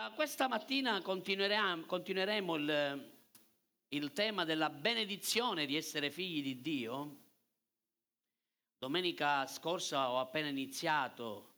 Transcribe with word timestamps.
Allora, 0.00 0.14
questa 0.14 0.48
mattina 0.48 1.02
continueremo, 1.02 2.54
il, 2.54 3.12
il 3.88 4.12
tema 4.14 4.46
della 4.46 4.70
benedizione 4.70 5.66
di 5.66 5.76
essere 5.76 6.10
figli 6.10 6.42
di 6.42 6.62
Dio. 6.62 7.16
Domenica 8.78 9.46
scorsa 9.46 10.10
ho 10.10 10.18
appena 10.18 10.48
iniziato 10.48 11.50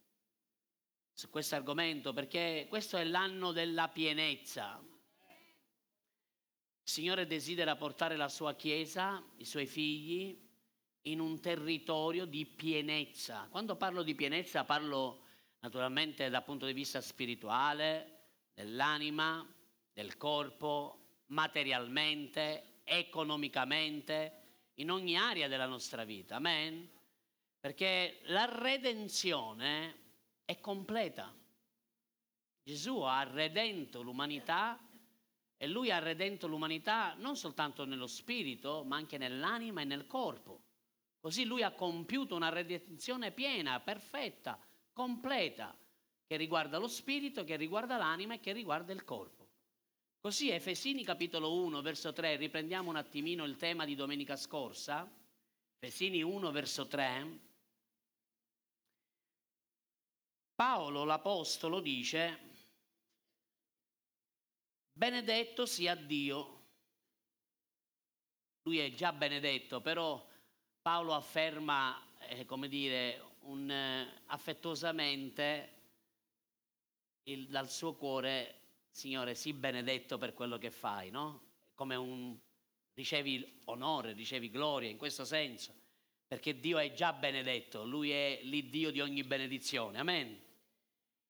su 1.13 1.31
questo 1.31 1.55
argomento 1.55 2.13
perché 2.13 2.67
questo 2.69 2.97
è 2.97 3.05
l'anno 3.05 3.53
della 3.53 3.87
pienezza. 3.87 4.83
Il 4.83 6.91
Signore 6.91 7.29
desidera 7.29 7.77
portare 7.77 8.17
la 8.17 8.29
sua 8.29 8.57
Chiesa, 8.57 9.23
i 9.37 9.45
suoi 9.45 9.67
figli, 9.67 10.37
in 11.03 11.21
un 11.21 11.39
territorio 11.39 12.25
di 12.25 12.45
pienezza. 12.45 13.47
Quando 13.53 13.77
parlo 13.77 14.03
di 14.03 14.17
pienezza 14.17 14.65
parlo 14.65 15.27
naturalmente 15.61 16.29
dal 16.29 16.43
punto 16.43 16.67
di 16.67 16.73
vista 16.73 17.01
spirituale, 17.01 18.12
dell'anima, 18.55 19.47
del 19.93 20.17
corpo, 20.17 21.23
materialmente, 21.27 22.81
economicamente, 22.85 24.41
in 24.75 24.91
ogni 24.91 25.17
area 25.17 25.49
della 25.49 25.67
nostra 25.67 26.05
vita. 26.05 26.37
Amen? 26.37 26.89
Perché 27.61 28.21
la 28.25 28.45
redenzione 28.47 30.01
è 30.45 30.59
completa. 30.61 31.35
Gesù 32.63 33.01
ha 33.01 33.23
redento 33.25 34.03
l'umanità 34.03 34.79
e 35.57 35.67
lui 35.69 35.91
ha 35.91 35.99
redento 35.99 36.47
l'umanità 36.47 37.15
non 37.19 37.37
soltanto 37.37 37.85
nello 37.85 38.07
spirito, 38.07 38.83
ma 38.85 38.97
anche 38.97 39.19
nell'anima 39.19 39.81
e 39.81 39.85
nel 39.85 40.07
corpo. 40.07 40.63
Così 41.21 41.45
lui 41.45 41.63
ha 41.63 41.73
compiuto 41.73 42.35
una 42.35 42.49
redenzione 42.49 43.31
piena, 43.31 43.79
perfetta, 43.79 44.59
completa, 44.93 45.77
che 46.33 46.39
riguarda 46.39 46.79
lo 46.79 46.89
spirito, 46.89 47.45
che 47.45 47.57
riguarda 47.57 47.99
l'anima 47.99 48.33
e 48.33 48.41
che 48.41 48.53
riguarda 48.53 48.91
il 48.95 49.05
corpo. 49.05 49.47
Così 50.19 50.49
Efesini 50.49 51.05
capitolo 51.05 51.53
1, 51.53 51.83
verso 51.83 52.15
3, 52.15 52.37
riprendiamo 52.37 52.89
un 52.89 52.97
attimino 52.97 53.45
il 53.45 53.57
tema 53.57 53.85
di 53.85 53.95
domenica 53.95 54.35
scorsa. 54.37 55.07
Efesini 55.79 56.23
1, 56.23 56.51
verso 56.51 56.87
3. 56.87 57.39
Paolo 60.55 61.05
l'Apostolo 61.05 61.81
dice, 61.81 62.39
benedetto 64.91 65.67
sia 65.67 65.95
Dio. 65.95 66.61
Lui 68.63 68.79
è 68.79 68.91
già 68.95 69.13
benedetto, 69.13 69.83
però 69.83 70.27
Paolo 70.81 71.13
afferma, 71.13 72.01
eh, 72.21 72.47
come 72.47 72.69
dire, 72.69 73.35
un, 73.41 73.71
eh, 73.71 74.23
affettuosamente 74.29 75.81
il, 77.25 77.47
dal 77.49 77.71
suo 77.71 77.95
cuore, 77.95 78.61
Signore, 78.91 79.35
sii 79.35 79.53
benedetto 79.53 80.19
per 80.19 80.35
quello 80.35 80.59
che 80.59 80.71
fai, 80.71 81.11
no? 81.11 81.51
Come 81.75 81.95
un 81.95 82.37
ricevi 82.95 83.61
onore, 83.67 84.13
ricevi 84.13 84.51
gloria 84.51 84.91
in 84.91 84.97
questo 84.97 85.25
senso, 85.25 85.75
perché 86.27 86.59
Dio 86.59 86.79
è 86.79 86.93
già 86.93 87.13
benedetto, 87.13 87.85
Lui 87.85 88.11
è 88.11 88.41
l'Iddio 88.43 88.91
di 88.91 89.01
ogni 89.01 89.23
benedizione. 89.23 89.99
Amen. 89.99 90.41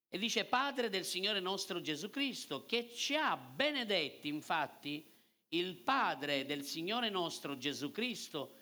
E 0.09 0.17
dice 0.17 0.45
Padre 0.45 0.89
del 0.89 1.05
Signore 1.05 1.39
nostro 1.39 1.81
Gesù 1.81 2.09
Cristo, 2.09 2.65
che 2.65 2.91
ci 2.93 3.15
ha 3.15 3.35
benedetti, 3.35 4.27
infatti, 4.27 5.09
il 5.49 5.75
Padre 5.75 6.45
del 6.45 6.63
Signore 6.63 7.09
nostro 7.09 7.57
Gesù 7.57 7.91
Cristo, 7.91 8.57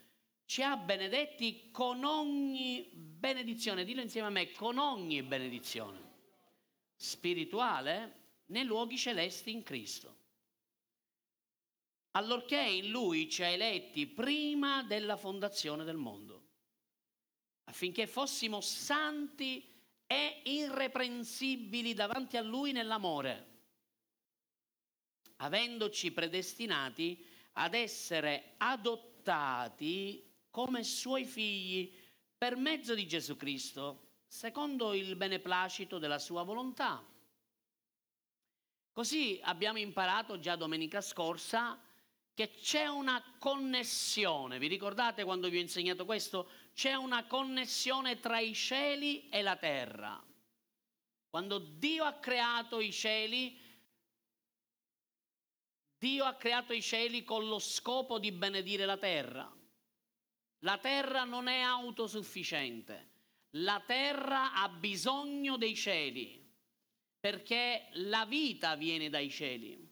ci 0.46 0.62
ha 0.62 0.76
benedetti 0.76 1.70
con 1.72 2.04
ogni 2.04 2.90
benedizione, 2.94 3.86
dillo 3.86 4.02
insieme 4.02 4.28
a 4.28 4.32
me, 4.32 4.52
con 4.52 4.78
ogni 4.78 5.24
benedizione 5.24 6.11
spirituale 7.02 8.20
nei 8.48 8.64
luoghi 8.64 8.96
celesti 8.96 9.52
in 9.52 9.64
Cristo. 9.64 10.20
Allorché 12.12 12.60
in 12.60 12.92
Lui 12.92 13.28
ci 13.28 13.42
ha 13.42 13.48
eletti 13.48 14.06
prima 14.06 14.84
della 14.84 15.18
fondazione 15.18 15.84
del 15.84 15.96
mondo, 15.98 16.50
affinché 17.64 18.06
fossimo 18.06 18.62
santi 18.62 19.68
e 20.06 20.42
irreprensibili 20.44 21.96
davanti 21.96 22.38
a 22.38 22.42
Lui 22.42 22.72
nell'amore, 22.72 23.48
avendoci 25.38 26.12
predestinati 26.12 27.26
ad 27.54 27.74
essere 27.74 28.54
adottati 28.58 30.24
come 30.52 30.84
suoi 30.84 31.26
figli 31.26 31.92
per 32.38 32.58
mezzo 32.58 32.94
di 32.94 33.08
Gesù 33.08 33.36
Cristo, 33.38 34.11
secondo 34.32 34.94
il 34.94 35.18
beneplacito 35.18 35.98
della 35.98 36.18
sua 36.18 36.44
volontà. 36.44 37.06
Così 38.94 39.38
abbiamo 39.44 39.78
imparato 39.78 40.40
già 40.40 40.56
domenica 40.56 41.02
scorsa 41.02 41.78
che 42.34 42.52
c'è 42.52 42.88
una 42.88 43.22
connessione, 43.38 44.58
vi 44.58 44.68
ricordate 44.68 45.26
quando 45.26 45.50
vi 45.50 45.58
ho 45.58 45.60
insegnato 45.60 46.06
questo? 46.06 46.50
C'è 46.74 46.94
una 46.94 47.26
connessione 47.26 48.22
tra 48.22 48.40
i 48.40 48.56
cieli 48.56 49.28
e 49.28 49.42
la 49.42 49.58
terra. 49.58 50.24
Quando 51.30 51.60
Dio 51.60 52.06
ha 52.06 52.14
creato 52.14 52.80
i 52.80 52.94
cieli, 52.94 53.60
Dio 55.98 56.24
ha 56.24 56.36
creato 56.36 56.72
i 56.72 56.82
cieli 56.82 57.26
con 57.26 57.46
lo 57.50 57.60
scopo 57.60 58.18
di 58.18 58.32
benedire 58.32 58.86
la 58.86 58.98
terra. 58.98 59.54
La 60.60 60.78
terra 60.78 61.26
non 61.26 61.50
è 61.50 61.60
autosufficiente, 61.60 63.11
la 63.56 63.82
terra 63.86 64.54
ha 64.54 64.70
bisogno 64.70 65.58
dei 65.58 65.76
cieli, 65.76 66.40
perché 67.20 67.90
la 67.94 68.26
vita 68.26 68.76
viene 68.76 69.10
dai 69.10 69.30
cieli. 69.30 69.90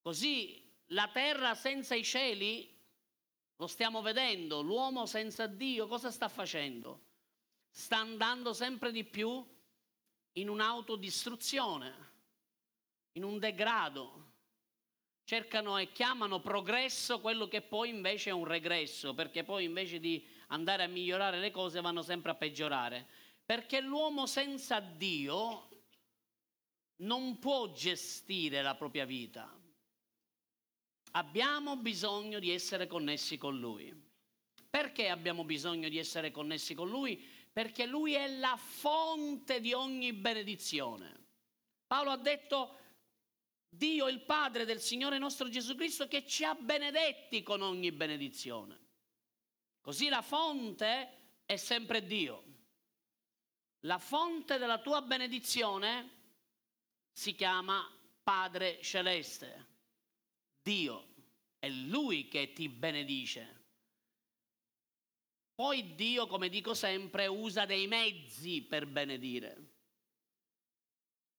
Così 0.00 0.62
la 0.90 1.08
terra 1.08 1.54
senza 1.54 1.94
i 1.94 2.04
cieli, 2.04 2.72
lo 3.56 3.66
stiamo 3.66 4.02
vedendo, 4.02 4.60
l'uomo 4.60 5.06
senza 5.06 5.46
Dio 5.46 5.86
cosa 5.86 6.10
sta 6.10 6.28
facendo? 6.28 7.04
Sta 7.70 7.98
andando 7.98 8.52
sempre 8.52 8.92
di 8.92 9.04
più 9.04 9.44
in 10.32 10.48
un'autodistruzione, 10.48 12.14
in 13.12 13.24
un 13.24 13.38
degrado 13.38 14.24
cercano 15.26 15.76
e 15.76 15.90
chiamano 15.90 16.38
progresso 16.38 17.20
quello 17.20 17.48
che 17.48 17.60
poi 17.60 17.88
invece 17.88 18.30
è 18.30 18.32
un 18.32 18.44
regresso, 18.44 19.12
perché 19.12 19.42
poi 19.42 19.64
invece 19.64 19.98
di 19.98 20.24
andare 20.46 20.84
a 20.84 20.88
migliorare 20.88 21.38
le 21.38 21.50
cose 21.50 21.80
vanno 21.80 22.02
sempre 22.02 22.30
a 22.30 22.34
peggiorare. 22.34 23.06
Perché 23.44 23.80
l'uomo 23.80 24.26
senza 24.26 24.80
Dio 24.80 25.68
non 26.96 27.38
può 27.38 27.72
gestire 27.72 28.62
la 28.62 28.74
propria 28.74 29.04
vita. 29.04 29.52
Abbiamo 31.12 31.76
bisogno 31.76 32.38
di 32.38 32.50
essere 32.50 32.86
connessi 32.86 33.38
con 33.38 33.58
Lui. 33.58 33.94
Perché 34.68 35.08
abbiamo 35.08 35.44
bisogno 35.44 35.88
di 35.88 35.98
essere 35.98 36.30
connessi 36.30 36.74
con 36.74 36.88
Lui? 36.88 37.16
Perché 37.52 37.86
Lui 37.86 38.12
è 38.12 38.28
la 38.28 38.56
fonte 38.56 39.60
di 39.60 39.72
ogni 39.72 40.12
benedizione. 40.12 41.24
Paolo 41.86 42.10
ha 42.10 42.16
detto 42.16 42.76
Dio 43.68 44.08
il 44.08 44.20
Padre 44.22 44.64
del 44.64 44.80
Signore 44.80 45.18
nostro 45.18 45.48
Gesù 45.48 45.74
Cristo 45.74 46.08
che 46.08 46.26
ci 46.26 46.44
ha 46.44 46.54
benedetti 46.54 47.42
con 47.42 47.62
ogni 47.62 47.92
benedizione. 47.92 48.85
Così 49.86 50.08
la 50.08 50.20
fonte 50.20 51.44
è 51.46 51.54
sempre 51.54 52.04
Dio. 52.04 52.42
La 53.82 53.98
fonte 53.98 54.58
della 54.58 54.80
tua 54.80 55.00
benedizione 55.00 56.10
si 57.12 57.36
chiama 57.36 57.88
Padre 58.20 58.82
Celeste. 58.82 59.66
Dio 60.60 61.14
è 61.60 61.68
Lui 61.68 62.26
che 62.26 62.52
ti 62.52 62.68
benedice. 62.68 63.62
Poi 65.54 65.94
Dio, 65.94 66.26
come 66.26 66.48
dico 66.48 66.74
sempre, 66.74 67.28
usa 67.28 67.64
dei 67.64 67.86
mezzi 67.86 68.62
per 68.62 68.88
benedire. 68.88 69.74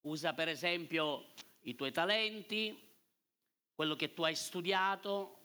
Usa 0.03 0.33
per 0.33 0.47
esempio 0.47 1.33
i 1.63 1.75
tuoi 1.75 1.91
talenti, 1.91 2.73
quello 3.75 3.97
che 3.97 4.13
tu 4.13 4.23
hai 4.23 4.37
studiato, 4.37 5.36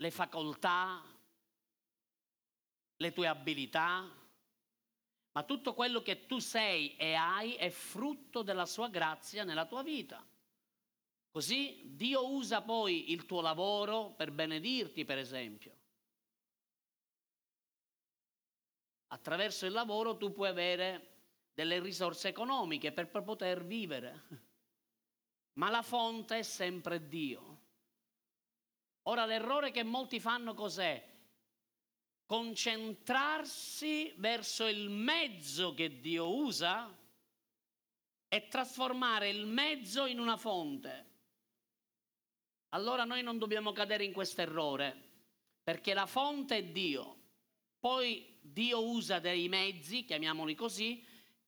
le 0.00 0.10
facoltà, 0.10 1.02
le 2.96 3.12
tue 3.12 3.26
abilità, 3.26 4.08
ma 5.32 5.42
tutto 5.44 5.74
quello 5.74 6.02
che 6.02 6.26
tu 6.26 6.38
sei 6.38 6.96
e 6.96 7.14
hai 7.14 7.54
è 7.54 7.70
frutto 7.70 8.42
della 8.42 8.66
sua 8.66 8.88
grazia 8.88 9.44
nella 9.44 9.66
tua 9.66 9.82
vita. 9.82 10.24
Così 11.30 11.82
Dio 11.94 12.32
usa 12.32 12.62
poi 12.62 13.12
il 13.12 13.26
tuo 13.26 13.40
lavoro 13.40 14.10
per 14.10 14.32
benedirti, 14.32 15.04
per 15.04 15.18
esempio. 15.18 15.76
Attraverso 19.08 19.66
il 19.66 19.72
lavoro 19.72 20.16
tu 20.16 20.32
puoi 20.32 20.48
avere 20.48 21.16
delle 21.54 21.80
risorse 21.80 22.28
economiche 22.28 22.92
per 22.92 23.08
poter 23.08 23.64
vivere. 23.64 24.22
Ma 25.54 25.70
la 25.70 25.82
fonte 25.82 26.38
è 26.38 26.42
sempre 26.42 27.06
Dio. 27.08 27.57
Ora 29.08 29.24
l'errore 29.24 29.70
che 29.70 29.84
molti 29.84 30.20
fanno 30.20 30.52
cos'è? 30.52 31.02
Concentrarsi 32.26 34.12
verso 34.16 34.66
il 34.66 34.90
mezzo 34.90 35.72
che 35.72 35.98
Dio 35.98 36.36
usa 36.36 36.94
e 38.28 38.48
trasformare 38.48 39.30
il 39.30 39.46
mezzo 39.46 40.04
in 40.04 40.18
una 40.18 40.36
fonte. 40.36 41.06
Allora 42.70 43.04
noi 43.04 43.22
non 43.22 43.38
dobbiamo 43.38 43.72
cadere 43.72 44.04
in 44.04 44.12
questo 44.12 44.42
errore, 44.42 44.94
perché 45.62 45.94
la 45.94 46.04
fonte 46.04 46.58
è 46.58 46.64
Dio. 46.64 47.16
Poi 47.80 48.38
Dio 48.42 48.90
usa 48.90 49.20
dei 49.20 49.48
mezzi, 49.48 50.04
chiamiamoli 50.04 50.54
così, 50.54 51.02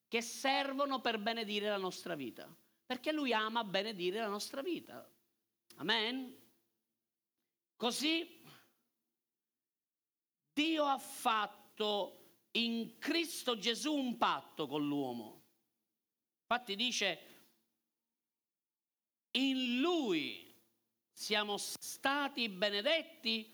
che 0.08 0.22
servono 0.22 1.02
per 1.02 1.18
benedire 1.18 1.68
la 1.68 1.76
nostra 1.76 2.14
vita, 2.14 2.48
perché 2.86 3.12
Lui 3.12 3.34
ama 3.34 3.64
benedire 3.64 4.18
la 4.18 4.28
nostra 4.28 4.62
vita. 4.62 5.06
Amen? 5.76 6.39
Così 7.80 8.28
Dio 10.52 10.84
ha 10.84 10.98
fatto 10.98 12.42
in 12.50 12.98
Cristo 12.98 13.56
Gesù 13.56 13.94
un 13.94 14.18
patto 14.18 14.66
con 14.66 14.86
l'uomo. 14.86 15.44
Infatti 16.42 16.76
dice, 16.76 17.20
in 19.30 19.80
Lui 19.80 20.54
siamo 21.10 21.56
stati 21.56 22.50
benedetti 22.50 23.50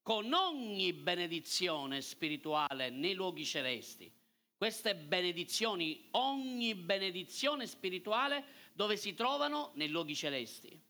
con 0.00 0.32
ogni 0.32 0.94
benedizione 0.94 2.00
spirituale 2.00 2.88
nei 2.88 3.12
luoghi 3.12 3.44
celesti. 3.44 4.10
Queste 4.56 4.96
benedizioni, 4.96 6.08
ogni 6.12 6.74
benedizione 6.74 7.66
spirituale 7.66 8.42
dove 8.72 8.96
si 8.96 9.12
trovano 9.12 9.72
nei 9.74 9.90
luoghi 9.90 10.16
celesti. 10.16 10.85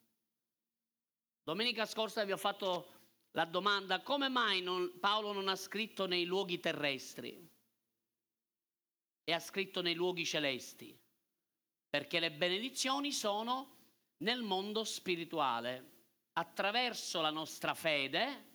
Domenica 1.46 1.86
scorsa 1.86 2.24
vi 2.24 2.32
ho 2.32 2.36
fatto 2.36 2.88
la 3.30 3.44
domanda 3.44 4.00
come 4.00 4.28
mai 4.28 4.62
non, 4.62 4.98
Paolo 4.98 5.30
non 5.30 5.46
ha 5.46 5.54
scritto 5.54 6.04
nei 6.04 6.24
luoghi 6.24 6.58
terrestri 6.58 7.48
e 9.22 9.32
ha 9.32 9.38
scritto 9.38 9.80
nei 9.80 9.94
luoghi 9.94 10.26
celesti? 10.26 10.98
Perché 11.88 12.18
le 12.18 12.32
benedizioni 12.32 13.12
sono 13.12 13.76
nel 14.24 14.42
mondo 14.42 14.82
spirituale. 14.82 15.92
Attraverso 16.32 17.20
la 17.20 17.30
nostra 17.30 17.74
fede 17.74 18.54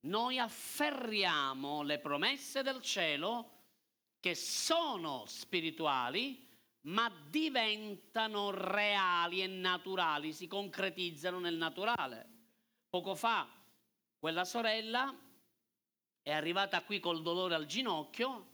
noi 0.00 0.40
afferriamo 0.40 1.82
le 1.82 2.00
promesse 2.00 2.64
del 2.64 2.82
cielo 2.82 3.60
che 4.18 4.34
sono 4.34 5.22
spirituali 5.26 6.47
ma 6.88 7.10
diventano 7.28 8.50
reali 8.50 9.42
e 9.42 9.46
naturali, 9.46 10.32
si 10.32 10.46
concretizzano 10.46 11.38
nel 11.38 11.56
naturale. 11.56 12.36
Poco 12.88 13.14
fa 13.14 13.48
quella 14.18 14.44
sorella 14.44 15.14
è 16.22 16.32
arrivata 16.32 16.82
qui 16.82 16.98
col 16.98 17.22
dolore 17.22 17.54
al 17.54 17.66
ginocchio, 17.66 18.46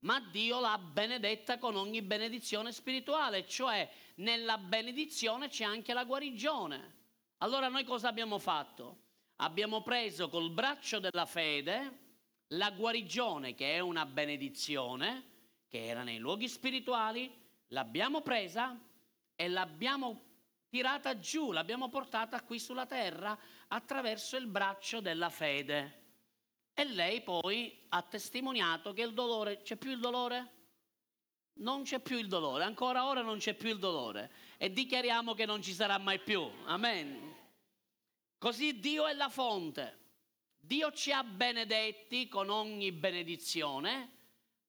ma 0.00 0.20
Dio 0.20 0.60
l'ha 0.60 0.76
benedetta 0.78 1.58
con 1.58 1.76
ogni 1.76 2.02
benedizione 2.02 2.70
spirituale, 2.72 3.46
cioè 3.46 3.90
nella 4.16 4.58
benedizione 4.58 5.48
c'è 5.48 5.64
anche 5.64 5.94
la 5.94 6.04
guarigione. 6.04 7.02
Allora 7.38 7.68
noi 7.68 7.84
cosa 7.84 8.08
abbiamo 8.08 8.38
fatto? 8.38 9.02
Abbiamo 9.36 9.82
preso 9.82 10.28
col 10.28 10.50
braccio 10.50 11.00
della 11.00 11.26
fede 11.26 12.02
la 12.48 12.70
guarigione, 12.70 13.54
che 13.54 13.74
è 13.74 13.80
una 13.80 14.04
benedizione, 14.04 15.32
che 15.66 15.86
era 15.86 16.02
nei 16.02 16.18
luoghi 16.18 16.46
spirituali, 16.46 17.42
l'abbiamo 17.68 18.20
presa 18.20 18.78
e 19.34 19.48
l'abbiamo 19.48 20.32
tirata 20.68 21.18
giù, 21.18 21.52
l'abbiamo 21.52 21.88
portata 21.88 22.42
qui 22.42 22.58
sulla 22.58 22.86
terra 22.86 23.38
attraverso 23.68 24.36
il 24.36 24.46
braccio 24.46 25.00
della 25.00 25.30
fede. 25.30 26.02
E 26.74 26.84
lei 26.84 27.22
poi 27.22 27.86
ha 27.90 28.02
testimoniato 28.02 28.92
che 28.92 29.02
il 29.02 29.14
dolore, 29.14 29.62
c'è 29.62 29.76
più 29.76 29.92
il 29.92 30.00
dolore? 30.00 30.52
Non 31.58 31.84
c'è 31.84 32.00
più 32.00 32.18
il 32.18 32.26
dolore, 32.26 32.64
ancora 32.64 33.06
ora 33.06 33.22
non 33.22 33.38
c'è 33.38 33.54
più 33.54 33.68
il 33.68 33.78
dolore 33.78 34.32
e 34.58 34.72
dichiariamo 34.72 35.34
che 35.34 35.46
non 35.46 35.62
ci 35.62 35.72
sarà 35.72 35.98
mai 35.98 36.18
più. 36.18 36.42
Amen. 36.64 37.32
Così 38.38 38.80
Dio 38.80 39.06
è 39.06 39.12
la 39.12 39.28
fonte. 39.28 40.00
Dio 40.58 40.90
ci 40.90 41.12
ha 41.12 41.22
benedetti 41.22 42.26
con 42.26 42.48
ogni 42.50 42.90
benedizione, 42.90 44.10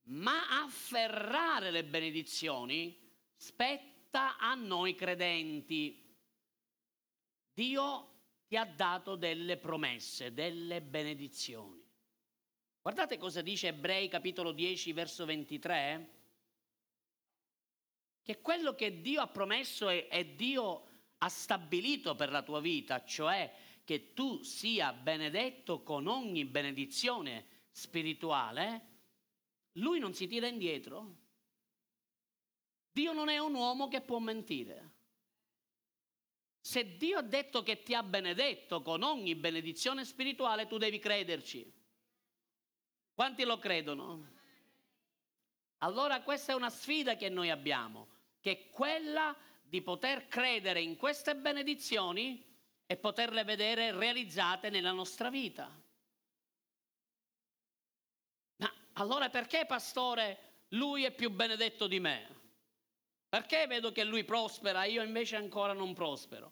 ma 0.05 0.61
afferrare 0.63 1.71
le 1.71 1.83
benedizioni 1.83 2.97
spetta 3.35 4.37
a 4.37 4.53
noi 4.55 4.95
credenti. 4.95 6.03
Dio 7.53 8.13
ti 8.47 8.57
ha 8.57 8.65
dato 8.65 9.15
delle 9.15 9.57
promesse, 9.57 10.33
delle 10.33 10.81
benedizioni. 10.81 11.83
Guardate 12.81 13.17
cosa 13.17 13.41
dice 13.41 13.69
Ebrei 13.69 14.07
capitolo 14.07 14.51
10 14.51 14.93
verso 14.93 15.25
23, 15.25 16.13
che 18.21 18.41
quello 18.41 18.75
che 18.75 19.01
Dio 19.01 19.21
ha 19.21 19.27
promesso 19.27 19.89
e, 19.89 20.07
e 20.11 20.35
Dio 20.35 20.87
ha 21.17 21.29
stabilito 21.29 22.13
per 22.15 22.29
la 22.29 22.43
tua 22.43 22.59
vita, 22.59 23.03
cioè 23.03 23.51
che 23.83 24.13
tu 24.13 24.43
sia 24.43 24.93
benedetto 24.93 25.81
con 25.81 26.07
ogni 26.07 26.45
benedizione 26.45 27.45
spirituale, 27.71 28.94
lui 29.75 29.99
non 29.99 30.13
si 30.13 30.27
tira 30.27 30.47
indietro. 30.47 31.23
Dio 32.91 33.13
non 33.13 33.29
è 33.29 33.37
un 33.39 33.53
uomo 33.53 33.87
che 33.87 34.01
può 34.01 34.19
mentire. 34.19 34.93
Se 36.59 36.97
Dio 36.97 37.19
ha 37.19 37.21
detto 37.21 37.61
che 37.61 37.83
ti 37.83 37.93
ha 37.93 38.01
benedetto 38.01 38.81
con 38.81 39.03
ogni 39.03 39.35
benedizione 39.35 40.05
spirituale, 40.05 40.67
tu 40.67 40.77
devi 40.77 40.97
crederci. 40.97 41.71
Quanti 43.13 43.43
lo 43.43 43.59
credono? 43.59 44.33
Allora 45.79 46.21
questa 46.21 46.53
è 46.53 46.55
una 46.55 46.69
sfida 46.69 47.15
che 47.15 47.29
noi 47.29 47.49
abbiamo, 47.49 48.07
che 48.39 48.51
è 48.51 48.69
quella 48.69 49.35
di 49.61 49.81
poter 49.81 50.27
credere 50.27 50.81
in 50.81 50.95
queste 50.95 51.35
benedizioni 51.35 52.43
e 52.85 52.97
poterle 52.97 53.43
vedere 53.43 53.91
realizzate 53.91 54.69
nella 54.69 54.91
nostra 54.91 55.29
vita. 55.29 55.69
Ma 58.57 58.73
allora 58.97 59.29
perché, 59.29 59.65
pastore, 59.65 60.37
lui 60.69 61.03
è 61.03 61.11
più 61.11 61.29
benedetto 61.31 61.87
di 61.87 61.99
me? 61.99 62.33
Perché 63.27 63.67
vedo 63.67 63.91
che 63.91 64.03
lui 64.03 64.23
prospera, 64.23 64.85
io 64.85 65.03
invece 65.03 65.35
ancora 65.35 65.73
non 65.73 65.93
prospero? 65.93 66.51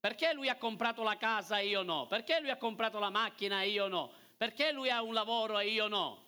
Perché 0.00 0.32
lui 0.32 0.48
ha 0.48 0.56
comprato 0.56 1.02
la 1.02 1.16
casa 1.16 1.58
e 1.58 1.66
io 1.66 1.82
no? 1.82 2.06
Perché 2.06 2.40
lui 2.40 2.50
ha 2.50 2.56
comprato 2.56 2.98
la 2.98 3.10
macchina 3.10 3.62
e 3.62 3.70
io 3.70 3.88
no? 3.88 4.12
Perché 4.36 4.72
lui 4.72 4.88
ha 4.88 5.02
un 5.02 5.12
lavoro 5.12 5.58
e 5.58 5.68
io 5.68 5.88
no? 5.88 6.24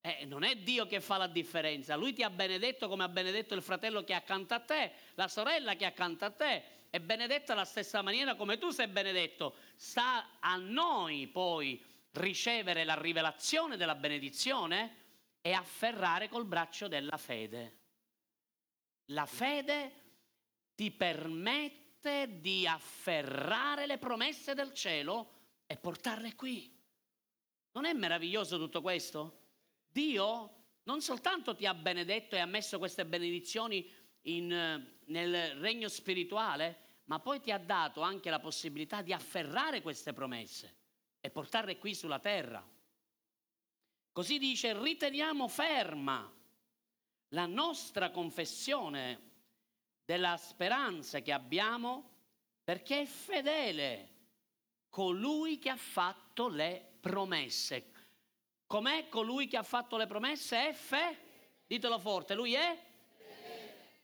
Eh, 0.00 0.24
non 0.24 0.42
è 0.42 0.56
Dio 0.56 0.86
che 0.86 1.00
fa 1.00 1.16
la 1.16 1.26
differenza, 1.26 1.94
lui 1.94 2.12
ti 2.12 2.22
ha 2.22 2.30
benedetto 2.30 2.88
come 2.88 3.04
ha 3.04 3.08
benedetto 3.08 3.54
il 3.54 3.62
fratello 3.62 4.02
che 4.02 4.12
è 4.12 4.16
accanto 4.16 4.54
a 4.54 4.60
te, 4.60 4.92
la 5.14 5.28
sorella 5.28 5.74
che 5.74 5.84
è 5.84 5.88
accanto 5.88 6.24
a 6.24 6.30
te, 6.30 6.64
è 6.90 6.98
benedetta 6.98 7.52
alla 7.52 7.64
stessa 7.64 8.02
maniera 8.02 8.34
come 8.34 8.58
tu 8.58 8.70
sei 8.70 8.88
benedetto. 8.88 9.54
Sta 9.76 10.38
a 10.40 10.56
noi 10.56 11.26
poi 11.26 11.82
ricevere 12.12 12.84
la 12.84 13.00
rivelazione 13.00 13.76
della 13.76 13.94
benedizione 13.94 15.00
e 15.40 15.52
afferrare 15.52 16.28
col 16.28 16.44
braccio 16.44 16.88
della 16.88 17.16
fede. 17.16 17.78
La 19.06 19.26
fede 19.26 20.00
ti 20.74 20.90
permette 20.90 22.40
di 22.40 22.66
afferrare 22.66 23.86
le 23.86 23.98
promesse 23.98 24.54
del 24.54 24.72
cielo 24.72 25.40
e 25.66 25.76
portarle 25.76 26.34
qui. 26.34 26.70
Non 27.72 27.84
è 27.84 27.92
meraviglioso 27.92 28.58
tutto 28.58 28.80
questo? 28.82 29.40
Dio 29.88 30.60
non 30.84 31.00
soltanto 31.00 31.54
ti 31.54 31.64
ha 31.64 31.74
benedetto 31.74 32.34
e 32.34 32.40
ha 32.40 32.46
messo 32.46 32.78
queste 32.78 33.06
benedizioni 33.06 33.88
in, 34.22 34.48
nel 35.06 35.54
regno 35.56 35.88
spirituale, 35.88 37.00
ma 37.04 37.18
poi 37.20 37.40
ti 37.40 37.50
ha 37.50 37.58
dato 37.58 38.00
anche 38.00 38.30
la 38.30 38.40
possibilità 38.40 39.00
di 39.00 39.12
afferrare 39.12 39.80
queste 39.80 40.12
promesse 40.12 40.80
e 41.22 41.30
portarle 41.30 41.78
qui 41.78 41.94
sulla 41.94 42.18
terra. 42.18 42.62
Così 44.12 44.38
dice, 44.38 44.78
riteniamo 44.78 45.48
ferma 45.48 46.30
la 47.28 47.46
nostra 47.46 48.10
confessione 48.10 49.30
della 50.04 50.36
speranza 50.36 51.20
che 51.20 51.32
abbiamo 51.32 52.10
perché 52.62 53.02
è 53.02 53.06
fedele 53.06 54.10
colui 54.90 55.58
che 55.58 55.70
ha 55.70 55.76
fatto 55.76 56.48
le 56.48 56.96
promesse. 57.00 57.90
Com'è 58.66 59.08
colui 59.08 59.46
che 59.46 59.56
ha 59.56 59.62
fatto 59.62 59.96
le 59.96 60.06
promesse? 60.06 60.68
È 60.68 60.72
fe? 60.72 61.18
Ditelo 61.66 61.98
forte, 61.98 62.34
lui 62.34 62.54
è? 62.54 62.78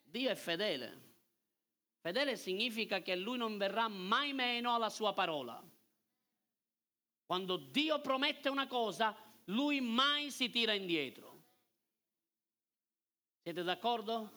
Dio 0.04 0.30
è 0.30 0.34
fedele. 0.36 1.06
Fedele 2.00 2.36
significa 2.36 3.00
che 3.00 3.16
lui 3.16 3.36
non 3.36 3.58
verrà 3.58 3.88
mai 3.88 4.32
meno 4.32 4.74
alla 4.74 4.88
sua 4.88 5.12
parola. 5.12 5.62
Quando 7.28 7.58
Dio 7.58 8.00
promette 8.00 8.48
una 8.48 8.66
cosa, 8.66 9.14
lui 9.48 9.82
mai 9.82 10.30
si 10.30 10.48
tira 10.48 10.72
indietro. 10.72 11.42
Siete 13.42 13.62
d'accordo? 13.62 14.30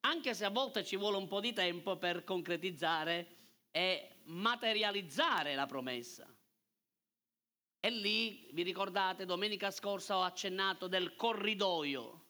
Anche 0.00 0.34
se 0.34 0.44
a 0.44 0.50
volte 0.50 0.84
ci 0.84 0.96
vuole 0.96 1.16
un 1.16 1.26
po' 1.26 1.40
di 1.40 1.54
tempo 1.54 1.96
per 1.96 2.22
concretizzare 2.22 3.28
e 3.70 4.20
materializzare 4.24 5.54
la 5.54 5.64
promessa. 5.64 6.30
E 7.80 7.90
lì, 7.90 8.50
vi 8.52 8.62
ricordate, 8.62 9.24
domenica 9.24 9.70
scorsa 9.70 10.18
ho 10.18 10.22
accennato 10.22 10.86
del 10.86 11.16
corridoio. 11.16 12.26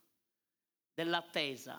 dell'attesa. 0.94 1.76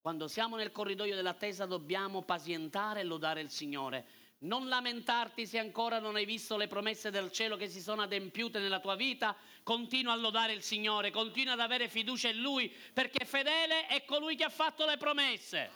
Quando 0.00 0.28
siamo 0.28 0.54
nel 0.54 0.70
corridoio 0.70 1.16
dell'attesa 1.16 1.66
dobbiamo 1.66 2.22
pazientare 2.22 3.00
e 3.00 3.04
lodare 3.04 3.40
il 3.40 3.50
Signore. 3.50 4.21
Non 4.42 4.66
lamentarti 4.66 5.46
se 5.46 5.58
ancora 5.58 6.00
non 6.00 6.16
hai 6.16 6.24
visto 6.24 6.56
le 6.56 6.66
promesse 6.66 7.10
del 7.10 7.30
cielo 7.30 7.56
che 7.56 7.68
si 7.68 7.80
sono 7.80 8.02
adempiute 8.02 8.58
nella 8.58 8.80
tua 8.80 8.96
vita. 8.96 9.36
Continua 9.62 10.14
a 10.14 10.16
lodare 10.16 10.52
il 10.52 10.62
Signore, 10.62 11.12
continua 11.12 11.52
ad 11.52 11.60
avere 11.60 11.88
fiducia 11.88 12.28
in 12.28 12.40
Lui, 12.40 12.68
perché 12.92 13.24
fedele 13.24 13.86
è 13.86 14.04
colui 14.04 14.34
che 14.34 14.42
ha 14.42 14.50
fatto 14.50 14.84
le 14.84 14.96
promesse. 14.96 15.70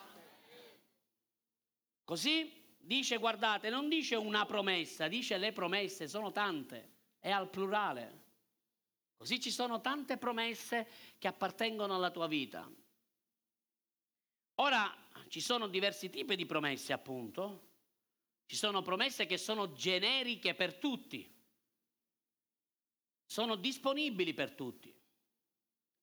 Così 2.03 2.53
dice, 2.77 3.19
guardate, 3.19 3.71
non 3.71 3.89
dice 3.89 4.17
una 4.17 4.45
promessa, 4.47 5.07
dice 5.07 5.39
le 5.39 5.53
promesse, 5.53 6.09
sono 6.09 6.33
tante, 6.33 6.91
è 7.21 7.31
al 7.31 7.49
plurale. 7.49 8.25
Così 9.17 9.41
ci 9.41 9.53
sono 9.53 9.81
tante 9.81 10.17
promesse 10.17 10.89
che 11.19 11.29
appartengono 11.29 11.95
alla 11.95 12.11
tua 12.11 12.27
vita. 12.27 12.69
Ora, 14.57 14.93
ci 15.29 15.41
sono 15.41 15.69
diversi 15.69 16.11
tipi 16.11 16.35
di 16.35 16.47
promesse, 16.47 16.93
appunto. 16.93 17.75
Ci 18.47 18.57
sono 18.57 18.81
promesse 18.81 19.27
che 19.27 19.39
sono 19.39 19.73
generiche 19.73 20.55
per 20.55 20.77
tutti, 20.77 21.29
sono 23.27 23.57
disponibili 23.57 24.33
per 24.35 24.53
tutti. 24.53 24.95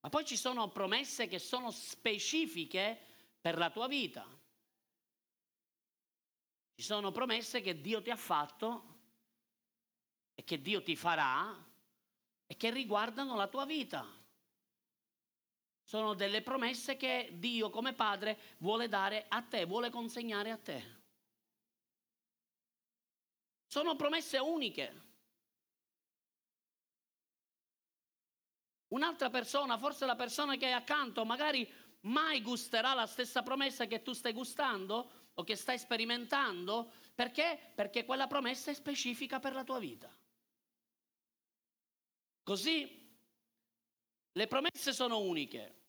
Ma 0.02 0.10
poi 0.10 0.26
ci 0.26 0.36
sono 0.36 0.70
promesse 0.70 1.28
che 1.28 1.40
sono 1.40 1.72
specifiche 1.72 3.00
per 3.40 3.58
la 3.58 3.70
tua 3.70 3.88
vita. 3.88 4.28
Ci 6.76 6.84
sono 6.84 7.12
promesse 7.12 7.62
che 7.62 7.80
Dio 7.80 8.02
ti 8.02 8.10
ha 8.10 8.18
fatto 8.18 8.92
e 10.36 10.44
che 10.44 10.62
Dio 10.62 10.84
ti 10.84 10.98
farà 10.98 11.72
e 12.46 12.58
che 12.58 12.72
riguardano 12.72 13.38
la 13.38 13.48
tua 13.48 13.66
vita. 13.66 14.06
Sono 15.82 16.14
delle 16.14 16.42
promesse 16.42 16.98
che 16.98 17.30
Dio 17.34 17.70
come 17.70 17.94
Padre 17.94 18.58
vuole 18.58 18.90
dare 18.90 19.26
a 19.30 19.42
te, 19.42 19.66
vuole 19.66 19.90
consegnare 19.90 20.52
a 20.52 20.58
te. 20.58 21.03
Sono 23.74 23.96
promesse 23.96 24.38
uniche. 24.38 25.01
Un'altra 28.89 29.32
persona, 29.32 29.80
forse 29.80 30.06
la 30.06 30.15
persona 30.15 30.58
che 30.58 30.68
è 30.68 30.72
accanto, 30.74 31.25
magari 31.25 31.68
mai 32.01 32.44
gusterà 32.44 32.94
la 32.94 33.08
stessa 33.08 33.42
promessa 33.42 33.88
che 33.88 34.03
tu 34.03 34.13
stai 34.13 34.32
gustando 34.32 35.32
o 35.34 35.44
che 35.44 35.56
stai 35.56 35.80
sperimentando. 35.80 36.92
Perché? 37.15 37.72
Perché 37.74 38.06
quella 38.06 38.27
promessa 38.27 38.70
è 38.70 38.75
specifica 38.75 39.39
per 39.39 39.53
la 39.53 39.63
tua 39.63 39.80
vita. 39.80 40.15
Così 42.44 43.18
le 44.34 44.48
promesse 44.48 44.94
sono 44.94 45.18
uniche, 45.18 45.82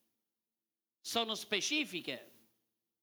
sono 1.03 1.35
specifiche 1.35 2.33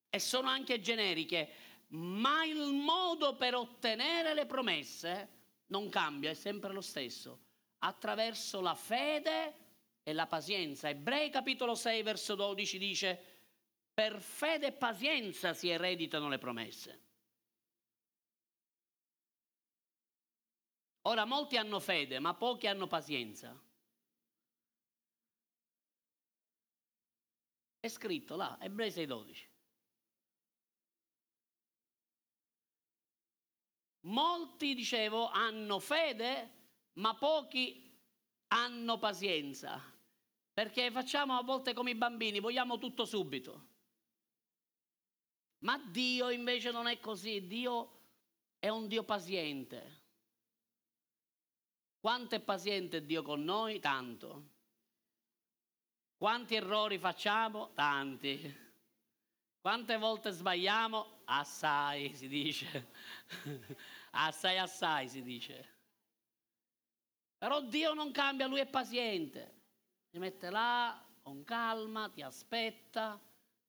e 0.09 0.17
sono 0.17 0.49
anche 0.49 0.81
generiche, 0.81 1.70
ma 1.91 2.43
il 2.45 2.73
modo 2.73 3.35
per 3.35 3.55
ottenere 3.55 4.33
le 4.33 4.45
promesse 4.45 5.39
non 5.67 5.89
cambia, 5.89 6.29
è 6.29 6.33
sempre 6.33 6.71
lo 6.73 6.81
stesso, 6.81 7.39
attraverso 7.79 8.61
la 8.61 8.75
fede 8.75 9.55
e 10.03 10.13
la 10.13 10.27
pazienza. 10.27 10.89
Ebrei 10.89 11.29
capitolo 11.29 11.75
6 11.75 12.01
verso 12.03 12.35
12 12.35 12.77
dice, 12.77 13.25
per 13.93 14.21
fede 14.21 14.67
e 14.67 14.71
pazienza 14.73 15.53
si 15.53 15.69
ereditano 15.69 16.29
le 16.29 16.37
promesse. 16.37 17.01
Ora 21.03 21.25
molti 21.25 21.57
hanno 21.57 21.79
fede, 21.79 22.19
ma 22.19 22.35
pochi 22.35 22.67
hanno 22.67 22.87
pazienza. 22.87 23.59
È 27.79 27.87
scritto 27.87 28.35
là, 28.35 28.57
Ebrei 28.61 28.91
6:12. 28.91 29.50
Molti, 34.01 34.73
dicevo, 34.73 35.29
hanno 35.29 35.79
fede, 35.79 36.49
ma 36.93 37.13
pochi 37.15 37.89
hanno 38.47 38.97
pazienza. 38.97 39.79
Perché 40.53 40.91
facciamo 40.91 41.37
a 41.37 41.43
volte 41.43 41.73
come 41.73 41.91
i 41.91 41.95
bambini, 41.95 42.39
vogliamo 42.39 42.77
tutto 42.77 43.05
subito. 43.05 43.69
Ma 45.59 45.77
Dio 45.77 46.29
invece 46.29 46.71
non 46.71 46.87
è 46.87 46.99
così, 46.99 47.45
Dio 47.45 47.99
è 48.57 48.69
un 48.69 48.87
Dio 48.87 49.03
paziente. 49.03 49.99
Quanto 51.99 52.35
è 52.35 52.39
paziente 52.39 53.05
Dio 53.05 53.21
con 53.21 53.43
noi? 53.43 53.79
Tanto. 53.79 54.49
Quanti 56.17 56.55
errori 56.55 56.97
facciamo? 56.97 57.73
Tanti. 57.73 58.69
Quante 59.59 59.97
volte 59.97 60.31
sbagliamo? 60.31 61.20
Assai 61.33 62.13
si 62.13 62.27
dice. 62.27 62.87
assai, 64.11 64.57
assai 64.57 65.07
si 65.07 65.23
dice. 65.23 65.79
Però 67.37 67.61
Dio 67.61 67.93
non 67.93 68.11
cambia, 68.11 68.47
Lui 68.47 68.59
è 68.59 68.65
paziente. 68.65 69.59
Si 70.11 70.19
mette 70.19 70.49
là 70.49 71.01
con 71.21 71.43
calma, 71.45 72.09
ti 72.09 72.21
aspetta, 72.21 73.17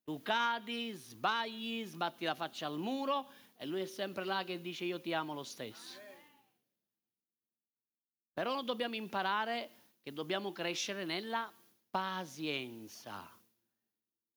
tu 0.03 0.21
cadi, 0.21 0.91
sbagli, 0.91 1.85
sbatti 1.85 2.25
la 2.25 2.35
faccia 2.35 2.67
al 2.67 2.77
muro 2.77 3.31
e 3.55 3.65
Lui 3.65 3.81
è 3.81 3.85
sempre 3.85 4.25
là 4.25 4.43
che 4.43 4.59
dice 4.59 4.83
io 4.83 4.99
ti 4.99 5.13
amo 5.13 5.33
lo 5.33 5.43
stesso. 5.43 5.99
Però 8.33 8.61
dobbiamo 8.61 8.95
imparare 8.95 9.69
che 10.01 10.11
dobbiamo 10.11 10.51
crescere 10.51 11.05
nella 11.05 11.49
pazienza. 11.89 13.32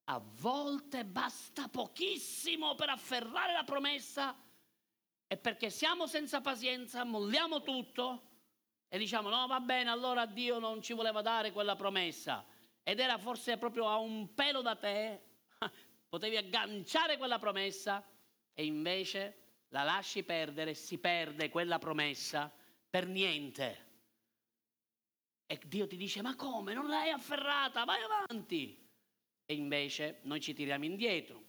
A 0.08 0.22
volte 0.40 1.04
basta 1.04 1.68
pochissimo 1.68 2.74
per 2.74 2.90
afferrare 2.90 3.52
la 3.52 3.64
promessa 3.64 4.36
e 5.26 5.36
perché 5.36 5.68
siamo 5.68 6.06
senza 6.06 6.40
pazienza 6.40 7.02
molliamo 7.04 7.62
tutto 7.62 8.22
e 8.88 8.98
diciamo 8.98 9.28
no 9.28 9.48
va 9.48 9.58
bene 9.58 9.90
allora 9.90 10.24
Dio 10.24 10.60
non 10.60 10.80
ci 10.80 10.92
voleva 10.92 11.22
dare 11.22 11.50
quella 11.50 11.74
promessa 11.74 12.46
ed 12.84 13.00
era 13.00 13.18
forse 13.18 13.56
proprio 13.56 13.88
a 13.88 13.96
un 13.96 14.32
pelo 14.32 14.62
da 14.62 14.76
te, 14.76 15.22
potevi 16.08 16.36
agganciare 16.36 17.16
quella 17.16 17.40
promessa 17.40 18.06
e 18.54 18.64
invece 18.64 19.64
la 19.70 19.82
lasci 19.82 20.22
perdere, 20.22 20.72
si 20.74 20.98
perde 20.98 21.48
quella 21.48 21.80
promessa 21.80 22.48
per 22.88 23.08
niente. 23.08 23.84
E 25.46 25.60
Dio 25.66 25.88
ti 25.88 25.96
dice, 25.96 26.22
ma 26.22 26.36
come? 26.36 26.74
Non 26.74 26.86
l'hai 26.86 27.10
afferrata, 27.10 27.82
vai 27.82 28.00
avanti. 28.02 28.85
E 29.46 29.54
invece 29.54 30.18
noi 30.22 30.40
ci 30.40 30.52
tiriamo 30.52 30.84
indietro. 30.84 31.44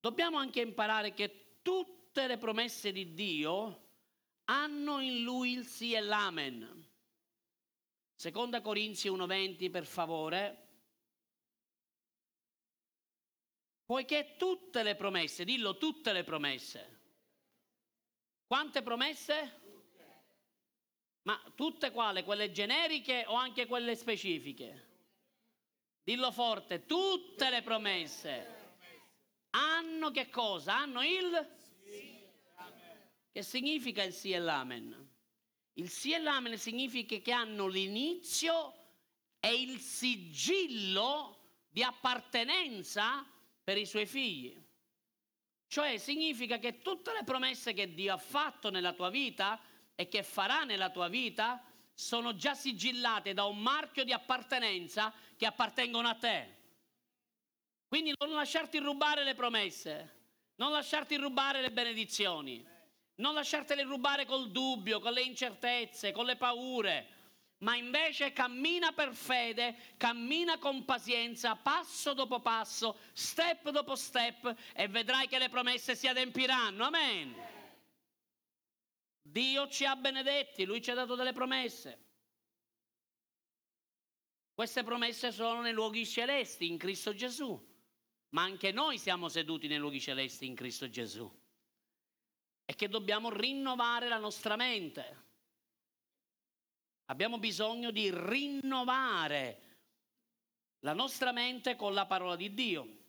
Dobbiamo 0.00 0.38
anche 0.38 0.62
imparare 0.62 1.12
che 1.12 1.58
tutte 1.60 2.26
le 2.26 2.38
promesse 2.38 2.90
di 2.90 3.12
Dio 3.12 3.84
hanno 4.44 5.00
in 5.00 5.22
lui 5.22 5.52
il 5.52 5.66
sì 5.66 5.92
e 5.92 6.00
l'amen. 6.00 6.84
Seconda 8.14 8.62
Corinzi 8.62 9.08
1:20 9.08 9.70
per 9.70 9.84
favore. 9.84 10.64
Poiché 13.84 14.36
tutte 14.38 14.82
le 14.82 14.96
promesse, 14.96 15.44
dillo 15.44 15.76
tutte 15.76 16.12
le 16.12 16.24
promesse. 16.24 17.00
Quante 18.46 18.82
promesse? 18.82 19.60
Ma 21.22 21.52
tutte 21.54 21.90
quale? 21.90 22.24
Quelle 22.24 22.52
generiche 22.52 23.24
o 23.26 23.34
anche 23.34 23.66
quelle 23.66 23.94
specifiche? 23.96 24.95
Dillo 26.06 26.30
forte, 26.30 26.86
tutte 26.86 27.50
le 27.50 27.62
promesse 27.62 28.76
hanno 29.50 30.12
che 30.12 30.30
cosa? 30.30 30.76
Hanno 30.76 31.02
il 31.02 31.48
Che 33.32 33.42
significa 33.42 34.04
il 34.04 34.12
sì 34.12 34.30
e 34.30 34.38
l'amen? 34.38 35.14
Il 35.72 35.90
sì 35.90 36.12
e 36.12 36.18
l'amen 36.18 36.56
significa 36.58 37.16
che 37.16 37.32
hanno 37.32 37.66
l'inizio 37.66 38.72
e 39.40 39.52
il 39.60 39.80
sigillo 39.80 41.64
di 41.68 41.82
appartenenza 41.82 43.26
per 43.64 43.76
i 43.76 43.84
suoi 43.84 44.06
figli. 44.06 44.56
Cioè 45.66 45.98
significa 45.98 46.58
che 46.58 46.82
tutte 46.82 47.12
le 47.14 47.24
promesse 47.24 47.72
che 47.72 47.92
Dio 47.92 48.14
ha 48.14 48.18
fatto 48.18 48.70
nella 48.70 48.92
tua 48.92 49.10
vita 49.10 49.60
e 49.96 50.06
che 50.06 50.22
farà 50.22 50.62
nella 50.62 50.90
tua 50.90 51.08
vita 51.08 51.60
sono 51.96 52.36
già 52.36 52.54
sigillate 52.54 53.32
da 53.32 53.44
un 53.44 53.58
marchio 53.58 54.04
di 54.04 54.12
appartenenza 54.12 55.10
che 55.34 55.46
appartengono 55.46 56.06
a 56.06 56.14
te. 56.14 56.54
Quindi 57.88 58.12
non 58.18 58.34
lasciarti 58.34 58.78
rubare 58.78 59.24
le 59.24 59.34
promesse, 59.34 60.14
non 60.56 60.72
lasciarti 60.72 61.16
rubare 61.16 61.62
le 61.62 61.72
benedizioni, 61.72 62.64
non 63.16 63.32
lasciartele 63.32 63.82
rubare 63.82 64.26
col 64.26 64.50
dubbio, 64.50 65.00
con 65.00 65.14
le 65.14 65.22
incertezze, 65.22 66.12
con 66.12 66.26
le 66.26 66.36
paure, 66.36 67.06
ma 67.58 67.76
invece 67.76 68.34
cammina 68.34 68.92
per 68.92 69.14
fede, 69.14 69.94
cammina 69.96 70.58
con 70.58 70.84
pazienza, 70.84 71.56
passo 71.56 72.12
dopo 72.12 72.40
passo, 72.40 72.98
step 73.14 73.70
dopo 73.70 73.96
step 73.96 74.54
e 74.74 74.86
vedrai 74.88 75.28
che 75.28 75.38
le 75.38 75.48
promesse 75.48 75.96
si 75.96 76.06
adempiranno. 76.06 76.84
Amen. 76.84 77.55
Dio 79.30 79.68
ci 79.68 79.84
ha 79.84 79.96
benedetti, 79.96 80.64
Lui 80.64 80.80
ci 80.80 80.90
ha 80.90 80.94
dato 80.94 81.14
delle 81.14 81.32
promesse. 81.32 82.04
Queste 84.54 84.82
promesse 84.82 85.32
sono 85.32 85.60
nei 85.60 85.72
luoghi 85.72 86.06
celesti 86.06 86.66
in 86.66 86.78
Cristo 86.78 87.14
Gesù, 87.14 87.62
ma 88.30 88.42
anche 88.42 88.72
noi 88.72 88.98
siamo 88.98 89.28
seduti 89.28 89.66
nei 89.66 89.78
luoghi 89.78 90.00
celesti 90.00 90.46
in 90.46 90.54
Cristo 90.54 90.88
Gesù. 90.88 91.30
E 92.64 92.74
che 92.74 92.88
dobbiamo 92.88 93.30
rinnovare 93.30 94.08
la 94.08 94.18
nostra 94.18 94.56
mente. 94.56 95.24
Abbiamo 97.06 97.38
bisogno 97.38 97.90
di 97.90 98.10
rinnovare 98.10 99.60
la 100.80 100.94
nostra 100.94 101.32
mente 101.32 101.76
con 101.76 101.92
la 101.92 102.06
parola 102.06 102.36
di 102.36 102.54
Dio. 102.54 103.04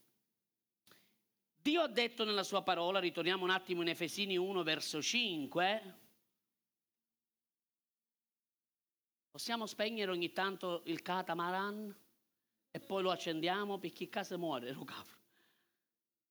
Dio 1.56 1.82
ha 1.82 1.88
detto 1.88 2.24
nella 2.24 2.44
sua 2.44 2.62
parola, 2.62 3.00
ritorniamo 3.00 3.44
un 3.44 3.50
attimo 3.52 3.82
in 3.82 3.88
Efesini 3.88 4.38
1 4.38 4.64
verso 4.64 5.02
5, 5.02 6.07
Possiamo 9.38 9.68
spegnere 9.68 10.10
ogni 10.10 10.34
tanto 10.34 10.82
il 10.86 11.04
catamaran 11.04 11.96
e 12.72 12.80
poi 12.80 13.04
lo 13.04 13.12
accendiamo 13.12 13.78
perché 13.78 14.10
casa 14.10 14.36
muore 14.36 14.72
lo 14.74 14.84
capro. 14.84 15.16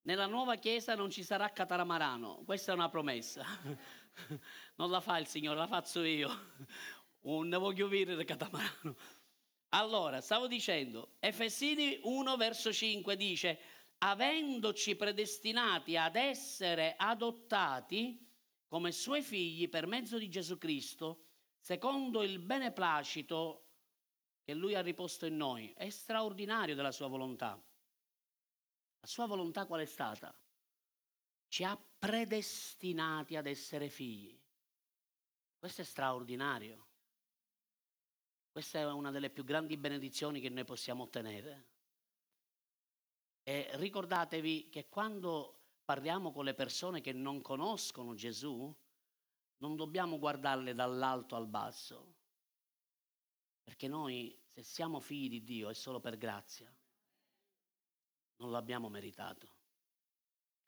Nella 0.01 0.25
nuova 0.25 0.57
chiesa 0.57 0.93
non 0.93 1.09
ci 1.09 1.23
sarà 1.23 1.49
cataramarano, 1.53 2.43
questa 2.43 2.73
è 2.73 2.75
una 2.75 2.89
promessa. 2.89 3.45
Non 4.75 4.89
la 4.89 4.99
fa 4.99 5.19
il 5.19 5.27
Signore, 5.27 5.57
la 5.57 5.67
faccio 5.67 6.03
io. 6.03 6.29
Non 7.23 7.47
ne 7.47 7.55
voglio 7.55 7.87
il 7.87 8.25
catamarano. 8.25 8.97
Allora, 9.69 10.19
stavo 10.19 10.47
dicendo, 10.47 11.13
Efesini 11.19 11.99
1 12.01 12.35
verso 12.35 12.73
5 12.73 13.15
dice, 13.15 13.59
avendoci 13.99 14.97
predestinati 14.97 15.95
ad 15.95 16.17
essere 16.17 16.95
adottati 16.97 18.19
come 18.67 18.91
suoi 18.91 19.21
figli 19.21 19.69
per 19.69 19.87
mezzo 19.87 20.17
di 20.17 20.27
Gesù 20.27 20.57
Cristo, 20.57 21.26
secondo 21.67 22.23
il 22.23 22.39
beneplacito 22.39 23.65
che 24.41 24.53
lui 24.53 24.73
ha 24.73 24.81
riposto 24.81 25.25
in 25.25 25.35
noi. 25.35 25.73
È 25.75 25.89
straordinario 25.89 26.75
della 26.75 26.93
sua 26.93 27.07
volontà. 27.07 27.61
La 29.01 29.07
sua 29.07 29.25
volontà 29.25 29.65
qual 29.65 29.81
è 29.81 29.85
stata? 29.85 30.33
Ci 31.49 31.65
ha 31.65 31.77
predestinati 31.77 33.35
ad 33.35 33.47
essere 33.47 33.89
figli. 33.89 34.41
Questo 35.59 35.81
è 35.81 35.83
straordinario. 35.83 36.87
Questa 38.49 38.79
è 38.79 38.85
una 38.85 39.11
delle 39.11 39.29
più 39.29 39.43
grandi 39.43 39.75
benedizioni 39.75 40.39
che 40.39 40.47
noi 40.47 40.63
possiamo 40.63 41.03
ottenere. 41.03 41.67
E 43.43 43.71
ricordatevi 43.73 44.69
che 44.69 44.87
quando 44.87 45.63
parliamo 45.83 46.31
con 46.31 46.45
le 46.45 46.53
persone 46.53 47.01
che 47.01 47.11
non 47.11 47.41
conoscono 47.41 48.13
Gesù, 48.13 48.73
non 49.57 49.75
dobbiamo 49.75 50.19
guardarle 50.19 50.73
dall'alto 50.73 51.35
al 51.35 51.47
basso, 51.47 52.15
perché 53.63 53.87
noi 53.87 54.39
se 54.53 54.63
siamo 54.63 54.99
figli 54.99 55.29
di 55.29 55.43
Dio 55.43 55.69
è 55.69 55.73
solo 55.73 55.99
per 55.99 56.17
grazia, 56.17 56.71
non 58.37 58.51
l'abbiamo 58.51 58.89
meritato. 58.89 59.55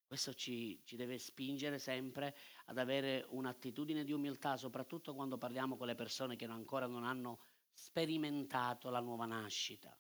Questo 0.06 0.34
ci, 0.34 0.82
ci, 0.86 0.96
deve 0.96 1.20
spingere 1.20 1.78
sempre 1.78 2.36
ad 2.66 2.80
avere 2.80 3.28
un'attitudine 3.30 4.04
di 4.04 4.12
umiltà, 4.12 4.58
soprattutto 4.58 5.14
quando 5.14 5.38
parliamo 5.38 5.78
con 5.78 5.86
le 5.86 5.94
persone 5.94 6.36
che 6.36 6.46
ancora 6.46 6.88
non 6.88 7.04
hanno 7.04 7.42
sperimentato 7.72 8.90
la 8.90 9.02
nuova 9.02 9.28
nascita. 9.28 9.96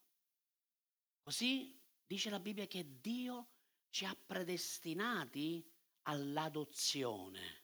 Così 1.21 1.79
dice 2.03 2.31
la 2.31 2.39
Bibbia 2.39 2.65
che 2.65 2.99
Dio 2.99 3.49
ci 3.89 4.05
ha 4.05 4.15
predestinati 4.15 5.63
all'adozione. 6.03 7.58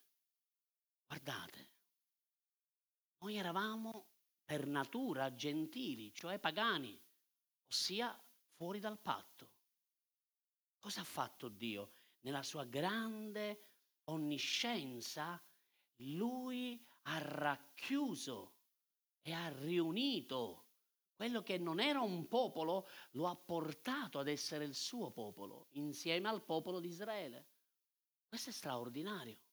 Guardate, 1.07 1.69
noi 3.19 3.35
eravamo 3.37 4.07
per 4.43 4.65
natura 4.65 5.33
gentili, 5.33 6.13
cioè 6.13 6.39
pagani, 6.39 6.99
ossia 7.67 8.17
fuori 8.53 8.79
dal 8.79 8.99
patto. 8.99 9.51
Cosa 10.79 11.01
ha 11.01 11.05
fatto 11.05 11.49
Dio? 11.49 11.93
Nella 12.21 12.43
sua 12.43 12.63
grande 12.65 13.69
onniscienza, 14.05 15.41
lui 15.97 16.83
ha 17.03 17.17
racchiuso 17.19 18.53
e 19.21 19.31
ha 19.31 19.49
riunito 19.49 20.65
quello 21.15 21.41
che 21.41 21.57
non 21.57 21.79
era 21.79 22.01
un 22.01 22.27
popolo, 22.27 22.87
lo 23.11 23.27
ha 23.27 23.35
portato 23.35 24.19
ad 24.19 24.27
essere 24.27 24.65
il 24.65 24.75
suo 24.75 25.11
popolo, 25.11 25.67
insieme 25.71 26.27
al 26.27 26.43
popolo 26.43 26.79
di 26.79 26.89
Israele. 26.89 27.47
Questo 28.27 28.49
è 28.49 28.53
straordinario. 28.53 29.44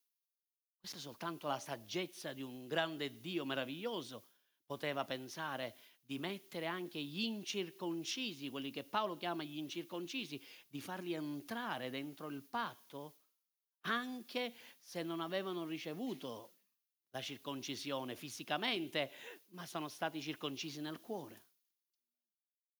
Questa 0.83 0.99
è 0.99 1.01
soltanto 1.01 1.47
la 1.47 1.61
saggezza 1.61 2.33
di 2.33 2.43
un 2.43 2.67
grande 2.67 3.21
Dio 3.21 3.45
meraviglioso. 3.45 4.25
Poteva 4.67 5.05
pensare 5.05 5.77
di 6.05 6.19
mettere 6.19 6.67
anche 6.67 7.01
gli 7.01 7.21
incirconcisi, 7.21 8.51
quelli 8.51 8.73
che 8.73 8.83
Paolo 8.83 9.17
chiama 9.17 9.45
gli 9.45 9.59
incirconcisi, 9.59 10.45
di 10.67 10.81
farli 10.81 11.13
entrare 11.13 11.89
dentro 11.89 12.27
il 12.31 12.43
patto, 12.43 13.19
anche 13.83 14.57
se 14.81 15.05
non 15.05 15.21
avevano 15.21 15.67
ricevuto 15.67 16.57
la 17.11 17.23
circoncisione 17.23 18.17
fisicamente, 18.17 19.13
ma 19.51 19.65
sono 19.67 19.87
stati 19.87 20.21
circoncisi 20.21 20.81
nel 20.81 20.99
cuore. 20.99 21.45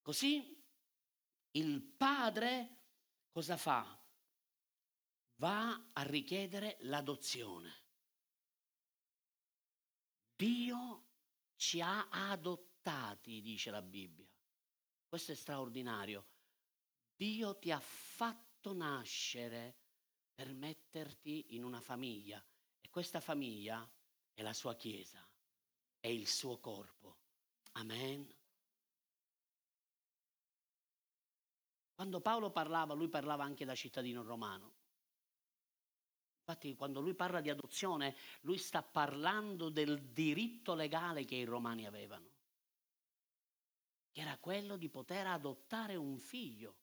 Così 0.03 0.61
il 1.53 1.81
padre 1.81 2.81
cosa 3.31 3.57
fa? 3.57 3.97
Va 5.37 5.91
a 5.93 6.03
richiedere 6.03 6.79
l'adozione. 6.81 7.82
Dio 10.43 11.05
ci 11.55 11.81
ha 11.81 12.09
adottati, 12.09 13.41
dice 13.41 13.71
la 13.71 13.81
Bibbia. 13.81 14.29
Questo 15.07 15.31
è 15.31 15.35
straordinario. 15.37 16.27
Dio 17.15 17.57
ti 17.59 17.71
ha 17.71 17.79
fatto 17.79 18.75
nascere 18.75 19.77
per 20.35 20.53
metterti 20.53 21.55
in 21.55 21.63
una 21.63 21.81
famiglia 21.81 22.45
e 22.81 22.91
questa 22.91 23.21
famiglia 23.21 23.89
è 24.33 24.43
la 24.43 24.53
sua 24.53 24.75
Chiesa, 24.75 25.25
è 26.01 26.09
il 26.09 26.27
suo 26.27 26.59
corpo. 26.59 27.19
Amen. 27.75 28.29
Quando 31.95 32.21
Paolo 32.21 32.51
parlava, 32.51 32.95
lui 32.95 33.09
parlava 33.09 33.45
anche 33.45 33.65
da 33.65 33.77
cittadino 33.77 34.25
romano. 34.25 34.82
Infatti 36.53 36.77
quando 36.77 37.01
lui 37.01 37.15
parla 37.15 37.41
di 37.41 37.49
adozione, 37.49 38.15
lui 38.43 38.59
sta 38.59 38.83
parlando 38.83 39.71
del 39.71 40.03
diritto 40.11 40.75
legale 40.75 41.25
che 41.25 41.35
i 41.35 41.45
romani 41.45 41.87
avevano, 41.87 42.29
che 44.11 44.21
era 44.21 44.37
quello 44.37 44.77
di 44.77 44.91
poter 44.91 45.27
adottare 45.29 45.97
un 45.97 46.19
figlio, 46.19 46.77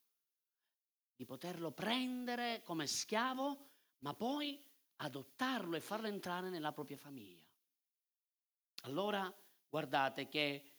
di 1.15 1.23
poterlo 1.23 1.69
prendere 1.71 2.63
come 2.63 2.87
schiavo, 2.87 3.67
ma 3.99 4.15
poi 4.15 4.59
adottarlo 4.95 5.75
e 5.75 5.81
farlo 5.81 6.07
entrare 6.07 6.49
nella 6.49 6.71
propria 6.71 6.97
famiglia. 6.97 7.45
Allora 8.83 9.31
guardate 9.69 10.27
che 10.29 10.77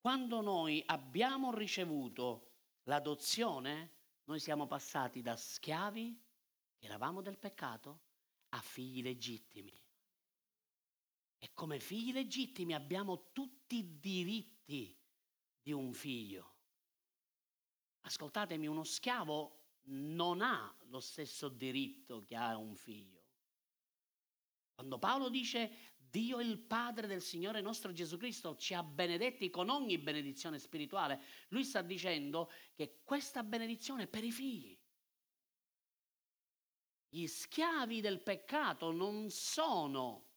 quando 0.00 0.40
noi 0.40 0.82
abbiamo 0.86 1.52
ricevuto 1.52 2.52
l'adozione, 2.84 3.90
noi 4.24 4.40
siamo 4.40 4.66
passati 4.66 5.20
da 5.20 5.36
schiavi, 5.36 6.18
eravamo 6.78 7.20
del 7.20 7.36
peccato, 7.36 8.10
a 8.54 8.60
figli 8.60 9.02
legittimi. 9.02 9.72
E 11.38 11.50
come 11.54 11.80
figli 11.80 12.12
legittimi 12.12 12.74
abbiamo 12.74 13.30
tutti 13.32 13.76
i 13.76 13.98
diritti 13.98 14.96
di 15.60 15.72
un 15.72 15.92
figlio. 15.92 16.50
Ascoltatemi, 18.02 18.66
uno 18.66 18.84
schiavo 18.84 19.60
non 19.84 20.40
ha 20.40 20.74
lo 20.86 21.00
stesso 21.00 21.48
diritto 21.48 22.22
che 22.24 22.36
ha 22.36 22.56
un 22.56 22.76
figlio. 22.76 23.20
Quando 24.74 24.98
Paolo 24.98 25.28
dice 25.28 25.92
Dio 25.96 26.40
il 26.40 26.58
Padre 26.58 27.06
del 27.06 27.22
Signore 27.22 27.60
nostro 27.60 27.92
Gesù 27.92 28.16
Cristo 28.18 28.56
ci 28.56 28.74
ha 28.74 28.82
benedetti 28.82 29.48
con 29.50 29.68
ogni 29.68 29.98
benedizione 29.98 30.58
spirituale, 30.58 31.22
lui 31.48 31.64
sta 31.64 31.82
dicendo 31.82 32.50
che 32.74 33.00
questa 33.02 33.42
benedizione 33.42 34.04
è 34.04 34.08
per 34.08 34.24
i 34.24 34.32
figli. 34.32 34.78
Gli 37.14 37.26
schiavi 37.26 38.00
del 38.00 38.22
peccato 38.22 38.90
non 38.90 39.28
sono 39.28 40.30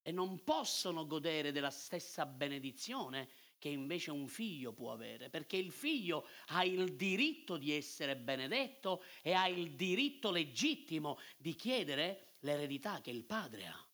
e 0.00 0.10
non 0.10 0.42
possono 0.42 1.06
godere 1.06 1.52
della 1.52 1.68
stessa 1.68 2.24
benedizione 2.24 3.28
che 3.58 3.68
invece 3.68 4.10
un 4.10 4.26
figlio 4.26 4.72
può 4.72 4.90
avere, 4.90 5.28
perché 5.28 5.58
il 5.58 5.70
figlio 5.70 6.26
ha 6.46 6.64
il 6.64 6.96
diritto 6.96 7.58
di 7.58 7.72
essere 7.72 8.16
benedetto 8.16 9.04
e 9.20 9.34
ha 9.34 9.48
il 9.48 9.74
diritto 9.74 10.30
legittimo 10.30 11.18
di 11.36 11.54
chiedere 11.54 12.36
l'eredità 12.40 13.02
che 13.02 13.10
il 13.10 13.24
padre 13.24 13.66
ha. 13.66 13.86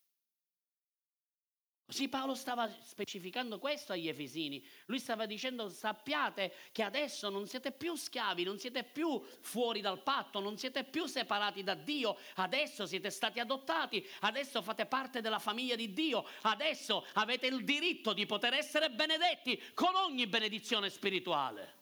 Così 1.90 2.09
Paolo 2.09 2.37
stava 2.37 2.70
specificando 2.83 3.59
questo 3.59 3.94
agli 3.94 4.07
Efesini. 4.07 4.64
Lui 4.87 5.00
stava 5.00 5.26
dicendo 5.26 5.68
sappiate 5.68 6.55
che 6.70 6.85
adesso 6.85 7.29
non 7.31 7.48
siete 7.48 7.72
più 7.72 7.96
schiavi, 7.96 8.44
non 8.44 8.61
siete 8.61 8.85
più 8.85 9.20
fuori 9.40 9.81
dal 9.81 10.00
patto, 10.00 10.38
non 10.38 10.57
siete 10.57 10.85
più 10.85 11.07
separati 11.07 11.64
da 11.64 11.74
Dio, 11.74 12.16
adesso 12.37 12.87
siete 12.87 13.11
stati 13.11 13.40
adottati, 13.40 14.09
adesso 14.20 14.62
fate 14.62 14.87
parte 14.87 15.20
della 15.20 15.40
famiglia 15.40 15.74
di 15.74 15.92
Dio, 15.92 16.24
adesso 16.42 17.05
avete 17.14 17.48
il 17.48 17.64
diritto 17.64 18.12
di 18.12 18.24
poter 18.24 18.55
essere 18.55 18.92
benedetti 18.92 19.61
con 19.74 19.96
ogni 19.96 20.29
benedizione 20.29 20.90
spirituale. 20.90 21.74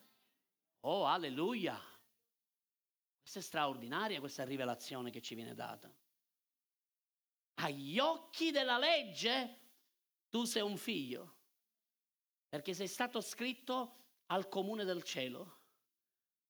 Oh, 0.79 1.05
alleluia! 1.05 1.79
Questa 3.21 3.37
è 3.37 3.43
straordinaria 3.43 4.19
questa 4.19 4.43
rivelazione 4.43 5.11
che 5.11 5.21
ci 5.21 5.35
viene 5.35 5.53
data. 5.53 5.87
Agli 7.61 7.99
occhi 7.99 8.49
della 8.49 8.79
legge 8.79 9.58
tu 10.29 10.45
sei 10.45 10.61
un 10.61 10.77
figlio, 10.77 11.37
perché 12.47 12.73
sei 12.73 12.87
stato 12.87 13.21
scritto 13.21 13.95
al 14.27 14.47
comune 14.47 14.83
del 14.83 15.03
cielo. 15.03 15.57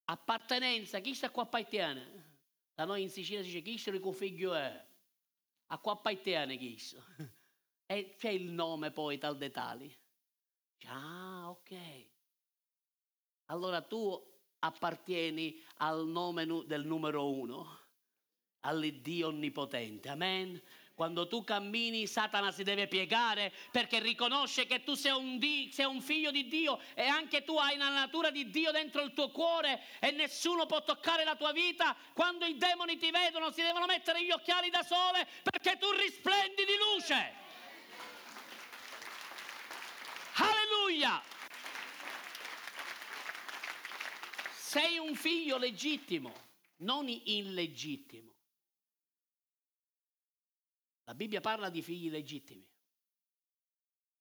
Appartenenza, 0.05 0.99
chi 0.99 1.13
sta 1.13 1.29
qua 1.29 1.43
appartiene? 1.43 2.27
Da 2.73 2.85
noi 2.85 3.03
in 3.03 3.09
Sicilia 3.09 3.43
si 3.43 3.49
dice 3.49 3.61
chi 3.61 3.77
sta 3.77 3.91
il 3.91 4.13
figlio 4.13 4.53
è? 4.53 4.87
A 5.67 5.77
qua 5.79 5.93
appartiene 5.93 6.57
chi 6.57 6.77
sta? 6.77 7.03
E 7.91 8.13
c'è 8.19 8.29
il 8.29 8.51
nome 8.51 8.91
poi 8.91 9.17
tal 9.17 9.35
dei 9.35 9.49
tali. 9.49 9.91
Ah, 10.85 11.49
ok. 11.49 12.07
Allora 13.45 13.81
tu 13.81 14.15
appartieni 14.59 15.59
al 15.77 16.05
nome 16.05 16.45
del 16.67 16.85
numero 16.85 17.31
uno, 17.31 17.79
all'Iddio 18.59 19.29
onnipotente. 19.29 20.07
Amen. 20.09 20.61
Quando 20.99 21.29
tu 21.29 21.45
cammini, 21.45 22.05
Satana 22.07 22.51
si 22.51 22.61
deve 22.63 22.89
piegare 22.89 23.53
perché 23.71 24.01
riconosce 24.01 24.65
che 24.65 24.83
tu 24.83 24.95
sei 24.95 25.13
un, 25.13 25.37
di, 25.39 25.69
sei 25.71 25.85
un, 25.85 26.01
figlio 26.01 26.29
di 26.29 26.45
Dio 26.49 26.77
e 26.93 27.07
anche 27.07 27.45
tu 27.45 27.57
hai 27.57 27.77
la 27.77 27.87
natura 27.87 28.31
di 28.31 28.49
Dio 28.49 28.71
dentro 28.71 29.01
il 29.03 29.13
tuo 29.13 29.31
cuore 29.31 29.81
e 30.01 30.11
nessuno 30.11 30.65
può 30.65 30.83
toccare 30.83 31.23
la 31.23 31.37
tua 31.37 31.53
vita. 31.53 31.95
Quando 32.13 32.43
i 32.43 32.57
demoni 32.57 32.97
ti 32.97 33.11
vedono, 33.11 33.49
si 33.49 33.61
devono 33.61 33.85
mettere 33.85 34.25
gli 34.25 34.31
occhiali 34.31 34.69
da 34.69 34.83
sole 34.83 35.25
perché 35.41 35.77
tu 35.77 35.89
risplendi 35.91 36.65
di 36.65 36.75
luce. 36.93 37.33
Alleluia! 40.33 41.23
Sei 44.53 44.97
un 44.97 45.15
figlio 45.15 45.57
legittimo, 45.57 46.33
non 46.79 47.07
illegittimo. 47.07 48.38
La 51.09 51.15
Bibbia 51.15 51.41
parla 51.41 51.71
di 51.71 51.81
figli 51.81 52.07
legittimi. 52.07 52.63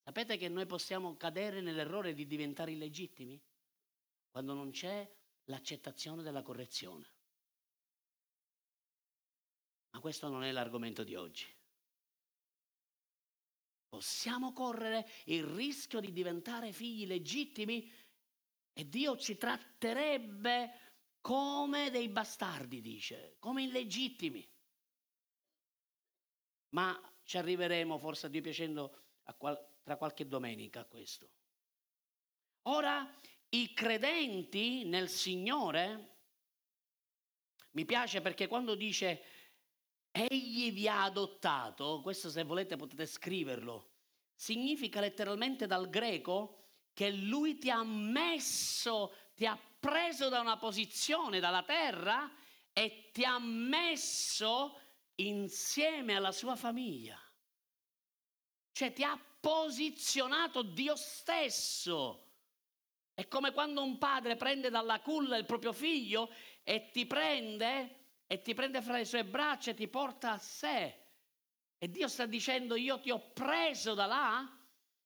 Sapete 0.05 0.39
che 0.39 0.49
noi 0.49 0.65
possiamo 0.65 1.15
cadere 1.19 1.61
nell'errore 1.61 2.15
di 2.15 2.27
diventare 2.27 2.73
illegittimi? 2.73 3.39
Quando 4.31 4.55
non 4.55 4.71
c'è 4.71 5.07
l'accettazione 5.45 6.23
della 6.23 6.41
correzione. 6.41 7.13
Ma 9.91 10.01
questo 10.01 10.31
non 10.31 10.45
è 10.45 10.51
l'argomento 10.51 11.05
di 11.05 11.15
oggi. 11.15 11.45
Possiamo 13.87 14.55
correre 14.55 15.07
il 15.27 15.45
rischio 15.45 16.01
di 16.01 16.11
diventare 16.11 16.73
figli 16.73 17.07
legittimi 17.07 17.93
e 18.73 18.89
Dio 18.89 19.19
ci 19.19 19.37
tratterebbe 19.37 20.95
come 21.21 21.91
dei 21.91 22.09
bastardi, 22.09 22.81
dice, 22.81 23.37
come 23.39 23.65
illegittimi 23.65 24.57
ma 26.71 26.99
ci 27.23 27.39
arriveremo 27.39 27.99
forse 27.99 28.27
a 28.27 28.29
Dio 28.29 28.41
piacendo 28.41 28.97
qual- 29.37 29.63
tra 29.83 29.97
qualche 29.97 30.27
domenica 30.27 30.81
a 30.81 30.85
questo. 30.85 31.29
Ora, 32.63 33.11
i 33.51 33.73
credenti 33.73 34.85
nel 34.85 35.09
Signore, 35.09 36.17
mi 37.73 37.85
piace 37.85 38.21
perché 38.21 38.47
quando 38.47 38.75
dice 38.75 39.23
egli 40.11 40.73
vi 40.73 40.89
ha 40.89 41.05
adottato, 41.05 42.01
questo 42.03 42.29
se 42.29 42.43
volete 42.43 42.77
potete 42.77 43.07
scriverlo, 43.07 43.93
significa 44.35 45.01
letteralmente 45.01 45.67
dal 45.67 45.89
greco 45.89 46.57
che 46.93 47.11
lui 47.11 47.59
ti 47.59 47.71
ha 47.71 47.83
messo, 47.85 49.15
ti 49.35 49.47
ha 49.47 49.59
preso 49.79 50.29
da 50.29 50.41
una 50.41 50.57
posizione, 50.57 51.41
dalla 51.41 51.63
terra 51.63 52.31
e 52.73 53.11
ti 53.13 53.25
ha 53.25 53.39
messo 53.39 54.79
insieme 55.19 56.15
alla 56.15 56.33
sua 56.33 56.57
famiglia. 56.57 57.21
Cioè 58.73 58.93
ti 58.93 59.03
ha 59.03 59.19
posizionato 59.41 60.63
Dio 60.63 60.97
stesso. 60.97 62.27
È 63.15 63.27
come 63.27 63.53
quando 63.53 63.83
un 63.83 63.99
padre 63.99 64.37
prende 64.37 64.71
dalla 64.71 65.01
culla 65.01 65.37
il 65.37 65.45
proprio 65.45 65.73
figlio 65.73 66.31
e 66.63 66.91
ti 66.91 67.07
prende 67.07 67.97
e 68.27 68.43
ti 68.43 68.55
prende 68.55 68.81
fra 68.83 68.99
le 68.99 69.05
sue 69.05 69.25
braccia 69.25 69.73
e 69.73 69.75
ti 69.75 69.89
porta 69.89 70.33
a 70.33 70.39
sé. 70.39 71.07
E 71.79 71.89
Dio 71.91 72.07
sta 72.09 72.27
dicendo 72.27 72.77
io 72.77 73.01
ti 73.01 73.11
ho 73.11 73.31
preso 73.33 73.95
da 73.95 74.07
là 74.07 74.59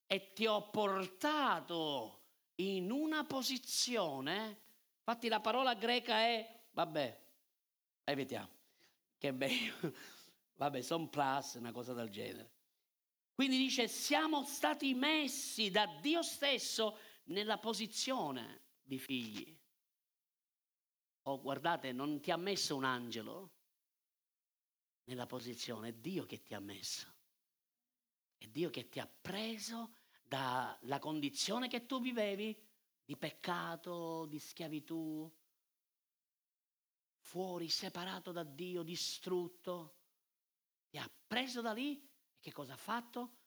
e 0.07 0.33
ti 0.33 0.47
ho 0.47 0.69
portato 0.69 2.25
in 2.57 2.91
una 2.91 3.25
posizione. 3.25 4.61
Infatti 4.99 5.29
la 5.29 5.41
parola 5.41 5.75
greca 5.75 6.19
è, 6.19 6.67
vabbè, 6.73 7.21
evitiamo 8.05 8.61
che 9.23 9.33
bello, 9.33 9.95
vabbè, 10.59 10.81
son 10.83 11.09
plus, 11.09 11.55
una 11.55 11.71
cosa 11.71 11.93
del 11.93 12.11
genere. 12.11 12.51
Quindi 13.33 13.57
dice, 13.57 13.87
siamo 13.87 14.45
stati 14.45 14.95
messi 14.95 15.71
da 15.71 15.87
Dio 16.01 16.23
stesso 16.23 16.99
nella 17.27 17.57
posizione 17.59 18.63
di 18.83 18.99
figli. 18.99 19.57
Oh, 21.23 21.41
guardate, 21.41 21.93
non 21.93 22.21
ti 22.21 22.33
ha 22.33 22.37
messo 22.37 22.75
un 22.75 22.83
angelo 22.83 23.53
nella 25.05 25.27
posizione, 25.27 25.91
è 25.91 25.93
Dio 25.93 26.27
che 26.27 26.43
ti 26.43 26.55
ha 26.55 26.61
messo. 26.61 27.15
È 28.37 28.47
Dio 28.49 28.71
che 28.71 28.89
ti 28.89 28.99
ha 28.99 29.07
preso 29.07 29.95
dalla 30.25 30.99
condizione 30.99 31.69
che 31.69 31.87
tu 31.87 32.01
vivevi 32.01 32.61
di 33.05 33.17
peccato, 33.17 34.27
di 34.27 34.41
schiavitù, 34.41 35.33
fuori, 37.23 37.69
separato 37.69 38.33
da 38.33 38.45
Dio, 38.45 38.83
distrutto. 38.83 40.01
Ti 40.91 40.99
ha 40.99 41.11
preso 41.27 41.61
da 41.61 41.73
lì 41.73 41.99
e 41.99 42.41
che 42.41 42.53
cosa 42.53 42.75
ha 42.75 42.77
fatto? 42.77 43.39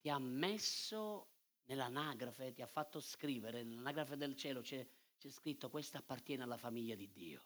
Ti 0.00 0.10
ha 0.10 0.18
messo 0.18 1.30
nell'anagrafe, 1.64 2.52
ti 2.52 2.62
ha 2.62 2.66
fatto 2.66 3.00
scrivere, 3.00 3.62
nell'anagrafe 3.62 4.16
del 4.16 4.36
cielo 4.36 4.60
c'è, 4.60 4.86
c'è 5.16 5.30
scritto 5.30 5.70
questo 5.70 5.96
appartiene 5.96 6.42
alla 6.42 6.56
famiglia 6.56 6.94
di 6.94 7.10
Dio, 7.10 7.44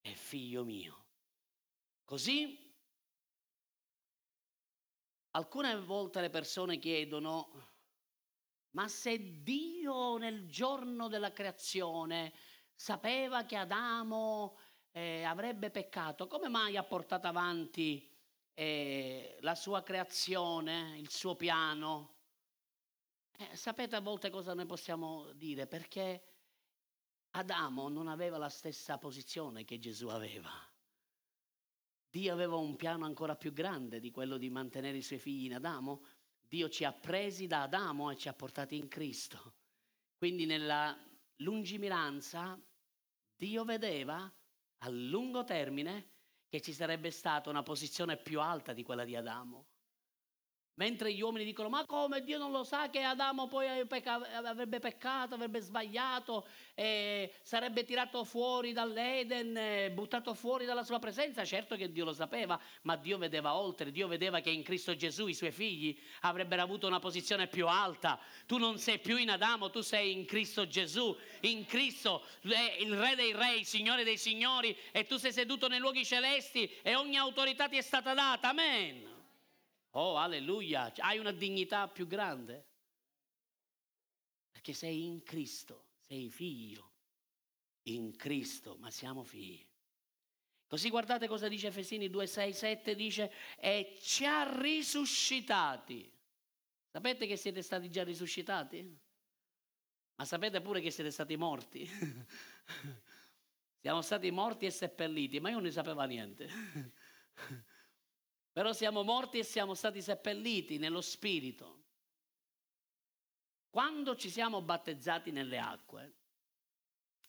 è 0.00 0.12
figlio 0.12 0.64
mio. 0.64 1.04
Così 2.04 2.74
alcune 5.30 5.76
volte 5.80 6.20
le 6.20 6.30
persone 6.30 6.78
chiedono, 6.78 7.74
ma 8.70 8.86
se 8.88 9.42
Dio 9.42 10.16
nel 10.18 10.48
giorno 10.48 11.08
della 11.08 11.32
creazione 11.32 12.32
sapeva 12.74 13.44
che 13.44 13.56
Adamo 13.56 14.56
eh, 14.96 15.24
avrebbe 15.24 15.70
peccato, 15.70 16.26
come 16.26 16.48
mai 16.48 16.78
ha 16.78 16.82
portato 16.82 17.26
avanti 17.26 18.10
eh, 18.54 19.36
la 19.40 19.54
sua 19.54 19.82
creazione, 19.82 20.96
il 20.98 21.10
suo 21.10 21.36
piano? 21.36 22.14
Eh, 23.36 23.54
sapete 23.54 23.96
a 23.96 24.00
volte 24.00 24.30
cosa 24.30 24.54
noi 24.54 24.64
possiamo 24.64 25.30
dire? 25.34 25.66
Perché 25.66 26.22
Adamo 27.32 27.90
non 27.90 28.08
aveva 28.08 28.38
la 28.38 28.48
stessa 28.48 28.96
posizione 28.96 29.66
che 29.66 29.78
Gesù 29.78 30.08
aveva. 30.08 30.50
Dio 32.08 32.32
aveva 32.32 32.56
un 32.56 32.74
piano 32.76 33.04
ancora 33.04 33.36
più 33.36 33.52
grande 33.52 34.00
di 34.00 34.10
quello 34.10 34.38
di 34.38 34.48
mantenere 34.48 34.96
i 34.96 35.02
suoi 35.02 35.18
figli 35.18 35.44
in 35.44 35.56
Adamo. 35.56 36.04
Dio 36.40 36.70
ci 36.70 36.84
ha 36.84 36.92
presi 36.94 37.46
da 37.46 37.64
Adamo 37.64 38.10
e 38.10 38.16
ci 38.16 38.28
ha 38.28 38.32
portati 38.32 38.76
in 38.76 38.88
Cristo. 38.88 39.56
Quindi 40.16 40.46
nella 40.46 40.96
lungimiranza 41.40 42.58
Dio 43.36 43.62
vedeva 43.64 44.32
a 44.78 44.88
lungo 44.88 45.44
termine 45.44 46.10
che 46.48 46.60
ci 46.60 46.72
sarebbe 46.72 47.10
stata 47.10 47.50
una 47.50 47.62
posizione 47.62 48.16
più 48.16 48.40
alta 48.40 48.72
di 48.72 48.82
quella 48.82 49.04
di 49.04 49.16
Adamo. 49.16 49.66
Mentre 50.78 51.10
gli 51.12 51.22
uomini 51.22 51.44
dicono, 51.44 51.70
ma 51.70 51.86
come 51.86 52.22
Dio 52.22 52.36
non 52.36 52.50
lo 52.50 52.62
sa 52.62 52.90
che 52.90 53.00
Adamo 53.00 53.46
poi 53.46 53.66
avrebbe 53.66 54.78
peccato, 54.78 55.34
avrebbe 55.34 55.60
sbagliato, 55.60 56.46
e 56.74 57.32
sarebbe 57.40 57.84
tirato 57.84 58.24
fuori 58.24 58.74
dall'Eden, 58.74 59.94
buttato 59.94 60.34
fuori 60.34 60.66
dalla 60.66 60.84
sua 60.84 60.98
presenza? 60.98 61.46
Certo 61.46 61.76
che 61.76 61.90
Dio 61.90 62.04
lo 62.04 62.12
sapeva, 62.12 62.60
ma 62.82 62.94
Dio 62.96 63.16
vedeva 63.16 63.54
oltre, 63.54 63.90
Dio 63.90 64.06
vedeva 64.06 64.40
che 64.40 64.50
in 64.50 64.62
Cristo 64.62 64.94
Gesù 64.94 65.28
i 65.28 65.34
suoi 65.34 65.50
figli 65.50 65.98
avrebbero 66.20 66.60
avuto 66.60 66.86
una 66.86 66.98
posizione 66.98 67.46
più 67.46 67.66
alta. 67.66 68.20
Tu 68.44 68.58
non 68.58 68.78
sei 68.78 68.98
più 68.98 69.16
in 69.16 69.30
Adamo, 69.30 69.70
tu 69.70 69.80
sei 69.80 70.12
in 70.12 70.26
Cristo 70.26 70.66
Gesù, 70.66 71.16
in 71.40 71.64
Cristo, 71.64 72.22
il 72.42 72.94
Re 72.94 73.14
dei 73.14 73.32
Re, 73.32 73.54
il 73.56 73.64
Signore 73.64 74.04
dei 74.04 74.18
Signori, 74.18 74.76
e 74.92 75.06
tu 75.06 75.16
sei 75.16 75.32
seduto 75.32 75.68
nei 75.68 75.78
luoghi 75.78 76.04
celesti 76.04 76.70
e 76.82 76.94
ogni 76.94 77.16
autorità 77.16 77.66
ti 77.66 77.78
è 77.78 77.82
stata 77.82 78.12
data. 78.12 78.50
Amen. 78.50 79.15
Oh, 79.98 80.18
alleluia, 80.18 80.92
hai 80.98 81.18
una 81.18 81.32
dignità 81.32 81.88
più 81.88 82.06
grande. 82.06 82.66
Perché 84.50 84.74
sei 84.74 85.06
in 85.06 85.22
Cristo, 85.22 85.86
sei 86.06 86.28
figlio. 86.28 86.92
In 87.84 88.14
Cristo, 88.14 88.76
ma 88.76 88.90
siamo 88.90 89.22
figli. 89.22 89.66
Così 90.66 90.90
guardate 90.90 91.26
cosa 91.26 91.48
dice 91.48 91.68
Efesini 91.68 92.10
2, 92.10 92.26
6, 92.26 92.52
7, 92.52 92.94
dice, 92.94 93.32
e 93.58 93.96
ci 94.00 94.26
ha 94.26 94.60
risuscitati. 94.60 96.12
Sapete 96.90 97.26
che 97.26 97.36
siete 97.36 97.62
stati 97.62 97.88
già 97.90 98.04
risuscitati? 98.04 99.00
Ma 100.16 100.24
sapete 100.26 100.60
pure 100.60 100.82
che 100.82 100.90
siete 100.90 101.10
stati 101.10 101.36
morti? 101.36 101.88
siamo 103.80 104.02
stati 104.02 104.30
morti 104.30 104.66
e 104.66 104.70
seppelliti, 104.70 105.40
ma 105.40 105.48
io 105.48 105.54
non 105.54 105.64
ne 105.64 105.70
sapevo 105.70 106.02
niente. 106.02 106.48
Però 108.56 108.72
siamo 108.72 109.02
morti 109.02 109.38
e 109.38 109.44
siamo 109.44 109.74
stati 109.74 110.00
seppelliti 110.00 110.78
nello 110.78 111.02
spirito. 111.02 111.82
Quando 113.68 114.16
ci 114.16 114.30
siamo 114.30 114.62
battezzati 114.62 115.30
nelle 115.30 115.58
acque, 115.58 116.14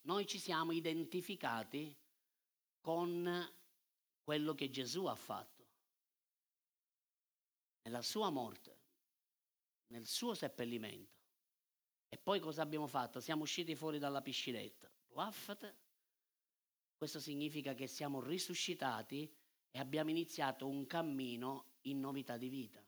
noi 0.03 0.25
ci 0.25 0.39
siamo 0.39 0.71
identificati 0.71 1.93
con 2.79 3.45
quello 4.23 4.55
che 4.55 4.69
Gesù 4.69 5.03
ha 5.03 5.15
fatto. 5.15 5.67
Nella 7.81 8.01
sua 8.01 8.29
morte, 8.29 8.79
nel 9.87 10.05
suo 10.05 10.33
seppellimento. 10.33 11.19
E 12.07 12.17
poi 12.17 12.39
cosa 12.39 12.61
abbiamo 12.61 12.87
fatto? 12.87 13.19
Siamo 13.19 13.41
usciti 13.41 13.75
fuori 13.75 13.99
dalla 13.99 14.21
piscinetta. 14.21 14.89
Questo 16.95 17.19
significa 17.19 17.73
che 17.73 17.87
siamo 17.87 18.21
risuscitati 18.21 19.29
e 19.77 19.79
abbiamo 19.79 20.09
iniziato 20.09 20.67
un 20.67 20.87
cammino 20.87 21.75
in 21.81 21.99
novità 21.99 22.35
di 22.35 22.49
vita. 22.49 22.83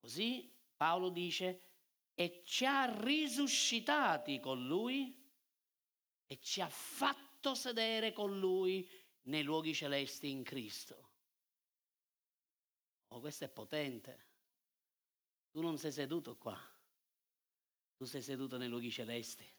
Così 0.00 0.54
Paolo 0.76 1.08
dice, 1.08 1.62
e 2.14 2.42
ci 2.44 2.66
ha 2.66 2.84
risuscitati 3.02 4.38
con 4.38 4.66
lui 4.66 5.16
e 6.26 6.38
ci 6.40 6.60
ha 6.60 6.68
fatto 6.68 7.54
sedere 7.54 8.12
con 8.12 8.38
lui 8.38 8.86
nei 9.22 9.42
luoghi 9.42 9.72
celesti 9.72 10.28
in 10.28 10.42
Cristo. 10.42 11.10
Oh, 13.08 13.20
questo 13.20 13.44
è 13.44 13.48
potente. 13.48 14.26
Tu 15.50 15.62
non 15.62 15.78
sei 15.78 15.90
seduto 15.90 16.36
qua, 16.36 16.58
tu 17.96 18.04
sei 18.04 18.20
seduto 18.20 18.58
nei 18.58 18.68
luoghi 18.68 18.90
celesti. 18.90 19.50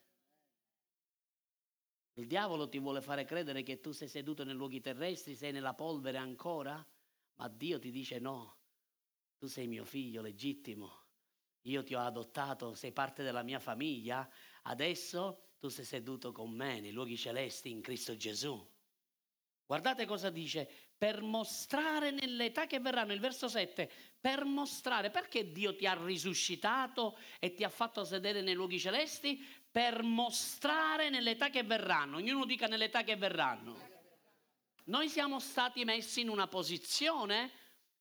Il 2.14 2.26
diavolo 2.26 2.68
ti 2.68 2.78
vuole 2.78 3.00
fare 3.00 3.24
credere 3.24 3.62
che 3.62 3.80
tu 3.80 3.92
sei 3.92 4.08
seduto 4.08 4.44
nei 4.44 4.54
luoghi 4.54 4.80
terrestri, 4.80 5.34
sei 5.34 5.52
nella 5.52 5.74
polvere 5.74 6.18
ancora, 6.18 6.84
ma 7.36 7.48
Dio 7.48 7.78
ti 7.78 7.90
dice 7.90 8.18
no, 8.18 8.58
tu 9.38 9.46
sei 9.46 9.66
mio 9.66 9.84
figlio 9.84 10.20
legittimo, 10.20 11.04
io 11.62 11.82
ti 11.82 11.94
ho 11.94 12.00
adottato, 12.00 12.74
sei 12.74 12.92
parte 12.92 13.22
della 13.22 13.42
mia 13.42 13.58
famiglia, 13.58 14.28
adesso 14.62 15.54
tu 15.58 15.68
sei 15.68 15.84
seduto 15.84 16.32
con 16.32 16.50
me 16.50 16.80
nei 16.80 16.92
luoghi 16.92 17.16
celesti 17.16 17.70
in 17.70 17.80
Cristo 17.80 18.16
Gesù. 18.16 18.68
Guardate 19.70 20.04
cosa 20.04 20.30
dice, 20.30 20.68
per 20.98 21.22
mostrare 21.22 22.10
nell'età 22.10 22.66
che 22.66 22.80
verranno, 22.80 23.12
il 23.12 23.20
verso 23.20 23.46
7, 23.46 23.88
per 24.20 24.44
mostrare 24.44 25.10
perché 25.10 25.52
Dio 25.52 25.76
ti 25.76 25.86
ha 25.86 25.94
risuscitato 25.94 27.16
e 27.38 27.54
ti 27.54 27.62
ha 27.62 27.68
fatto 27.68 28.04
sedere 28.04 28.42
nei 28.42 28.54
luoghi 28.54 28.80
celesti, 28.80 29.40
per 29.70 30.02
mostrare 30.02 31.10
nell'età 31.10 31.48
che 31.48 31.62
verranno, 31.62 32.16
ognuno 32.16 32.44
dica 32.44 32.66
nell'età 32.66 33.04
che 33.04 33.16
verranno. 33.16 33.88
Noi 34.84 35.08
siamo 35.08 35.38
stati 35.38 35.84
messi 35.84 36.20
in 36.20 36.28
una 36.28 36.48
posizione 36.48 37.50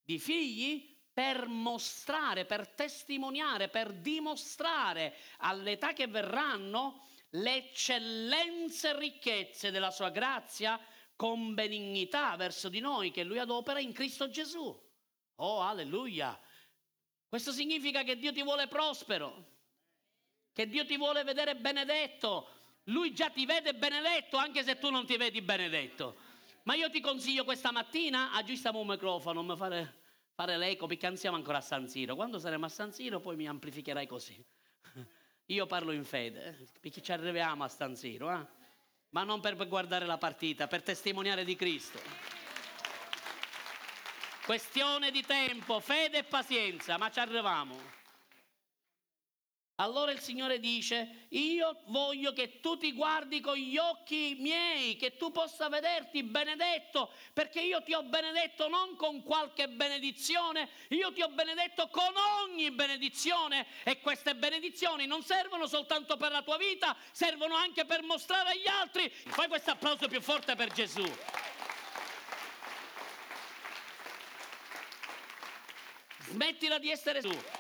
di 0.04 0.18
figli 0.18 0.98
per 1.14 1.48
mostrare, 1.48 2.46
per 2.46 2.70
testimoniare, 2.70 3.68
per 3.68 3.94
dimostrare 3.94 5.16
all'età 5.40 5.94
che 5.94 6.08
verranno 6.08 7.06
le 7.32 7.56
eccellenze 7.58 8.90
e 8.90 8.98
ricchezze 8.98 9.70
della 9.70 9.92
sua 9.92 10.10
grazia 10.10 10.80
con 11.16 11.54
benignità 11.54 12.36
verso 12.38 12.70
di 12.70 12.80
noi 12.80 13.12
che 13.12 13.24
lui 13.24 13.38
adopera 13.38 13.80
in 13.80 13.92
Cristo 13.92 14.30
Gesù. 14.30 14.88
Oh, 15.36 15.62
alleluia! 15.62 16.40
Questo 17.28 17.52
significa 17.52 18.04
che 18.04 18.18
Dio 18.18 18.34
ti 18.34 18.42
vuole 18.42 18.68
prospero, 18.68 19.59
che 20.60 20.68
Dio 20.68 20.86
ti 20.86 20.98
vuole 20.98 21.24
vedere 21.24 21.56
benedetto. 21.56 22.50
Lui 22.86 23.14
già 23.14 23.30
ti 23.30 23.46
vede 23.46 23.74
benedetto 23.76 24.36
anche 24.36 24.62
se 24.62 24.78
tu 24.78 24.90
non 24.90 25.06
ti 25.06 25.16
vedi 25.16 25.42
benedetto. 25.42 26.18
Ma 26.64 26.76
io 26.76 26.90
ti 26.90 27.00
consiglio 27.00 27.46
questa 27.46 27.72
mattina, 27.72 28.34
aggiustiamo 28.34 28.78
un 28.78 28.88
microfono, 28.88 29.42
mi 29.42 29.56
fare, 29.56 30.02
fare 30.34 30.58
l'eco 30.58 30.86
perché 30.86 31.08
non 31.08 31.16
siamo 31.16 31.38
ancora 31.38 31.60
a 31.60 31.62
San 31.62 31.88
Siro. 31.88 32.16
Quando 32.16 32.40
saremo 32.40 32.66
a 32.66 32.70
San 32.70 32.92
Siro 32.92 33.22
poi 33.22 33.38
mi 33.38 33.48
amplificherai 33.48 34.06
così. 34.06 34.46
Io 35.46 35.66
parlo 35.66 35.94
in 35.94 36.04
fede, 36.04 36.68
perché 36.82 37.02
ci 37.02 37.14
arriviamo 37.14 37.64
a 37.64 37.70
San 37.70 37.96
Siro. 37.96 38.30
Eh? 38.30 38.46
ma 39.12 39.24
non 39.24 39.40
per 39.40 39.56
guardare 39.66 40.06
la 40.06 40.18
partita, 40.18 40.68
per 40.68 40.84
testimoniare 40.84 41.46
di 41.46 41.56
Cristo. 41.56 42.02
Questione 44.44 45.10
di 45.10 45.22
tempo, 45.22 45.80
fede 45.80 46.18
e 46.18 46.24
pazienza, 46.26 46.98
ma 46.98 47.10
ci 47.10 47.20
arriviamo. 47.20 47.99
Allora 49.80 50.12
il 50.12 50.20
Signore 50.20 50.60
dice, 50.60 51.28
io 51.30 51.84
voglio 51.86 52.34
che 52.34 52.60
tu 52.60 52.78
ti 52.78 52.92
guardi 52.92 53.40
con 53.40 53.56
gli 53.56 53.78
occhi 53.78 54.36
miei, 54.38 54.98
che 54.98 55.16
tu 55.16 55.32
possa 55.32 55.70
vederti 55.70 56.22
benedetto, 56.22 57.14
perché 57.32 57.62
io 57.62 57.82
ti 57.84 57.94
ho 57.94 58.04
benedetto 58.04 58.68
non 58.68 58.98
con 58.98 59.24
qualche 59.24 59.70
benedizione, 59.70 60.68
io 60.90 61.14
ti 61.14 61.22
ho 61.22 61.30
benedetto 61.30 61.88
con 61.88 62.14
ogni 62.44 62.72
benedizione 62.72 63.68
e 63.84 64.02
queste 64.02 64.36
benedizioni 64.36 65.06
non 65.06 65.24
servono 65.24 65.66
soltanto 65.66 66.18
per 66.18 66.32
la 66.32 66.42
tua 66.42 66.58
vita, 66.58 66.94
servono 67.12 67.56
anche 67.56 67.86
per 67.86 68.04
mostrare 68.04 68.50
agli 68.50 68.68
altri. 68.68 69.10
Fai 69.10 69.48
questo 69.48 69.72
applauso 69.72 70.10
più 70.10 70.20
forte 70.20 70.56
per 70.56 70.74
Gesù. 70.74 71.06
Smettila 76.26 76.78
di 76.80 76.92
essere 76.92 77.22
tu. 77.22 77.59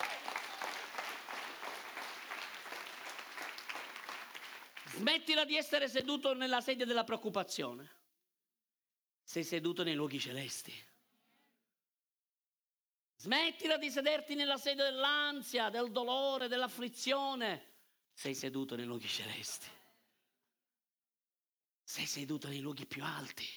Smettila 4.99 5.45
di 5.45 5.55
essere 5.55 5.87
seduto 5.87 6.33
nella 6.33 6.59
sedia 6.59 6.85
della 6.85 7.05
preoccupazione. 7.05 7.89
Sei 9.23 9.45
seduto 9.45 9.83
nei 9.83 9.93
luoghi 9.95 10.19
celesti. 10.19 10.73
Smettila 13.15 13.77
di 13.77 13.89
sederti 13.89 14.35
nella 14.35 14.57
sedia 14.57 14.83
dell'ansia, 14.83 15.69
del 15.69 15.89
dolore, 15.91 16.49
dell'afflizione. 16.49 17.77
Sei 18.11 18.35
seduto 18.35 18.75
nei 18.75 18.83
luoghi 18.83 19.07
celesti. 19.07 19.69
Sei 21.81 22.05
seduto 22.05 22.49
nei 22.49 22.59
luoghi 22.59 22.85
più 22.85 23.01
alti. 23.01 23.47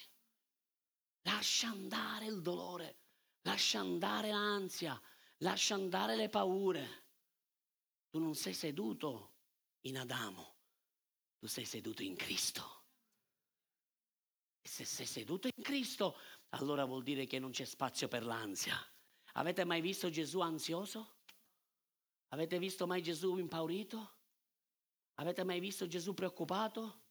Lascia 1.23 1.67
andare 1.67 2.25
il 2.25 2.41
dolore, 2.41 2.99
lascia 3.41 3.81
andare 3.81 4.29
l'ansia, 4.29 4.97
lascia 5.39 5.73
andare 5.73 6.15
le 6.15 6.29
paure. 6.29 7.03
Tu 8.11 8.19
non 8.19 8.33
sei 8.33 8.53
seduto 8.53 9.33
in 9.81 9.97
Adamo, 9.97 10.52
tu 11.43 11.49
sei 11.49 11.65
seduto 11.65 12.03
in 12.03 12.15
Cristo. 12.15 12.85
E 14.61 14.67
se 14.69 14.85
sei 14.85 15.05
seduto 15.05 15.49
in 15.53 15.61
Cristo, 15.61 16.17
allora 16.51 16.85
vuol 16.85 17.03
dire 17.03 17.25
che 17.25 17.37
non 17.37 17.51
c'è 17.51 17.65
spazio 17.65 18.07
per 18.07 18.23
l'ansia. 18.23 18.77
Avete 19.33 19.65
mai 19.65 19.81
visto 19.81 20.09
Gesù 20.09 20.39
ansioso? 20.39 21.17
Avete 22.29 22.57
visto 22.59 22.87
mai 22.87 23.03
Gesù 23.03 23.35
impaurito? 23.35 24.19
Avete 25.15 25.43
mai 25.43 25.59
visto 25.59 25.85
Gesù 25.85 26.13
preoccupato? 26.13 27.01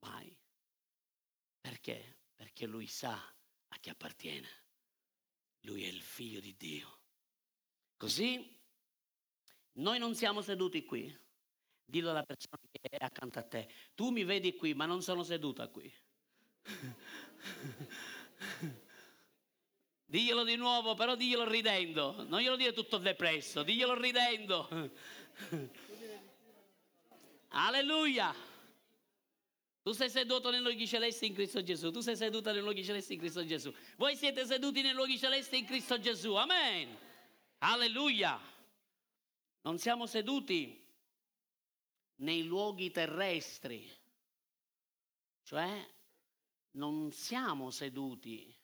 Mai. 0.00 0.36
Perché? 1.58 2.24
Perché 2.34 2.66
lui 2.66 2.86
sa 2.86 3.14
a 3.14 3.78
chi 3.78 3.88
appartiene. 3.88 4.48
Lui 5.60 5.82
è 5.82 5.88
il 5.88 6.02
figlio 6.02 6.40
di 6.40 6.54
Dio. 6.58 7.00
Così 7.96 8.54
noi 9.76 9.98
non 9.98 10.14
siamo 10.14 10.42
seduti 10.42 10.84
qui 10.84 11.24
Dillo 11.88 12.10
alla 12.10 12.24
persona 12.24 12.60
che 12.70 12.80
è 12.88 13.04
accanto 13.04 13.38
a 13.38 13.44
te. 13.44 13.68
Tu 13.94 14.10
mi 14.10 14.24
vedi 14.24 14.56
qui, 14.56 14.74
ma 14.74 14.86
non 14.86 15.02
sono 15.02 15.22
seduta 15.22 15.68
qui. 15.68 15.92
Diglielo 20.08 20.44
di 20.44 20.54
nuovo, 20.56 20.94
però 20.94 21.16
diglielo 21.16 21.48
ridendo. 21.48 22.24
Non 22.28 22.40
glielo 22.40 22.56
dire 22.56 22.72
tutto 22.72 22.98
depresso, 22.98 23.62
diglielo 23.62 23.94
ridendo. 23.94 24.68
Alleluia. 27.50 28.34
Tu 29.82 29.92
sei 29.92 30.10
seduto 30.10 30.50
nei 30.50 30.60
luoghi 30.60 30.86
celesti 30.86 31.26
in 31.26 31.34
Cristo 31.34 31.62
Gesù. 31.62 31.90
Tu 31.90 32.00
sei 32.00 32.16
seduta 32.16 32.52
nei 32.52 32.60
luoghi 32.60 32.84
celesti 32.84 33.14
in 33.14 33.20
Cristo 33.20 33.44
Gesù. 33.44 33.72
Voi 33.96 34.16
siete 34.16 34.44
seduti 34.44 34.82
nei 34.82 34.92
luoghi 34.92 35.18
celesti 35.18 35.58
in 35.58 35.64
Cristo 35.64 35.98
Gesù. 35.98 36.34
Amen. 36.34 36.96
Alleluia. 37.58 38.38
Non 39.62 39.78
siamo 39.78 40.06
seduti 40.06 40.85
nei 42.16 42.44
luoghi 42.44 42.90
terrestri, 42.90 43.88
cioè 45.42 45.94
non 46.72 47.12
siamo 47.12 47.70
seduti 47.70 48.54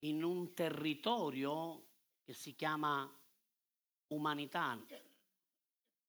in 0.00 0.22
un 0.22 0.52
territorio 0.54 1.92
che 2.22 2.32
si 2.32 2.54
chiama 2.54 3.10
umanità, 4.08 4.78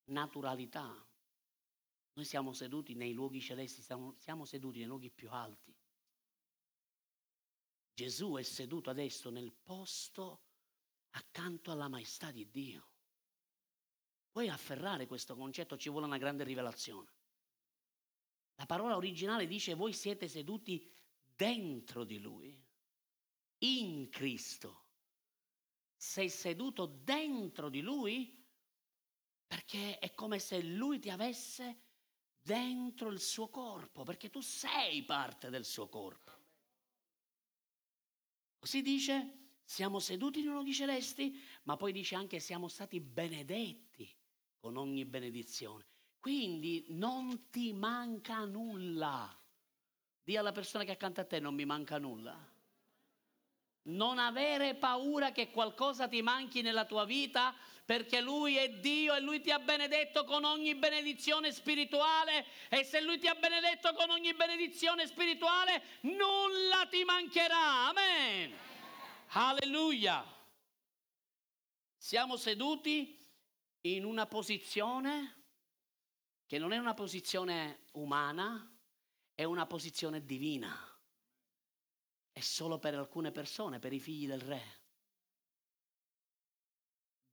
naturalità. 0.06 1.04
Noi 2.14 2.26
siamo 2.26 2.54
seduti 2.54 2.94
nei 2.94 3.14
luoghi 3.14 3.42
celesti, 3.42 3.82
siamo, 3.82 4.16
siamo 4.18 4.46
seduti 4.46 4.80
nei 4.80 4.88
luoghi 4.88 5.10
più 5.10 5.30
alti. 5.30 5.76
Gesù 7.94 8.36
è 8.36 8.44
seduto 8.44 8.90
adesso 8.90 9.30
nel 9.30 9.54
posto 9.54 10.44
accanto 11.12 11.72
alla 11.72 11.88
maestà 11.88 12.32
di 12.32 12.50
Dio. 12.50 12.95
Puoi 14.36 14.50
afferrare 14.50 15.08
questo 15.08 15.34
concetto, 15.34 15.78
ci 15.78 15.88
vuole 15.88 16.08
una 16.08 16.18
grande 16.18 16.44
rivelazione. 16.44 17.10
La 18.56 18.66
parola 18.66 18.98
originale 18.98 19.48
dice 19.48 19.76
voi 19.76 19.94
siete 19.94 20.28
seduti 20.28 20.92
dentro 21.24 22.04
di 22.04 22.20
Lui, 22.20 22.62
in 23.60 24.10
Cristo. 24.10 24.88
Sei 25.96 26.30
seduto 26.30 26.86
dentro 26.86 27.70
di 27.70 27.80
Lui 27.80 28.46
perché 29.48 30.00
è 30.00 30.14
come 30.14 30.40
se 30.40 30.62
Lui 30.62 31.00
ti 31.00 31.10
avesse 31.10 31.84
dentro 32.42 33.08
il 33.08 33.22
suo 33.22 33.48
corpo, 33.48 34.04
perché 34.04 34.30
tu 34.30 34.42
sei 34.42 35.06
parte 35.06 35.50
del 35.50 35.64
suo 35.64 35.88
corpo. 35.88 36.34
Così 38.60 38.82
dice, 38.82 39.52
siamo 39.64 40.00
seduti 40.00 40.42
in 40.42 40.50
uno 40.50 40.62
di 40.62 40.74
celesti, 40.74 41.42
ma 41.64 41.78
poi 41.78 41.94
dice 41.94 42.16
anche 42.16 42.42
siamo 42.42 42.68
stati 42.68 43.00
benedetti 43.00 44.24
con 44.66 44.78
ogni 44.78 45.06
benedizione. 45.06 45.86
Quindi 46.20 46.86
non 46.88 47.52
ti 47.52 47.72
manca 47.72 48.46
nulla. 48.46 49.32
Dì 50.24 50.36
alla 50.38 50.52
persona 50.54 50.84
che 50.84 50.90
accanto 50.90 51.22
a 51.22 51.24
te 51.24 51.40
non 51.40 51.54
mi 51.54 51.66
manca 51.66 52.00
nulla. 52.00 52.36
Non 53.84 54.18
avere 54.18 54.74
paura 54.74 55.32
che 55.32 55.52
qualcosa 55.52 56.08
ti 56.08 56.24
manchi 56.24 56.64
nella 56.64 56.86
tua 56.86 57.06
vita 57.06 57.54
perché 57.86 58.22
Lui 58.22 58.56
è 58.56 58.72
Dio 58.80 59.14
e 59.14 59.20
Lui 59.20 59.40
ti 59.40 59.52
ha 59.52 59.60
benedetto 59.60 60.24
con 60.24 60.44
ogni 60.44 60.74
benedizione 60.74 61.52
spirituale 61.52 62.44
e 62.70 62.84
se 62.84 63.02
Lui 63.02 63.20
ti 63.20 63.28
ha 63.28 63.36
benedetto 63.36 63.94
con 63.94 64.10
ogni 64.10 64.34
benedizione 64.34 65.06
spirituale 65.06 65.84
nulla 66.02 66.88
ti 66.90 67.04
mancherà. 67.04 67.90
Amen. 67.90 68.52
Alleluia. 69.28 70.26
Siamo 71.96 72.36
seduti 72.36 73.15
in 73.94 74.04
una 74.04 74.26
posizione 74.26 75.44
che 76.48 76.58
non 76.58 76.72
è 76.72 76.78
una 76.78 76.94
posizione 76.94 77.86
umana, 77.94 78.72
è 79.34 79.44
una 79.44 79.68
posizione 79.68 80.24
divina. 80.26 80.74
È 82.32 82.40
solo 82.40 82.80
per 82.80 82.96
alcune 82.96 83.32
persone, 83.32 83.80
per 83.80 83.94
i 83.94 84.00
figli 84.00 84.28
del 84.28 84.42
re. 84.42 84.84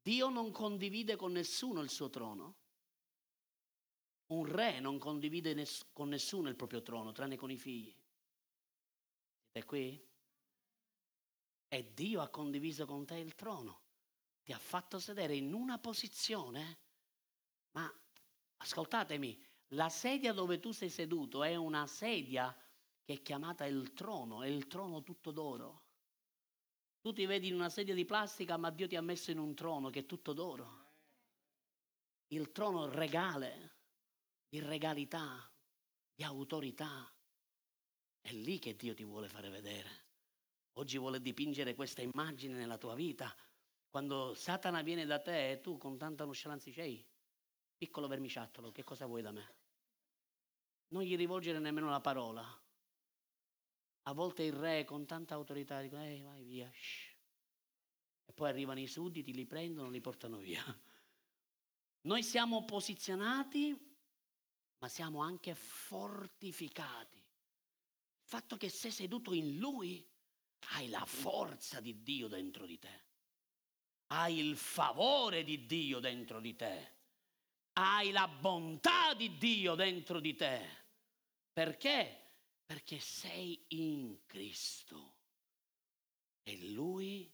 Dio 0.03 0.29
non 0.29 0.51
condivide 0.51 1.17
con 1.17 1.33
nessuno 1.33 1.81
il 1.81 1.91
suo 1.91 2.11
trono. 2.11 2.57
Un 4.27 4.45
re 4.47 4.81
non 4.81 4.99
condivide 4.99 5.55
ness- 5.55 5.87
con 5.93 6.09
nessuno 6.09 6.49
il 6.49 6.57
proprio 6.57 6.83
trono, 6.83 7.13
tranne 7.13 7.37
con 7.37 7.51
i 7.51 7.57
figli. 7.57 7.95
Siete 9.51 9.67
qui? 9.67 10.09
E 11.69 11.93
Dio 11.95 12.21
ha 12.21 12.29
condiviso 12.29 12.85
con 12.85 13.07
te 13.07 13.17
il 13.17 13.35
trono. 13.35 13.82
Ti 14.43 14.53
ha 14.53 14.59
fatto 14.59 14.99
sedere 14.99 15.35
in 15.37 15.53
una 15.53 15.79
posizione, 15.79 16.79
ma 17.73 17.93
ascoltatemi, 18.57 19.41
la 19.69 19.89
sedia 19.89 20.33
dove 20.33 20.59
tu 20.59 20.73
sei 20.73 20.91
seduto 20.91 21.43
è 21.43 21.55
una 21.55 21.87
sedia 21.87 22.55
che 23.03 23.15
è 23.15 23.23
chiamata 23.23 23.65
il 23.67 23.93
trono, 23.93 24.43
è 24.43 24.49
il 24.49 24.67
trono 24.67 25.03
tutto 25.03 25.31
d'oro. 25.31 25.85
Tu 27.01 27.13
ti 27.13 27.27
vedi 27.27 27.49
in 27.49 27.55
una 27.55 27.69
sedia 27.69 27.95
di 27.95 28.05
plastica, 28.05 28.57
ma 28.57 28.71
Dio 28.71 28.87
ti 28.87 28.97
ha 28.97 29.03
messo 29.03 29.31
in 29.31 29.39
un 29.39 29.55
trono 29.55 29.91
che 29.91 30.01
è 30.01 30.07
tutto 30.07 30.33
d'oro. 30.33 30.91
Il 32.29 32.53
trono 32.53 32.89
regale, 32.89 33.77
di 34.49 34.61
regalità, 34.61 35.51
di 36.15 36.23
autorità. 36.23 37.13
È 38.21 38.33
lì 38.33 38.59
che 38.59 38.77
Dio 38.77 38.95
ti 38.95 39.03
vuole 39.03 39.29
fare 39.29 39.49
vedere. 39.49 40.07
Oggi 40.75 40.97
vuole 40.97 41.21
dipingere 41.21 41.75
questa 41.75 42.03
immagine 42.03 42.55
nella 42.55 42.79
tua 42.79 42.95
vita. 42.95 43.35
Quando 43.93 44.33
Satana 44.33 44.81
viene 44.81 45.05
da 45.05 45.21
te 45.21 45.51
e 45.51 45.61
tu 45.61 45.77
con 45.77 45.99
tanta 45.99 46.25
nonchalance 46.25 46.65
dici, 46.65 46.81
ehi, 46.81 47.07
piccolo 47.77 48.09
vermiciattolo, 48.09 48.73
che 48.73 48.83
cosa 48.85 49.05
vuoi 49.05 49.21
da 49.21 49.33
me? 49.33 49.57
Non 50.89 51.03
gli 51.03 51.15
rivolgere 51.15 51.59
nemmeno 51.59 51.91
la 51.91 52.01
parola. 52.01 52.43
A 54.05 54.13
volte 54.15 54.45
il 54.45 54.55
re 54.55 54.85
con 54.85 55.05
tanta 55.05 55.35
autorità 55.35 55.83
dice, 55.83 55.97
ehi, 55.97 56.23
vai 56.23 56.43
via. 56.43 56.71
Shh. 56.73 57.15
E 58.25 58.33
poi 58.33 58.49
arrivano 58.49 58.81
i 58.81 58.87
sudditi, 58.87 59.35
li 59.35 59.45
prendono, 59.45 59.91
li 59.91 60.01
portano 60.01 60.39
via. 60.39 60.65
Noi 62.07 62.23
siamo 62.23 62.65
posizionati, 62.65 63.79
ma 64.79 64.89
siamo 64.89 65.21
anche 65.21 65.55
fortificati. 65.55 67.19
Il 67.19 68.25
fatto 68.25 68.57
che 68.57 68.71
sei 68.71 68.91
seduto 68.91 69.35
in 69.35 69.59
Lui, 69.59 70.03
hai 70.77 70.89
la 70.89 71.05
forza 71.05 71.79
di 71.83 72.03
Dio 72.03 72.27
dentro 72.29 72.65
di 72.65 72.79
te. 72.79 73.11
Hai 74.13 74.39
il 74.39 74.57
favore 74.57 75.45
di 75.45 75.67
Dio 75.67 75.99
dentro 75.99 76.41
di 76.41 76.55
te. 76.55 76.91
Hai 77.75 78.11
la 78.11 78.29
bontà 78.29 79.15
di 79.15 79.37
Dio 79.39 79.75
dentro 79.75 80.21
di 80.21 80.35
te. 80.35 80.81
Perché? 81.53 82.23
perché 82.73 83.01
sei 83.01 83.63
in 83.69 84.25
Cristo 84.25 85.17
e 86.43 86.71
Lui 86.71 87.31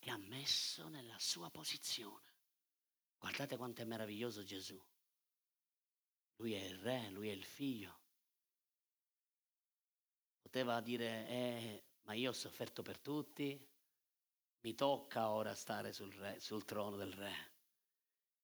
ti 0.00 0.08
ha 0.08 0.16
messo 0.16 0.88
nella 0.88 1.18
sua 1.18 1.50
posizione. 1.50 2.30
Guardate 3.18 3.58
quanto 3.58 3.82
è 3.82 3.84
meraviglioso 3.84 4.42
Gesù. 4.42 4.82
Lui 6.36 6.54
è 6.54 6.62
il 6.64 6.78
re, 6.78 7.10
lui 7.10 7.28
è 7.28 7.32
il 7.32 7.44
figlio. 7.44 8.00
Poteva 10.40 10.80
dire, 10.80 11.28
eh, 11.28 11.84
ma 12.04 12.14
io 12.14 12.30
ho 12.30 12.34
sofferto 12.34 12.80
per 12.80 12.98
tutti, 12.98 13.62
mi 14.62 14.74
tocca 14.74 15.30
ora 15.30 15.54
stare 15.54 15.92
sul, 15.92 16.12
re, 16.12 16.40
sul 16.40 16.64
trono 16.64 16.96
del 16.96 17.12
re. 17.12 17.52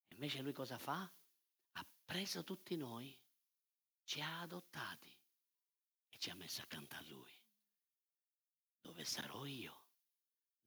Invece 0.09 0.43
lui 0.43 0.53
cosa 0.53 0.79
fa? 0.79 1.01
Ha 1.73 1.87
preso 2.05 2.45
tutti 2.45 2.77
noi, 2.77 3.17
ci 4.05 4.21
ha 4.21 4.41
adottati 4.41 5.19
ci 6.19 6.31
ha 6.31 6.35
messo 6.35 6.63
accanto 6.63 6.97
a 6.97 7.03
Lui. 7.09 7.33
Dove 8.81 9.05
sarò 9.05 9.45
io, 9.45 9.87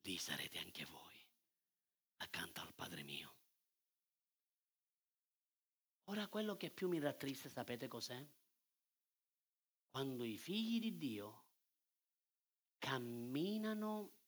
lì 0.01 0.17
sarete 0.17 0.57
anche 0.57 0.85
voi, 0.85 1.27
accanto 2.17 2.61
al 2.61 2.73
Padre 2.73 3.03
mio. 3.03 3.35
Ora 6.05 6.27
quello 6.27 6.55
che 6.55 6.71
più 6.71 6.87
mi 6.87 6.99
rattrista, 6.99 7.49
sapete 7.49 7.87
cos'è? 7.87 8.25
Quando 9.89 10.23
i 10.23 10.37
figli 10.37 10.79
di 10.79 10.97
Dio 10.97 11.45
camminano 12.77 14.20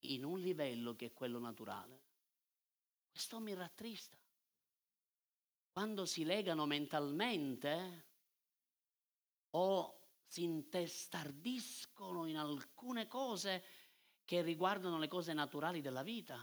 in 0.00 0.24
un 0.24 0.38
livello 0.40 0.94
che 0.94 1.06
è 1.06 1.12
quello 1.12 1.38
naturale. 1.38 2.02
Questo 3.10 3.40
mi 3.40 3.54
rattrista. 3.54 4.16
Quando 5.70 6.06
si 6.06 6.24
legano 6.24 6.66
mentalmente 6.66 8.06
o 9.50 10.00
si 10.26 10.42
intestardiscono 10.42 12.26
in 12.26 12.36
alcune 12.36 13.06
cose 13.06 13.64
che 14.24 14.42
riguardano 14.42 14.98
le 14.98 15.08
cose 15.08 15.32
naturali 15.32 15.80
della 15.80 16.02
vita, 16.02 16.38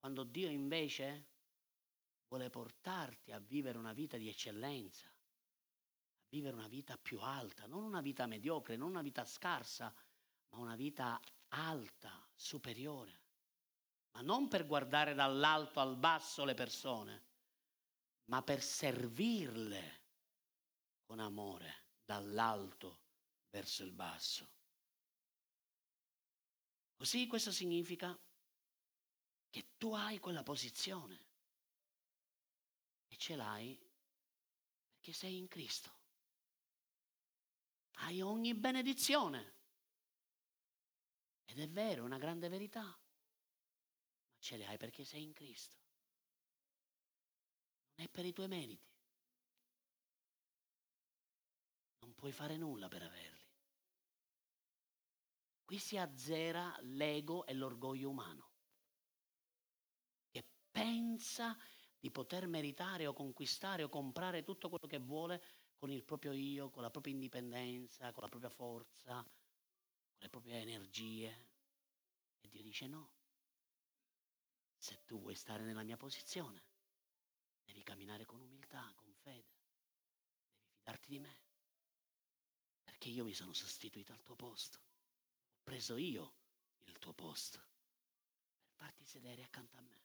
quando 0.00 0.24
Dio 0.24 0.48
invece 0.50 1.28
vuole 2.26 2.50
portarti 2.50 3.30
a 3.30 3.38
vivere 3.38 3.78
una 3.78 3.92
vita 3.92 4.16
di 4.16 4.28
eccellenza, 4.28 5.06
a 5.06 6.26
vivere 6.30 6.56
una 6.56 6.66
vita 6.66 6.98
più 6.98 7.20
alta, 7.20 7.66
non 7.66 7.84
una 7.84 8.00
vita 8.00 8.26
mediocre, 8.26 8.76
non 8.76 8.88
una 8.88 9.02
vita 9.02 9.24
scarsa, 9.24 9.94
ma 10.48 10.58
una 10.58 10.74
vita 10.74 11.20
alta, 11.50 12.21
superiore. 12.42 13.20
Ma 14.12 14.20
non 14.20 14.48
per 14.48 14.66
guardare 14.66 15.14
dall'alto 15.14 15.80
al 15.80 15.96
basso 15.96 16.44
le 16.44 16.54
persone, 16.54 17.24
ma 18.26 18.42
per 18.42 18.62
servirle 18.62 20.00
con 21.04 21.18
amore 21.20 21.86
dall'alto 22.04 23.00
verso 23.50 23.84
il 23.84 23.92
basso. 23.92 24.50
Così 26.94 27.26
questo 27.26 27.52
significa 27.52 28.18
che 29.48 29.74
tu 29.76 29.94
hai 29.94 30.18
quella 30.18 30.42
posizione 30.42 31.26
e 33.08 33.16
ce 33.16 33.36
l'hai 33.36 33.90
perché 35.02 35.12
sei 35.12 35.36
in 35.36 35.48
Cristo. 35.48 35.90
Hai 37.94 38.20
ogni 38.20 38.54
benedizione. 38.54 39.51
Ed 41.52 41.58
è 41.58 41.68
vero, 41.68 42.00
è 42.00 42.06
una 42.06 42.16
grande 42.16 42.48
verità, 42.48 42.82
ma 42.82 42.98
ce 44.38 44.56
le 44.56 44.64
hai 44.64 44.78
perché 44.78 45.04
sei 45.04 45.22
in 45.22 45.34
Cristo. 45.34 45.76
Non 47.94 48.06
è 48.06 48.08
per 48.08 48.24
i 48.24 48.32
tuoi 48.32 48.48
meriti. 48.48 48.90
puoi 52.22 52.32
fare 52.32 52.56
nulla 52.56 52.86
per 52.86 53.02
averli. 53.02 53.50
Qui 55.64 55.78
si 55.78 55.98
azzera 55.98 56.74
l'ego 56.82 57.44
e 57.46 57.52
l'orgoglio 57.52 58.08
umano, 58.08 58.52
che 60.30 60.44
pensa 60.70 61.58
di 61.98 62.10
poter 62.12 62.46
meritare 62.46 63.06
o 63.08 63.12
conquistare 63.12 63.82
o 63.82 63.88
comprare 63.88 64.42
tutto 64.42 64.68
quello 64.68 64.86
che 64.86 64.98
vuole 64.98 65.42
con 65.74 65.90
il 65.90 66.04
proprio 66.04 66.30
io, 66.30 66.70
con 66.70 66.82
la 66.82 66.90
propria 66.90 67.12
indipendenza, 67.12 68.12
con 68.12 68.22
la 68.22 68.28
propria 68.28 68.50
forza, 68.50 69.26
le 70.22 70.28
proprie 70.28 70.60
energie. 70.60 71.50
E 72.40 72.48
Dio 72.48 72.62
dice 72.62 72.86
no. 72.86 73.10
Se 74.76 75.04
tu 75.04 75.20
vuoi 75.20 75.34
stare 75.34 75.62
nella 75.64 75.82
mia 75.82 75.96
posizione, 75.96 76.62
devi 77.64 77.82
camminare 77.82 78.24
con 78.24 78.40
umiltà, 78.40 78.92
con 78.96 79.12
fede, 79.14 79.54
devi 80.56 80.74
fidarti 80.78 81.08
di 81.08 81.18
me, 81.20 81.40
perché 82.82 83.08
io 83.08 83.24
mi 83.24 83.34
sono 83.34 83.52
sostituito 83.52 84.12
al 84.12 84.22
tuo 84.22 84.34
posto, 84.34 84.78
ho 84.78 85.60
preso 85.62 85.96
io 85.96 86.34
il 86.86 86.98
tuo 86.98 87.12
posto 87.12 87.58
per 88.60 88.72
farti 88.74 89.04
sedere 89.04 89.44
accanto 89.44 89.76
a 89.76 89.82
me. 89.82 90.00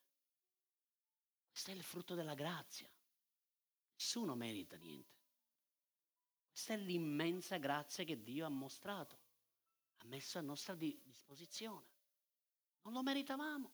Questo 1.49 1.71
è 1.71 1.73
il 1.73 1.83
frutto 1.83 2.13
della 2.13 2.35
grazia. 2.35 2.91
Nessuno 3.95 4.35
merita 4.35 4.75
niente. 4.75 5.15
Questa 6.51 6.73
è 6.73 6.77
l'immensa 6.77 7.57
grazia 7.57 8.03
che 8.03 8.21
Dio 8.21 8.45
ha 8.45 8.49
mostrato, 8.49 9.26
messo 10.07 10.37
a 10.37 10.41
nostra 10.41 10.75
disposizione. 10.75 11.85
Non 12.81 12.93
lo 12.93 13.03
meritavamo. 13.03 13.67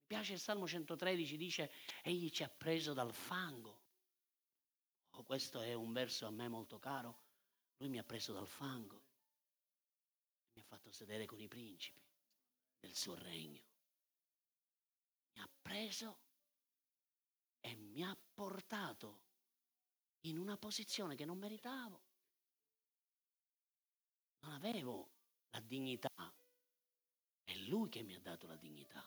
Mi 0.00 0.06
piace 0.06 0.32
il 0.34 0.40
Salmo 0.40 0.66
113, 0.66 1.36
dice, 1.36 1.70
Egli 2.02 2.30
ci 2.30 2.42
ha 2.42 2.48
preso 2.48 2.94
dal 2.94 3.12
fango. 3.12 3.86
Oh, 5.10 5.24
questo 5.24 5.60
è 5.60 5.74
un 5.74 5.92
verso 5.92 6.26
a 6.26 6.30
me 6.30 6.48
molto 6.48 6.78
caro. 6.78 7.26
Lui 7.78 7.88
mi 7.88 7.98
ha 7.98 8.04
preso 8.04 8.32
dal 8.32 8.46
fango. 8.46 9.02
Mi 10.52 10.60
ha 10.60 10.64
fatto 10.64 10.90
sedere 10.90 11.26
con 11.26 11.40
i 11.40 11.48
principi 11.48 12.02
del 12.78 12.94
suo 12.94 13.14
regno. 13.14 13.62
Mi 15.32 15.40
ha 15.40 15.48
preso 15.60 16.20
e 17.60 17.74
mi 17.74 18.02
ha 18.02 18.16
portato 18.34 19.26
in 20.22 20.38
una 20.38 20.56
posizione 20.56 21.14
che 21.14 21.24
non 21.24 21.38
meritavo. 21.38 22.07
Non 24.48 24.56
avevo 24.56 25.10
la 25.50 25.60
dignità 25.60 26.08
è 27.44 27.54
Lui 27.66 27.90
che 27.90 28.02
mi 28.02 28.14
ha 28.14 28.18
dato 28.18 28.46
la 28.46 28.56
dignità. 28.56 29.06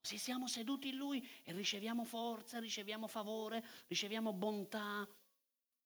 Se 0.00 0.16
siamo 0.16 0.48
seduti 0.48 0.88
in 0.88 0.96
Lui 0.96 1.22
e 1.42 1.52
riceviamo 1.52 2.06
forza, 2.06 2.58
riceviamo 2.58 3.06
favore, 3.06 3.62
riceviamo 3.88 4.32
bontà, 4.32 5.06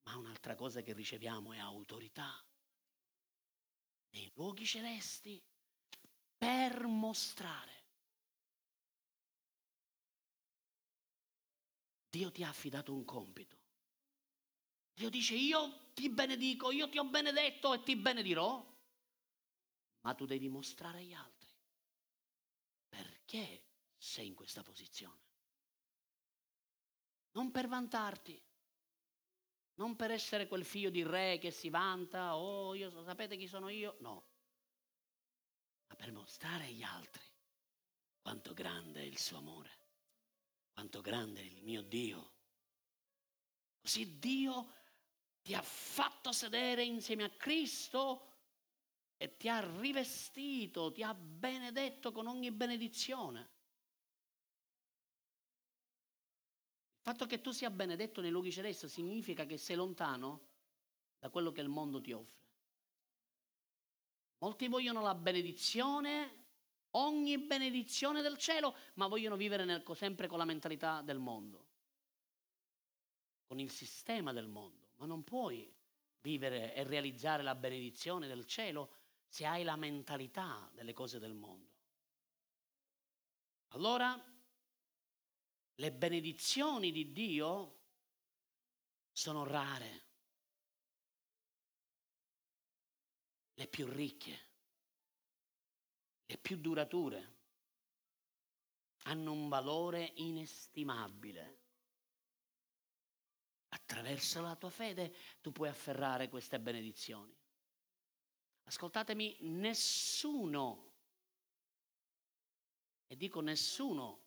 ma 0.05 0.17
un'altra 0.17 0.55
cosa 0.55 0.83
che 0.83 0.93
riceviamo 0.93 1.53
è 1.53 1.59
autorità 1.59 2.33
nei 4.11 4.31
luoghi 4.35 4.65
celesti 4.65 5.43
per 6.39 6.87
mostrare. 6.87 7.83
Dio 12.09 12.31
ti 12.31 12.45
ha 12.45 12.49
affidato 12.49 12.93
un 12.93 13.05
compito. 13.05 13.59
Dio 14.95 15.09
dice 15.11 15.35
io 15.35 15.82
ti 15.93 16.09
benedico, 16.09 16.71
io 16.71 16.89
ti 16.89 16.99
ho 16.99 17.05
benedetto 17.05 17.75
e 17.75 17.83
ti 17.83 17.97
benedirò 17.97 18.71
ma 20.03 20.15
tu 20.15 20.27
devi 20.27 20.49
mostrare 20.49 20.99
agli 20.99 21.13
altri 21.13 21.51
perché 22.89 23.65
sei 23.97 24.27
in 24.27 24.35
questa 24.35 24.63
posizione. 24.63 25.21
Non 27.33 27.51
per 27.51 27.67
vantarti, 27.67 28.41
non 29.75 29.97
per 29.97 30.11
essere 30.11 30.47
quel 30.47 30.65
figlio 30.65 30.91
di 30.91 31.03
re 31.03 31.39
che 31.39 31.51
si 31.51 31.71
vanta, 31.71 32.37
oh, 32.37 32.75
io, 32.75 32.91
sapete 33.05 33.39
chi 33.39 33.47
sono 33.47 33.71
io? 33.71 33.97
No, 34.01 34.27
ma 35.87 35.95
per 35.95 36.13
mostrare 36.13 36.65
agli 36.65 36.83
altri 36.83 37.25
quanto 38.21 38.53
grande 38.53 39.01
è 39.01 39.05
il 39.05 39.19
suo 39.19 39.39
amore, 39.39 39.71
quanto 40.73 41.01
grande 41.01 41.41
è 41.41 41.45
il 41.45 41.63
mio 41.63 41.81
Dio. 41.81 42.31
Così 43.81 44.19
Dio 44.19 44.75
ti 45.43 45.55
ha 45.55 45.63
fatto 45.63 46.33
sedere 46.33 46.85
insieme 46.85 47.25
a 47.25 47.31
Cristo 47.31 48.31
e 49.17 49.37
ti 49.37 49.49
ha 49.49 49.61
rivestito, 49.81 50.93
ti 50.93 51.03
ha 51.03 51.13
benedetto 51.15 52.13
con 52.13 52.27
ogni 52.29 52.51
benedizione. 52.51 53.41
Il 56.97 57.09
fatto 57.11 57.27
che 57.27 57.41
tu 57.41 57.51
sia 57.51 57.71
benedetto 57.71 58.21
nei 58.21 58.31
luoghi 58.31 58.53
celesti 58.53 58.89
significa 58.89 59.45
che 59.45 59.59
sei 59.59 59.75
lontano 59.75 60.51
da 61.19 61.29
quello 61.31 61.51
che 61.51 61.61
il 61.61 61.69
mondo 61.69 62.01
ti 62.01 62.13
offre. 62.13 62.41
Molti 64.39 64.69
vogliono 64.69 65.03
la 65.03 65.15
benedizione, 65.15 66.45
ogni 66.91 67.39
benedizione 67.39 68.23
del 68.23 68.37
cielo, 68.39 68.77
ma 68.95 69.09
vogliono 69.09 69.37
vivere 69.37 69.65
nel, 69.65 69.85
sempre 69.95 70.27
con 70.27 70.39
la 70.39 70.45
mentalità 70.45 71.01
del 71.01 71.19
mondo, 71.19 71.67
con 73.47 73.59
il 73.59 73.71
sistema 73.71 74.33
del 74.33 74.49
mondo. 74.49 74.82
Ma 75.03 75.09
non 75.09 75.25
puoi 75.25 75.69
vivere 76.21 76.77
e 76.77 76.85
realizzare 76.85 77.43
la 77.43 77.57
benedizione 77.57 78.29
del 78.29 78.47
cielo 78.47 78.99
se 79.27 79.45
hai 79.45 79.65
la 79.65 79.75
mentalità 79.75 80.71
delle 80.73 80.93
cose 80.93 81.19
del 81.19 81.35
mondo. 81.35 81.71
Allora, 83.71 84.17
le 85.75 85.93
benedizioni 85.93 86.93
di 86.93 87.11
Dio 87.11 87.81
sono 89.11 89.43
rare, 89.43 90.05
le 93.55 93.67
più 93.67 93.89
ricche, 93.89 94.51
le 96.27 96.39
più 96.39 96.59
durature, 96.59 97.39
hanno 99.03 99.33
un 99.33 99.49
valore 99.49 100.13
inestimabile. 100.15 101.62
Attraverso 103.75 104.43
la 104.43 104.55
tua 104.57 104.71
fede 104.71 105.15
tu 105.41 105.51
puoi 105.51 105.69
afferrare 105.69 106.29
queste 106.29 106.61
benedizioni. 106.61 107.35
Ascoltatemi, 108.65 109.39
nessuno, 109.41 110.93
e 113.07 113.17
dico 113.17 113.41
nessuno, 113.41 114.21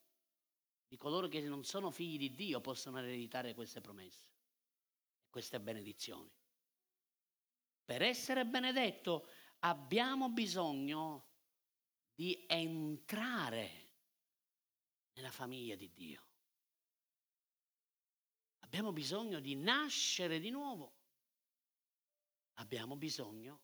di 0.88 0.98
coloro 0.98 1.28
che 1.28 1.42
non 1.42 1.64
sono 1.64 1.92
figli 1.92 2.18
di 2.18 2.34
Dio 2.34 2.62
possono 2.62 3.00
ereditare 3.00 3.54
queste 3.54 3.82
promesse, 3.82 4.30
queste 5.30 5.60
benedizioni. 5.60 6.32
Per 7.84 8.02
essere 8.02 8.46
benedetto 8.46 9.28
abbiamo 9.60 10.30
bisogno 10.30 11.28
di 12.16 12.46
entrare 12.48 13.94
nella 15.14 15.32
famiglia 15.32 15.76
di 15.76 15.92
Dio. 15.92 16.24
Abbiamo 18.76 18.92
bisogno 18.92 19.40
di 19.40 19.56
nascere 19.56 20.38
di 20.38 20.50
nuovo. 20.50 20.98
Abbiamo 22.56 22.98
bisogno 22.98 23.62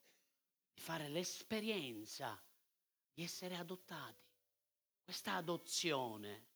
di 0.73 0.79
fare 0.79 1.09
l'esperienza 1.09 2.41
di 3.11 3.21
essere 3.21 3.57
adottati. 3.57 4.23
Questa 5.03 5.33
adozione 5.33 6.47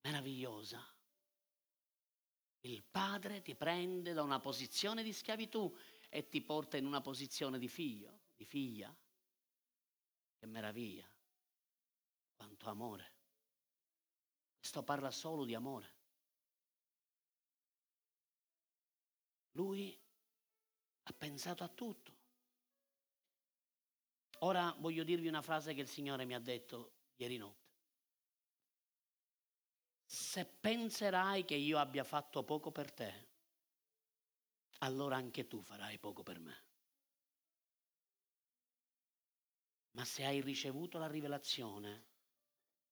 meravigliosa. 0.00 0.82
Il 2.60 2.82
padre 2.82 3.42
ti 3.42 3.54
prende 3.54 4.14
da 4.14 4.22
una 4.22 4.40
posizione 4.40 5.02
di 5.02 5.12
schiavitù 5.12 5.76
e 6.08 6.30
ti 6.30 6.40
porta 6.40 6.78
in 6.78 6.86
una 6.86 7.02
posizione 7.02 7.58
di 7.58 7.68
figlio, 7.68 8.22
di 8.34 8.46
figlia. 8.46 8.96
Che 10.38 10.46
meraviglia. 10.46 11.06
Quanto 12.34 12.70
amore. 12.70 13.12
Questo 14.56 14.82
parla 14.82 15.10
solo 15.10 15.44
di 15.44 15.54
amore. 15.54 15.93
Lui 19.54 19.96
ha 21.04 21.12
pensato 21.12 21.62
a 21.64 21.68
tutto. 21.68 22.12
Ora 24.40 24.74
voglio 24.78 25.04
dirvi 25.04 25.28
una 25.28 25.42
frase 25.42 25.74
che 25.74 25.80
il 25.80 25.88
Signore 25.88 26.24
mi 26.24 26.34
ha 26.34 26.40
detto 26.40 26.92
ieri 27.16 27.36
notte. 27.36 27.62
Se 30.04 30.44
penserai 30.44 31.44
che 31.44 31.54
io 31.54 31.78
abbia 31.78 32.04
fatto 32.04 32.42
poco 32.42 32.70
per 32.70 32.92
te, 32.92 33.28
allora 34.78 35.16
anche 35.16 35.46
tu 35.46 35.60
farai 35.60 35.98
poco 35.98 36.22
per 36.22 36.38
me. 36.40 36.62
Ma 39.92 40.04
se 40.04 40.24
hai 40.24 40.40
ricevuto 40.40 40.98
la 40.98 41.06
rivelazione 41.06 42.06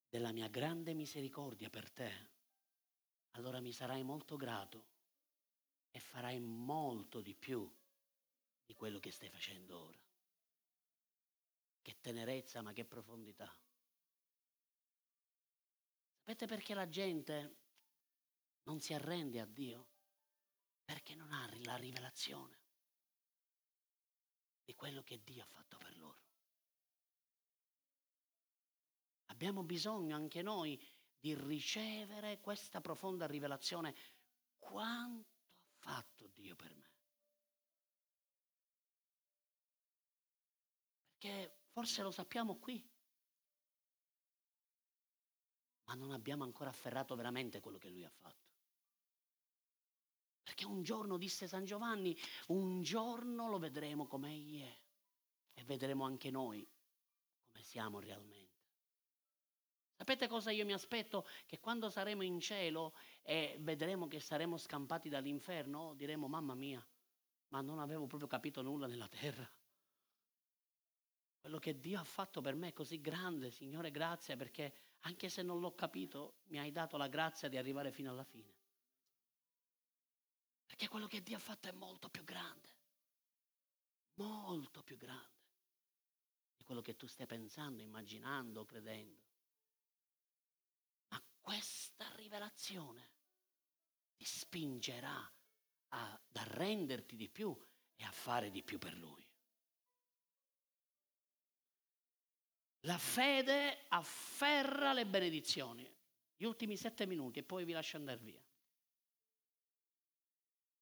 della 0.09 0.31
mia 0.31 0.49
grande 0.49 0.95
misericordia 0.95 1.69
per 1.69 1.91
te, 1.91 2.31
allora 3.33 3.61
mi 3.61 3.73
sarai 3.73 4.05
molto 4.05 4.37
grato 4.37 4.92
e 5.93 6.01
farai 6.01 6.41
molto 6.41 7.21
di 7.21 7.35
più 7.35 7.71
di 8.65 8.75
quello 8.75 8.99
che 8.99 9.13
stai 9.13 9.29
facendo 9.29 9.79
ora. 9.79 10.01
Che 11.81 12.01
tenerezza, 12.01 12.63
ma 12.63 12.73
che 12.73 12.85
profondità. 12.85 13.53
Sapete 16.17 16.47
perché 16.47 16.75
la 16.75 16.89
gente 16.89 17.57
non 18.65 18.81
si 18.81 18.95
arrende 18.95 19.41
a 19.41 19.47
Dio? 19.47 19.89
Perché 20.85 21.15
non 21.15 21.33
ha 21.33 21.49
la 21.65 21.77
rivelazione. 21.77 22.61
di 24.65 24.75
quello 24.75 25.03
che 25.03 25.21
Dio 25.23 25.43
ha 25.43 25.47
fatto 25.47 25.77
per 25.77 25.97
loro. 25.99 26.21
Abbiamo 29.27 29.63
bisogno 29.65 30.15
anche 30.15 30.43
noi 30.43 30.81
di 31.19 31.35
ricevere 31.35 32.41
questa 32.41 32.81
profonda 32.81 33.27
rivelazione. 33.27 33.95
Quanto 34.59 35.32
fatto 35.83 36.29
Dio 36.29 36.55
per 36.55 36.75
me? 36.75 36.91
Perché 41.19 41.59
forse 41.71 42.03
lo 42.03 42.11
sappiamo 42.11 42.57
qui, 42.59 42.89
ma 45.85 45.95
non 45.95 46.13
abbiamo 46.13 46.45
ancora 46.45 46.71
afferrato 46.71 47.15
veramente 47.17 47.61
quello 47.61 47.79
che 47.79 47.89
Lui 47.89 48.05
ha 48.05 48.11
fatto. 48.11 48.51
Perché 50.43 50.65
un 50.65 50.83
giorno, 50.83 51.19
disse 51.19 51.47
San 51.49 51.65
Giovanni, 51.65 52.17
un 52.49 52.83
giorno 52.83 53.49
lo 53.49 53.59
vedremo 53.59 54.07
come 54.07 54.33
Egli 54.33 54.61
è 54.61 54.81
e 55.55 55.65
vedremo 55.65 56.05
anche 56.05 56.31
noi 56.31 56.67
come 57.51 57.63
siamo 57.63 58.01
realmente. 58.01 58.52
Sapete 60.03 60.27
cosa 60.27 60.51
io 60.51 60.65
mi 60.65 60.73
aspetto? 60.73 61.25
Che 61.47 61.61
quando 61.61 61.89
saremo 61.89 62.25
in 62.25 62.41
cielo 62.41 62.93
e 63.23 63.57
vedremo 63.61 64.09
che 64.09 64.19
saremo 64.19 64.57
scampati 64.57 65.09
dall'inferno, 65.09 65.95
diremo 65.95 66.27
mamma 66.27 66.57
mia, 66.57 66.85
ma 67.51 67.61
non 67.61 67.79
avevo 67.79 68.09
proprio 68.09 68.29
capito 68.29 68.63
nulla 68.63 68.89
nella 68.89 69.07
terra. 69.07 69.49
Quello 71.39 71.59
che 71.61 71.79
Dio 71.79 72.01
ha 72.01 72.05
fatto 72.05 72.41
per 72.41 72.57
me 72.57 72.71
è 72.71 72.73
così 72.73 73.01
grande, 73.01 73.53
Signore, 73.53 73.93
grazie 73.93 74.35
perché 74.35 74.75
anche 75.03 75.29
se 75.29 75.43
non 75.43 75.61
l'ho 75.61 75.73
capito, 75.73 76.39
mi 76.47 76.59
hai 76.59 76.73
dato 76.73 76.97
la 76.97 77.07
grazia 77.07 77.49
di 77.49 77.57
arrivare 77.57 77.93
fino 77.93 78.11
alla 78.11 78.25
fine. 78.25 78.53
Perché 80.67 80.89
quello 80.89 81.07
che 81.07 81.23
Dio 81.23 81.37
ha 81.37 81.41
fatto 81.41 81.69
è 81.69 81.73
molto 81.73 82.09
più 82.09 82.25
grande, 82.25 82.69
molto 84.15 84.83
più 84.83 84.97
grande 84.97 85.47
di 86.57 86.65
quello 86.65 86.81
che 86.81 86.97
tu 86.97 87.07
stai 87.07 87.27
pensando, 87.27 87.83
immaginando, 87.83 88.65
credendo. 88.65 89.31
Questa 91.43 92.09
rivelazione 92.15 93.11
ti 94.15 94.25
spingerà 94.25 95.31
ad 95.89 96.37
arrenderti 96.37 97.17
di 97.17 97.29
più 97.29 97.55
e 97.97 98.05
a 98.05 98.13
fare 98.13 98.51
di 98.51 98.63
più 98.63 98.79
per 98.79 98.95
Lui. 98.95 99.29
La 102.83 102.97
fede 102.97 103.85
afferra 103.89 104.93
le 104.93 105.05
benedizioni. 105.05 105.85
Gli 106.37 106.45
ultimi 106.45 106.77
sette 106.77 107.07
minuti 107.07 107.41
e 107.41 107.45
poi 107.45 107.65
vi 107.65 107.73
lascio 107.73 107.97
andare 107.97 108.19
via. 108.19 108.43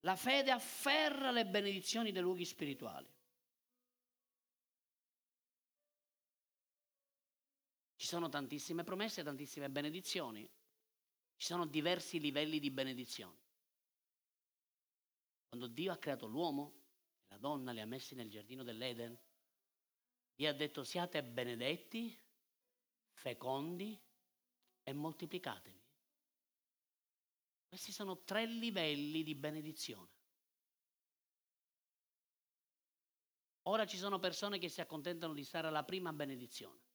La 0.00 0.16
fede 0.16 0.50
afferra 0.50 1.30
le 1.30 1.46
benedizioni 1.46 2.12
dei 2.12 2.22
luoghi 2.22 2.44
spirituali. 2.44 3.08
Sono 8.10 8.28
tantissime 8.28 8.82
promesse, 8.82 9.22
tantissime 9.22 9.70
benedizioni. 9.70 10.42
Ci 11.36 11.46
sono 11.46 11.64
diversi 11.64 12.18
livelli 12.18 12.58
di 12.58 12.70
benedizioni. 12.72 13.38
Quando 15.48 15.68
Dio 15.68 15.92
ha 15.92 15.96
creato 15.96 16.26
l'uomo 16.26 16.78
la 17.28 17.38
donna 17.38 17.70
li 17.70 17.80
ha 17.80 17.86
messi 17.86 18.16
nel 18.16 18.28
giardino 18.28 18.64
dell'Eden, 18.64 19.16
Dio 20.34 20.50
ha 20.50 20.52
detto 20.52 20.82
siate 20.82 21.22
benedetti, 21.22 22.18
fecondi 23.12 23.96
e 24.82 24.92
moltiplicatevi. 24.92 25.80
Questi 27.68 27.92
sono 27.92 28.24
tre 28.24 28.46
livelli 28.46 29.22
di 29.22 29.36
benedizione. 29.36 30.18
Ora 33.68 33.86
ci 33.86 33.96
sono 33.96 34.18
persone 34.18 34.58
che 34.58 34.68
si 34.68 34.80
accontentano 34.80 35.32
di 35.32 35.44
stare 35.44 35.68
alla 35.68 35.84
prima 35.84 36.12
benedizione. 36.12 36.89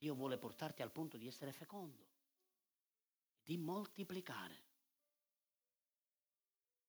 Dio 0.00 0.14
vuole 0.14 0.38
portarti 0.38 0.80
al 0.80 0.90
punto 0.90 1.18
di 1.18 1.26
essere 1.26 1.52
fecondo, 1.52 2.08
di 3.42 3.58
moltiplicare. 3.58 4.54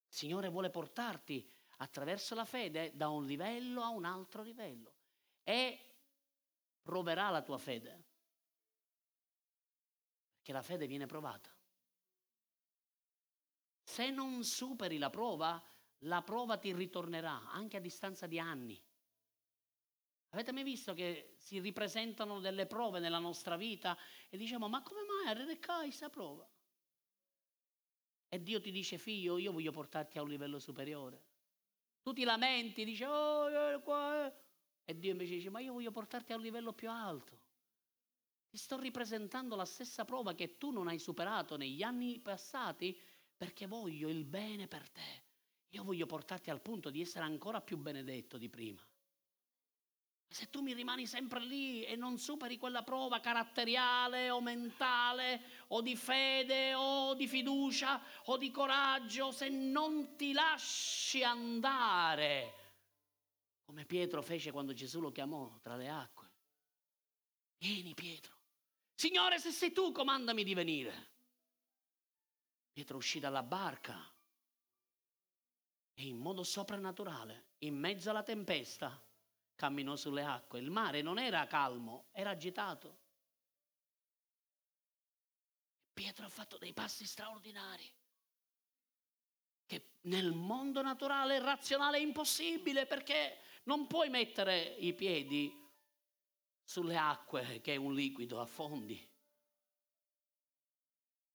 Il 0.07 0.13
Signore 0.15 0.47
vuole 0.47 0.69
portarti 0.69 1.45
attraverso 1.79 2.35
la 2.35 2.45
fede 2.45 2.95
da 2.95 3.09
un 3.09 3.25
livello 3.25 3.81
a 3.81 3.89
un 3.89 4.05
altro 4.05 4.43
livello 4.43 4.93
e 5.43 5.95
proverà 6.81 7.29
la 7.29 7.41
tua 7.41 7.57
fede, 7.57 8.07
perché 10.35 10.53
la 10.53 10.61
fede 10.61 10.87
viene 10.87 11.05
provata. 11.05 11.53
Se 13.83 14.09
non 14.09 14.45
superi 14.45 14.97
la 14.97 15.09
prova, 15.09 15.61
la 16.05 16.21
prova 16.21 16.57
ti 16.57 16.71
ritornerà 16.71 17.51
anche 17.51 17.75
a 17.75 17.81
distanza 17.81 18.25
di 18.25 18.39
anni. 18.39 18.81
Avete 20.33 20.53
mai 20.53 20.63
visto 20.63 20.93
che 20.93 21.33
si 21.35 21.59
ripresentano 21.59 22.39
delle 22.39 22.65
prove 22.65 22.99
nella 22.99 23.19
nostra 23.19 23.57
vita 23.57 23.97
e 24.29 24.37
diciamo 24.37 24.69
ma 24.69 24.81
come 24.81 25.01
mai 25.03 25.27
arrecai 25.27 25.87
questa 25.87 26.09
prova? 26.09 26.49
E 28.29 28.41
Dio 28.41 28.61
ti 28.61 28.71
dice 28.71 28.97
figlio 28.97 29.37
io 29.37 29.51
voglio 29.51 29.71
portarti 29.71 30.17
a 30.17 30.21
un 30.21 30.29
livello 30.29 30.57
superiore. 30.57 31.21
Tu 32.01 32.13
ti 32.13 32.23
lamenti, 32.23 32.85
dici 32.85 33.03
oh, 33.03 33.49
eh, 33.49 33.81
qua, 33.81 34.25
eh. 34.25 34.33
e 34.85 34.97
Dio 34.97 35.11
invece 35.11 35.35
dice 35.35 35.49
ma 35.49 35.59
io 35.59 35.73
voglio 35.73 35.91
portarti 35.91 36.31
a 36.31 36.37
un 36.37 36.41
livello 36.41 36.71
più 36.71 36.89
alto. 36.89 37.39
Ti 38.49 38.57
sto 38.57 38.79
ripresentando 38.79 39.57
la 39.57 39.65
stessa 39.65 40.05
prova 40.05 40.33
che 40.33 40.57
tu 40.57 40.71
non 40.71 40.87
hai 40.87 40.99
superato 40.99 41.57
negli 41.57 41.83
anni 41.83 42.19
passati 42.19 42.97
perché 43.35 43.67
voglio 43.67 44.07
il 44.07 44.23
bene 44.23 44.67
per 44.67 44.89
te. 44.89 45.23
Io 45.69 45.83
voglio 45.83 46.05
portarti 46.05 46.49
al 46.49 46.61
punto 46.61 46.89
di 46.89 47.01
essere 47.01 47.25
ancora 47.25 47.61
più 47.61 47.77
benedetto 47.77 48.37
di 48.37 48.49
prima. 48.49 48.85
Se 50.31 50.49
tu 50.49 50.61
mi 50.61 50.71
rimani 50.71 51.05
sempre 51.07 51.41
lì 51.41 51.83
e 51.83 51.97
non 51.97 52.17
superi 52.17 52.57
quella 52.57 52.83
prova 52.83 53.19
caratteriale 53.19 54.29
o 54.29 54.39
mentale 54.39 55.41
o 55.67 55.81
di 55.81 55.97
fede 55.97 56.73
o 56.73 57.13
di 57.15 57.27
fiducia 57.27 58.01
o 58.25 58.37
di 58.37 58.49
coraggio, 58.49 59.33
se 59.33 59.49
non 59.49 60.15
ti 60.15 60.31
lasci 60.31 61.21
andare, 61.21 62.53
come 63.65 63.83
Pietro 63.83 64.21
fece 64.21 64.51
quando 64.51 64.71
Gesù 64.71 65.01
lo 65.01 65.11
chiamò 65.11 65.59
tra 65.61 65.75
le 65.75 65.89
acque. 65.89 66.31
Vieni 67.57 67.93
Pietro. 67.93 68.33
Signore, 68.95 69.37
se 69.37 69.51
sei 69.51 69.73
tu, 69.73 69.91
comandami 69.91 70.45
di 70.45 70.53
venire. 70.53 71.09
Pietro 72.71 72.95
uscì 72.95 73.19
dalla 73.19 73.43
barca 73.43 74.09
e 75.93 76.07
in 76.07 76.17
modo 76.17 76.43
soprannaturale, 76.43 77.47
in 77.59 77.77
mezzo 77.77 78.09
alla 78.09 78.23
tempesta, 78.23 78.97
camminò 79.61 79.95
sulle 79.95 80.23
acque. 80.23 80.59
Il 80.59 80.71
mare 80.71 81.03
non 81.03 81.19
era 81.19 81.45
calmo, 81.45 82.07
era 82.13 82.31
agitato. 82.31 82.97
Pietro 85.93 86.25
ha 86.25 86.29
fatto 86.29 86.57
dei 86.57 86.73
passi 86.73 87.05
straordinari 87.05 87.87
che 89.67 89.97
nel 90.01 90.33
mondo 90.33 90.81
naturale 90.81 91.35
e 91.35 91.39
razionale 91.39 91.97
è 91.97 92.01
impossibile 92.01 92.87
perché 92.87 93.37
non 93.65 93.85
puoi 93.85 94.09
mettere 94.09 94.63
i 94.79 94.95
piedi 94.95 95.55
sulle 96.63 96.97
acque 96.97 97.61
che 97.61 97.75
è 97.75 97.77
un 97.77 97.93
liquido, 97.93 98.41
affondi. 98.41 99.07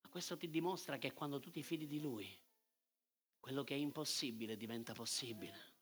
Ma 0.00 0.08
questo 0.08 0.36
ti 0.36 0.50
dimostra 0.50 0.98
che 0.98 1.12
quando 1.12 1.38
tu 1.38 1.50
ti 1.52 1.62
fidi 1.62 1.86
di 1.86 2.00
Lui, 2.00 2.36
quello 3.38 3.62
che 3.62 3.74
è 3.74 3.78
impossibile 3.78 4.56
diventa 4.56 4.94
possibile. 4.94 5.75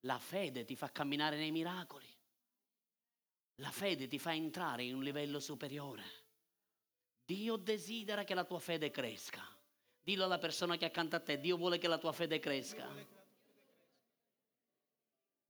La 0.00 0.18
fede 0.18 0.64
ti 0.64 0.76
fa 0.76 0.90
camminare 0.90 1.36
nei 1.36 1.50
miracoli. 1.50 2.08
La 3.56 3.70
fede 3.70 4.06
ti 4.08 4.18
fa 4.18 4.34
entrare 4.34 4.84
in 4.84 4.94
un 4.94 5.02
livello 5.02 5.38
superiore. 5.38 6.02
Dio 7.24 7.56
desidera 7.56 8.24
che 8.24 8.34
la 8.34 8.44
tua 8.44 8.58
fede 8.58 8.90
cresca. 8.90 9.46
Dillo 10.02 10.24
alla 10.24 10.38
persona 10.38 10.76
che 10.76 10.86
è 10.86 10.88
accanto 10.88 11.16
a 11.16 11.20
te, 11.20 11.38
Dio 11.38 11.56
vuole 11.56 11.78
che 11.78 11.86
la 11.86 11.98
tua 11.98 12.12
fede 12.12 12.38
cresca. 12.38 12.88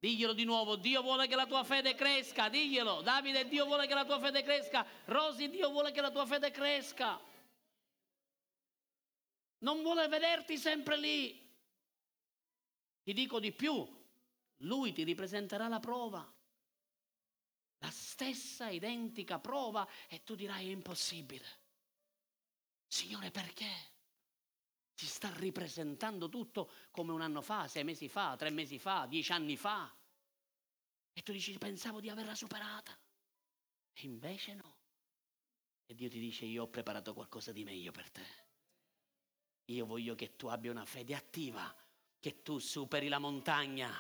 Diglielo 0.01 0.33
di 0.33 0.45
nuovo, 0.45 0.77
Dio 0.77 1.03
vuole 1.03 1.27
che 1.29 1.37
la 1.37 1.47
tua 1.47 1.63
fede 1.63 1.95
cresca, 1.95 2.49
diglielo. 2.49 3.03
Davide, 3.03 3.47
Dio 3.47 3.67
vuole 3.67 3.87
che 3.87 3.95
la 3.95 4.05
tua 4.05 4.19
fede 4.19 4.43
cresca. 4.43 4.85
Rosi, 5.05 5.49
Dio 5.49 5.71
vuole 5.71 5.93
che 5.93 6.01
la 6.01 6.11
tua 6.11 6.27
fede 6.27 6.51
cresca. 6.51 7.21
Non 9.59 9.83
vuole 9.83 10.09
vederti 10.09 10.57
sempre 10.57 10.97
lì. 10.97 11.49
Ti 13.03 13.13
dico 13.13 13.39
di 13.39 13.53
più, 13.53 13.87
lui 14.61 14.93
ti 14.93 15.05
ripresenterà 15.05 15.69
la 15.69 15.81
prova, 15.81 16.35
la 17.79 17.91
stessa 17.91 18.69
identica 18.69 19.39
prova 19.39 19.89
e 20.09 20.23
tu 20.23 20.35
dirai 20.35 20.69
è 20.69 20.71
impossibile. 20.71 21.47
Signore, 22.87 23.31
perché? 23.31 23.69
Si 24.93 25.07
sta 25.07 25.33
ripresentando 25.37 26.29
tutto 26.29 26.71
come 26.91 27.13
un 27.13 27.23
anno 27.23 27.41
fa, 27.41 27.69
sei 27.69 27.85
mesi 27.85 28.09
fa, 28.09 28.37
tre 28.37 28.51
mesi 28.51 28.79
fa, 28.79 29.07
dieci 29.07 29.33
anni 29.33 29.57
fa. 29.57 29.91
E 31.13 31.23
tu 31.23 31.33
dici, 31.33 31.57
pensavo 31.57 32.01
di 32.01 32.11
averla 32.11 32.35
superata. 32.35 32.99
E 33.93 34.03
invece 34.03 34.55
no. 34.55 34.79
E 35.87 35.95
Dio 35.95 36.11
ti 36.11 36.21
dice, 36.21 36.45
io 36.45 36.65
ho 36.65 36.69
preparato 36.69 37.15
qualcosa 37.15 37.51
di 37.51 37.65
meglio 37.65 37.93
per 37.93 38.11
te. 38.11 38.27
Io 39.67 39.87
voglio 39.87 40.15
che 40.15 40.37
tu 40.37 40.49
abbia 40.49 40.71
una 40.71 40.85
fede 40.85 41.15
attiva, 41.15 41.75
che 42.19 42.43
tu 42.43 42.59
superi 42.59 43.09
la 43.09 43.19
montagna, 43.19 43.91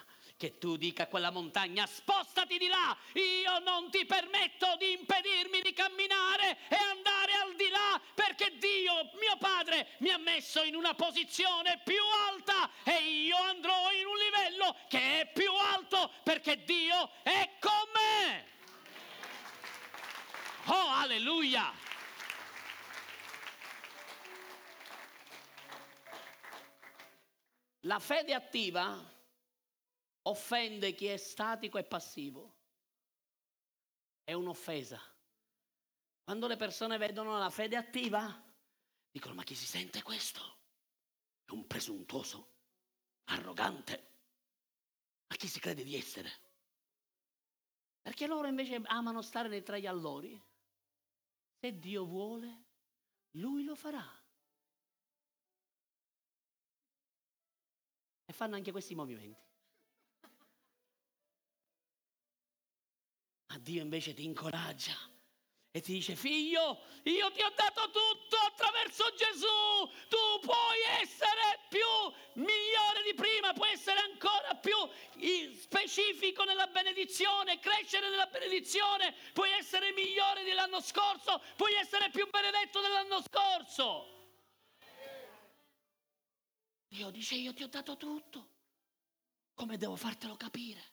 che 0.41 0.57
tu 0.57 0.78
dica 0.78 1.03
a 1.03 1.07
quella 1.07 1.28
montagna 1.28 1.84
spostati 1.84 2.57
di 2.57 2.66
là, 2.66 2.97
io 3.12 3.59
non 3.59 3.91
ti 3.91 4.07
permetto 4.07 4.74
di 4.78 4.93
impedirmi 4.93 5.61
di 5.61 5.74
camminare 5.74 6.57
e 6.70 6.76
andare 6.76 7.32
al 7.34 7.55
di 7.57 7.68
là 7.68 8.01
perché 8.14 8.57
Dio, 8.57 9.11
mio 9.20 9.36
Padre, 9.38 9.88
mi 9.99 10.09
ha 10.09 10.16
messo 10.16 10.62
in 10.62 10.76
una 10.76 10.95
posizione 10.95 11.82
più 11.84 12.01
alta 12.30 12.70
e 12.84 13.24
io 13.24 13.36
andrò 13.36 13.93
in 13.93 14.07
un 14.07 14.16
livello 14.16 14.76
che 14.88 15.20
è 15.20 15.30
più 15.30 15.53
alto 15.53 16.11
perché 16.22 16.64
Dio 16.64 17.11
è 17.22 17.59
con 17.61 17.72
me. 17.93 18.49
Oh, 20.68 20.88
alleluia! 20.88 21.70
La 27.80 27.99
fede 27.99 28.32
attiva 28.32 29.18
offende 30.23 30.95
chi 30.95 31.07
è 31.07 31.16
statico 31.16 31.79
e 31.79 31.85
passivo. 31.85 32.57
È 34.23 34.33
un'offesa. 34.33 35.01
Quando 36.23 36.47
le 36.47 36.57
persone 36.57 36.99
vedono 36.99 37.39
la 37.39 37.51
fede 37.51 37.77
attiva, 37.77 38.43
dicono 39.11 39.35
ma 39.35 39.43
chi 39.43 39.55
si 39.55 39.66
sente 39.66 40.03
questo? 40.03 40.59
È 41.45 41.51
un 41.53 41.66
presuntuoso, 41.66 42.53
arrogante. 43.25 44.09
Ma 45.27 45.37
chi 45.37 45.49
si 45.49 45.59
crede 45.59 45.83
di 45.83 45.97
essere? 45.97 46.31
Perché 48.03 48.27
loro 48.27 48.47
invece 48.47 48.81
amano 48.85 49.23
stare 49.23 49.62
tra 49.62 49.79
gli 49.79 49.87
allori. 49.87 50.41
Se 51.59 51.79
Dio 51.79 52.05
vuole, 52.05 52.64
Lui 53.33 53.64
lo 53.64 53.75
farà. 53.75 54.07
E 58.25 58.33
fanno 58.33 58.55
anche 58.55 58.71
questi 58.71 58.95
movimenti. 58.95 59.49
Ma 63.51 63.59
Dio 63.59 63.82
invece 63.82 64.14
ti 64.14 64.24
incoraggia 64.24 64.96
e 65.72 65.80
ti 65.80 65.92
dice, 65.92 66.14
figlio, 66.14 66.82
io 67.03 67.30
ti 67.32 67.42
ho 67.42 67.53
dato 67.55 67.90
tutto 67.90 68.36
attraverso 68.46 69.12
Gesù, 69.14 70.07
tu 70.09 70.46
puoi 70.46 70.78
essere 71.01 71.59
più 71.68 71.80
migliore 72.34 73.03
di 73.05 73.14
prima, 73.14 73.53
puoi 73.53 73.72
essere 73.72 73.98
ancora 74.01 74.55
più 74.55 74.76
specifico 75.57 76.44
nella 76.44 76.68
benedizione, 76.68 77.59
crescere 77.59 78.09
nella 78.09 78.26
benedizione, 78.26 79.16
puoi 79.32 79.51
essere 79.51 79.92
migliore 79.92 80.44
dell'anno 80.44 80.80
scorso, 80.80 81.42
puoi 81.57 81.74
essere 81.74 82.09
più 82.11 82.28
benedetto 82.30 82.80
dell'anno 82.80 83.20
scorso. 83.20 84.18
Dio 86.86 87.11
dice, 87.11 87.34
io 87.34 87.53
ti 87.53 87.64
ho 87.64 87.68
dato 87.68 87.96
tutto, 87.96 88.48
come 89.55 89.76
devo 89.76 89.96
fartelo 89.96 90.36
capire? 90.36 90.89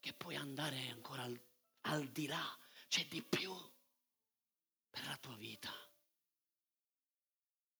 Che 0.00 0.14
puoi 0.14 0.34
andare 0.34 0.88
ancora 0.88 1.22
al, 1.22 1.40
al 1.82 2.08
di 2.08 2.26
là, 2.26 2.58
c'è 2.88 3.06
di 3.06 3.22
più 3.22 3.54
per 4.88 5.06
la 5.06 5.16
tua 5.18 5.36
vita. 5.36 5.70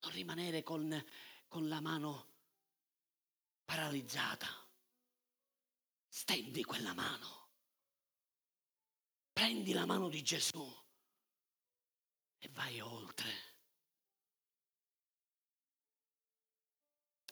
Non 0.03 0.13
rimanere 0.13 0.63
con, 0.63 1.05
con 1.49 1.69
la 1.69 1.81
mano 1.81 2.29
paralizzata. 3.65 4.47
Stendi 6.09 6.63
quella 6.65 6.93
mano. 6.93 7.49
Prendi 9.33 9.73
la 9.73 9.87
mano 9.87 10.09
di 10.09 10.23
Gesù 10.23 10.79
e 12.39 12.49
vai 12.49 12.81
oltre. 12.81 13.49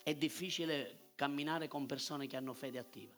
È 0.03 0.14
difficile 0.14 1.12
camminare 1.14 1.68
con 1.68 1.86
persone 1.86 2.26
che 2.26 2.36
hanno 2.36 2.55
fede 2.55 2.78
attiva. 2.78 3.18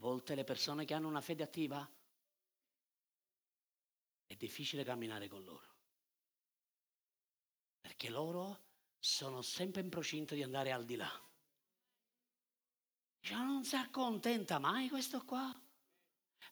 Volte 0.00 0.34
le 0.34 0.44
persone 0.44 0.84
che 0.84 0.94
hanno 0.94 1.06
una 1.06 1.20
fede 1.20 1.44
attiva 1.44 1.88
è 4.26 4.34
difficile 4.34 4.82
camminare 4.82 5.28
con 5.28 5.44
loro. 5.44 5.68
Perché 7.80 8.08
loro 8.08 8.64
sono 8.98 9.42
sempre 9.42 9.82
in 9.82 9.90
procinto 9.90 10.34
di 10.34 10.42
andare 10.42 10.72
al 10.72 10.84
di 10.84 10.96
là. 10.96 11.28
Cioè, 13.20 13.36
non 13.36 13.64
si 13.64 13.76
accontenta 13.76 14.58
mai 14.58 14.88
questo 14.88 15.22
qua. 15.24 15.54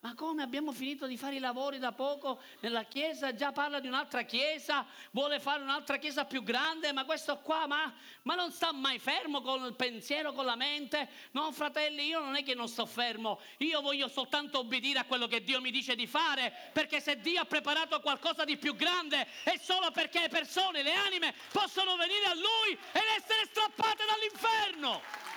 Ma 0.00 0.14
come 0.14 0.44
abbiamo 0.44 0.70
finito 0.70 1.08
di 1.08 1.16
fare 1.16 1.34
i 1.34 1.40
lavori 1.40 1.80
da 1.80 1.90
poco 1.90 2.40
nella 2.60 2.84
chiesa, 2.84 3.34
già 3.34 3.50
parla 3.50 3.80
di 3.80 3.88
un'altra 3.88 4.22
chiesa, 4.22 4.86
vuole 5.10 5.40
fare 5.40 5.60
un'altra 5.60 5.96
chiesa 5.96 6.24
più 6.24 6.44
grande, 6.44 6.92
ma 6.92 7.04
questo 7.04 7.38
qua, 7.38 7.66
ma, 7.66 7.92
ma, 8.22 8.36
non 8.36 8.52
sta 8.52 8.72
mai 8.72 9.00
fermo 9.00 9.40
con 9.40 9.64
il 9.64 9.74
pensiero, 9.74 10.32
con 10.32 10.44
la 10.44 10.54
mente. 10.54 11.08
No, 11.32 11.50
fratelli, 11.50 12.06
io 12.06 12.20
non 12.20 12.36
è 12.36 12.44
che 12.44 12.54
non 12.54 12.68
sto 12.68 12.86
fermo, 12.86 13.40
io 13.56 13.80
voglio 13.80 14.06
soltanto 14.06 14.60
obbedire 14.60 15.00
a 15.00 15.04
quello 15.04 15.26
che 15.26 15.42
Dio 15.42 15.60
mi 15.60 15.72
dice 15.72 15.96
di 15.96 16.06
fare, 16.06 16.54
perché 16.72 17.00
se 17.00 17.18
Dio 17.18 17.40
ha 17.40 17.46
preparato 17.46 18.00
qualcosa 18.00 18.44
di 18.44 18.56
più 18.56 18.76
grande 18.76 19.26
è 19.42 19.58
solo 19.60 19.90
perché 19.90 20.20
le 20.20 20.28
persone, 20.28 20.84
le 20.84 20.92
anime 20.92 21.34
possono 21.50 21.96
venire 21.96 22.26
a 22.26 22.34
Lui 22.34 22.78
ed 22.92 23.02
essere 23.16 23.46
strappate 23.46 24.04
dall'inferno. 24.06 25.27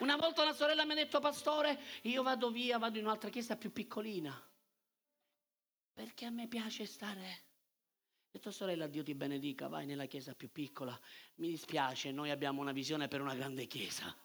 Una 0.00 0.16
volta 0.16 0.42
una 0.42 0.54
sorella 0.54 0.86
mi 0.86 0.92
ha 0.92 0.96
detto, 0.96 1.20
pastore, 1.20 1.78
io 2.02 2.22
vado 2.22 2.50
via, 2.50 2.78
vado 2.78 2.98
in 2.98 3.04
un'altra 3.04 3.28
chiesa 3.28 3.56
più 3.56 3.70
piccolina. 3.70 4.34
Perché 5.92 6.24
a 6.24 6.30
me 6.30 6.48
piace 6.48 6.86
stare. 6.86 7.42
Ho 8.22 8.30
detto, 8.30 8.50
sorella, 8.50 8.86
Dio 8.86 9.02
ti 9.02 9.14
benedica, 9.14 9.68
vai 9.68 9.84
nella 9.84 10.06
chiesa 10.06 10.34
più 10.34 10.50
piccola. 10.50 10.98
Mi 11.36 11.48
dispiace, 11.48 12.12
noi 12.12 12.30
abbiamo 12.30 12.62
una 12.62 12.72
visione 12.72 13.08
per 13.08 13.20
una 13.20 13.34
grande 13.34 13.66
chiesa. 13.66 14.16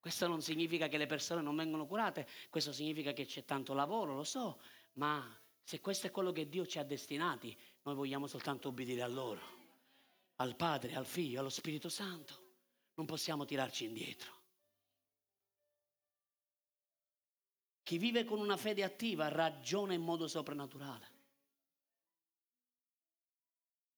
Questo 0.00 0.26
non 0.26 0.42
significa 0.42 0.88
che 0.88 0.98
le 0.98 1.06
persone 1.06 1.40
non 1.40 1.54
vengono 1.54 1.86
curate, 1.86 2.26
questo 2.50 2.72
significa 2.72 3.12
che 3.12 3.24
c'è 3.24 3.44
tanto 3.44 3.72
lavoro, 3.72 4.16
lo 4.16 4.24
so, 4.24 4.60
ma 4.94 5.24
se 5.62 5.80
questo 5.80 6.08
è 6.08 6.10
quello 6.10 6.32
che 6.32 6.48
Dio 6.48 6.66
ci 6.66 6.80
ha 6.80 6.82
destinati, 6.82 7.56
noi 7.82 7.94
vogliamo 7.94 8.26
soltanto 8.26 8.66
obbedire 8.66 9.02
a 9.02 9.06
loro, 9.06 9.40
al 10.36 10.56
Padre, 10.56 10.96
al 10.96 11.06
Figlio, 11.06 11.38
allo 11.38 11.50
Spirito 11.50 11.88
Santo 11.88 12.41
non 13.02 13.06
possiamo 13.06 13.44
tirarci 13.44 13.84
indietro. 13.84 14.40
Chi 17.82 17.98
vive 17.98 18.24
con 18.24 18.38
una 18.38 18.56
fede 18.56 18.84
attiva 18.84 19.26
ragiona 19.26 19.92
in 19.92 20.02
modo 20.02 20.28
soprannaturale. 20.28 21.10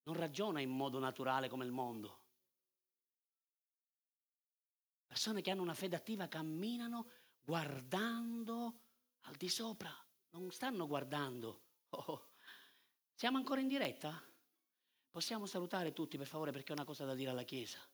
Non 0.04 0.16
ragiona 0.16 0.60
in 0.60 0.70
modo 0.70 0.98
naturale 0.98 1.50
come 1.50 1.66
il 1.66 1.70
mondo. 1.70 2.22
Persone 5.06 5.42
che 5.42 5.50
hanno 5.50 5.62
una 5.62 5.74
fede 5.74 5.96
attiva 5.96 6.26
camminano 6.26 7.10
guardando 7.42 8.80
al 9.22 9.34
di 9.36 9.50
sopra, 9.50 9.94
non 10.30 10.50
stanno 10.50 10.86
guardando. 10.86 11.60
Oh, 11.90 12.30
siamo 13.12 13.36
ancora 13.36 13.60
in 13.60 13.68
diretta? 13.68 14.20
Possiamo 15.10 15.44
salutare 15.44 15.92
tutti 15.92 16.16
per 16.16 16.26
favore 16.26 16.52
perché 16.52 16.72
ho 16.72 16.74
una 16.74 16.86
cosa 16.86 17.04
da 17.04 17.14
dire 17.14 17.30
alla 17.30 17.44
Chiesa. 17.44 17.86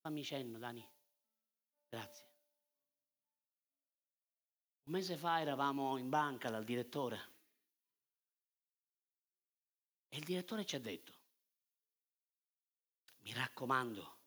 Fammi 0.00 0.24
cenno, 0.24 0.58
Dani. 0.58 0.86
Grazie. 1.88 2.28
Un 4.84 4.92
mese 4.92 5.16
fa 5.16 5.40
eravamo 5.40 5.98
in 5.98 6.08
banca 6.08 6.50
dal 6.50 6.64
direttore 6.64 7.38
e 10.08 10.16
il 10.16 10.24
direttore 10.24 10.64
ci 10.64 10.74
ha 10.74 10.80
detto, 10.80 11.18
mi 13.18 13.32
raccomando, 13.32 14.18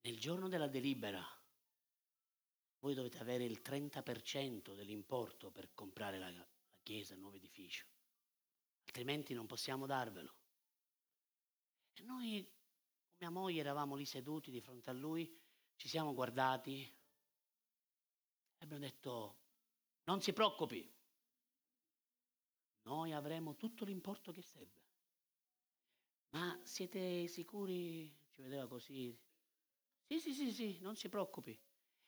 nel 0.00 0.18
giorno 0.18 0.48
della 0.48 0.66
delibera 0.66 1.24
voi 2.80 2.94
dovete 2.94 3.18
avere 3.18 3.44
il 3.44 3.60
30% 3.62 4.74
dell'importo 4.74 5.50
per 5.50 5.72
comprare 5.74 6.18
la, 6.18 6.30
la 6.30 6.48
chiesa, 6.82 7.14
il 7.14 7.20
nuovo 7.20 7.36
edificio, 7.36 7.86
altrimenti 8.86 9.34
non 9.34 9.46
possiamo 9.46 9.86
darvelo. 9.86 10.34
E 11.94 12.02
noi 12.02 12.57
mia 13.18 13.30
moglie 13.30 13.60
eravamo 13.60 13.94
lì 13.94 14.04
seduti 14.04 14.50
di 14.50 14.60
fronte 14.60 14.90
a 14.90 14.92
lui, 14.92 15.36
ci 15.76 15.88
siamo 15.88 16.14
guardati 16.14 16.82
e 18.56 18.64
abbiamo 18.64 18.82
detto, 18.82 19.36
non 20.04 20.20
si 20.20 20.32
preoccupi, 20.32 20.90
noi 22.82 23.12
avremo 23.12 23.56
tutto 23.56 23.84
l'importo 23.84 24.32
che 24.32 24.42
serve. 24.42 24.86
Ma 26.30 26.58
siete 26.62 27.26
sicuri? 27.26 28.14
Ci 28.30 28.42
vedeva 28.42 28.66
così. 28.66 29.18
Sì, 30.06 30.18
sì, 30.20 30.32
sì, 30.32 30.52
sì, 30.52 30.78
non 30.80 30.96
si 30.96 31.08
preoccupi. 31.08 31.58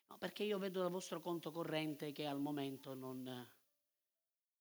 No, 0.09 0.19
perché 0.19 0.45
io 0.45 0.59
vedo 0.59 0.81
dal 0.81 0.91
vostro 0.91 1.21
conto 1.21 1.51
corrente 1.51 2.13
che 2.13 2.27
al 2.27 2.41
momento 2.41 2.95
non... 2.95 3.27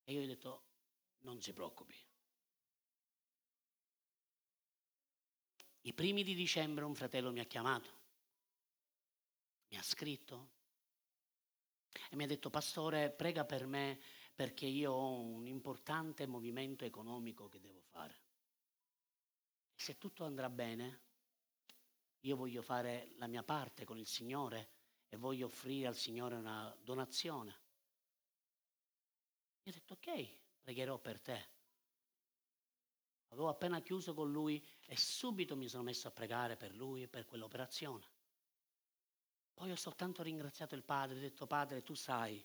E 0.04 0.14
io 0.14 0.24
ho 0.24 0.26
detto, 0.26 0.64
non 1.20 1.42
si 1.42 1.54
preoccupi. 1.54 1.96
I 5.90 5.94
primi 5.94 6.24
di 6.24 6.36
dicembre 6.36 6.86
un 6.86 6.94
fratello 6.94 7.32
mi 7.32 7.40
ha 7.40 7.46
chiamato, 7.46 7.90
mi 9.70 9.78
ha 9.78 9.82
scritto 9.82 10.52
e 12.12 12.16
mi 12.16 12.26
ha 12.26 12.28
detto, 12.28 12.52
pastore, 12.52 13.10
prega 13.10 13.44
per 13.44 13.66
me 13.66 14.00
perché 14.36 14.68
io 14.68 14.92
ho 14.92 15.20
un 15.20 15.48
importante 15.48 16.28
movimento 16.28 16.86
economico 16.86 17.50
che 17.50 17.60
devo 17.60 17.82
fare. 17.82 18.22
E 19.74 19.82
se 19.82 19.98
tutto 19.98 20.26
andrà 20.26 20.48
bene, 20.52 21.02
io 22.20 22.36
voglio 22.36 22.62
fare 22.62 23.14
la 23.16 23.26
mia 23.26 23.42
parte 23.42 23.84
con 23.84 23.98
il 23.98 24.06
Signore 24.06 24.70
e 25.10 25.18
voglio 25.18 25.48
offrire 25.48 25.88
al 25.88 25.96
Signore 25.96 26.36
una 26.36 26.72
donazione. 26.84 27.62
Mi 29.64 29.72
ha 29.72 29.74
detto, 29.74 29.94
ok, 29.94 30.38
pregherò 30.62 31.00
per 31.00 31.20
te. 31.20 31.58
Avevo 33.30 33.50
appena 33.50 33.82
chiuso 33.82 34.14
con 34.14 34.32
lui 34.32 34.64
e 34.86 34.98
subito 34.98 35.56
mi 35.56 35.68
sono 35.68 35.84
messo 35.84 36.08
a 36.08 36.12
pregare 36.12 36.58
per 36.58 36.74
lui 36.76 37.04
e 37.04 37.08
per 37.08 37.26
quell'operazione. 37.26 38.08
Poi 39.54 39.72
ho 39.72 39.76
soltanto 39.76 40.24
ringraziato 40.24 40.76
il 40.76 40.84
Padre, 40.84 41.18
ho 41.18 41.22
detto 41.22 41.46
Padre, 41.46 41.84
tu 41.84 41.94
sai 41.94 42.44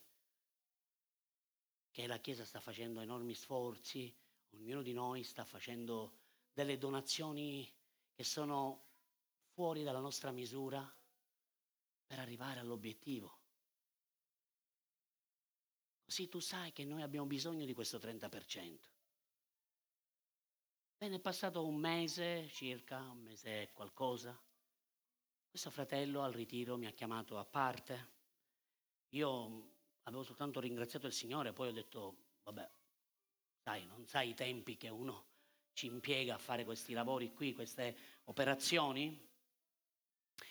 che 1.91 2.07
la 2.07 2.19
Chiesa 2.19 2.45
sta 2.45 2.61
facendo 2.61 3.01
enormi 3.01 3.35
sforzi, 3.35 4.13
ognuno 4.51 4.83
di 4.83 4.93
noi 4.93 5.23
sta 5.23 5.45
facendo 5.45 6.19
delle 6.53 6.77
donazioni 6.77 7.73
che 8.13 8.25
sono 8.25 8.87
fuori 9.53 9.85
dalla 9.85 10.01
nostra 10.01 10.33
misura 10.33 10.93
per 12.07 12.19
arrivare 12.19 12.61
all'obiettivo. 12.61 13.39
Così 16.05 16.29
tu 16.29 16.41
sai 16.41 16.73
che 16.73 16.85
noi 16.85 17.03
abbiamo 17.03 17.27
bisogno 17.27 17.65
di 17.65 17.73
questo 17.73 17.99
30%. 17.99 18.94
Bene, 21.05 21.17
è 21.17 21.21
passato 21.21 21.67
un 21.67 21.77
mese 21.77 22.49
circa, 22.49 22.99
un 22.99 23.19
mese 23.19 23.61
e 23.61 23.73
qualcosa. 23.73 24.35
Questo 25.51 25.69
fratello 25.69 26.23
al 26.23 26.33
ritiro 26.33 26.79
mi 26.79 26.87
ha 26.87 26.93
chiamato 26.93 27.37
a 27.37 27.45
parte. 27.45 28.13
Io 29.11 29.73
avevo 30.05 30.23
soltanto 30.23 30.61
ringraziato 30.61 31.07
il 31.07 31.13
Signore, 31.13 31.53
poi 31.53 31.69
ho 31.69 31.73
detto, 31.73 32.17
vabbè, 32.45 32.71
sai, 33.65 33.85
non 33.85 34.07
sai 34.07 34.31
i 34.31 34.35
tempi 34.35 34.79
che 34.79 34.89
uno 34.89 35.27
ci 35.75 35.89
impiega 35.89 36.37
a 36.37 36.39
fare 36.39 36.65
questi 36.65 36.95
lavori 36.95 37.35
qui, 37.35 37.53
queste 37.53 37.95
operazioni? 38.25 39.31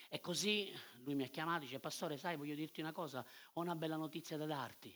E 0.08 0.20
così 0.20 0.72
lui 0.98 1.16
mi 1.16 1.24
ha 1.24 1.30
chiamato 1.30 1.64
e 1.64 1.66
dice, 1.66 1.80
pastore, 1.80 2.16
sai, 2.18 2.38
voglio 2.38 2.54
dirti 2.54 2.80
una 2.80 2.92
cosa, 2.92 3.26
ho 3.54 3.60
una 3.60 3.74
bella 3.74 3.96
notizia 3.96 4.38
da 4.38 4.46
darti. 4.46 4.96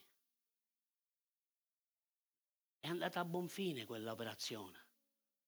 È 2.79 2.87
andata 2.87 3.21
a 3.21 3.25
buon 3.25 3.47
fine 3.47 3.85
quell'operazione. 3.85 4.85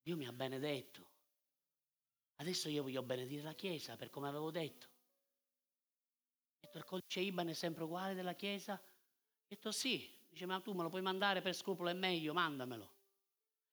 Dio 0.02 0.16
mi 0.16 0.26
ha 0.26 0.32
benedetto. 0.32 1.08
Adesso 2.38 2.70
io 2.70 2.84
voglio 2.84 3.04
benedire 3.04 3.42
la 3.44 3.54
Chiesa 3.54 3.98
per 3.98 4.10
come 4.10 4.28
avevo 4.28 4.50
detto. 4.50 4.88
Ho 6.56 6.60
detto, 6.62 6.78
il 6.78 6.86
codice 6.86 7.20
IBAN 7.20 7.50
è 7.50 7.54
sempre 7.54 7.84
uguale 7.84 8.14
della 8.14 8.34
Chiesa? 8.34 8.74
Ho 8.74 9.46
detto 9.48 9.72
sì. 9.72 10.18
Dice, 10.30 10.46
ma 10.46 10.60
tu 10.60 10.74
me 10.74 10.84
lo 10.84 10.90
puoi 10.90 11.02
mandare 11.02 11.42
per 11.42 11.54
scrupolo, 11.54 11.90
è 11.90 11.94
meglio, 11.94 12.34
mandamelo. 12.34 12.98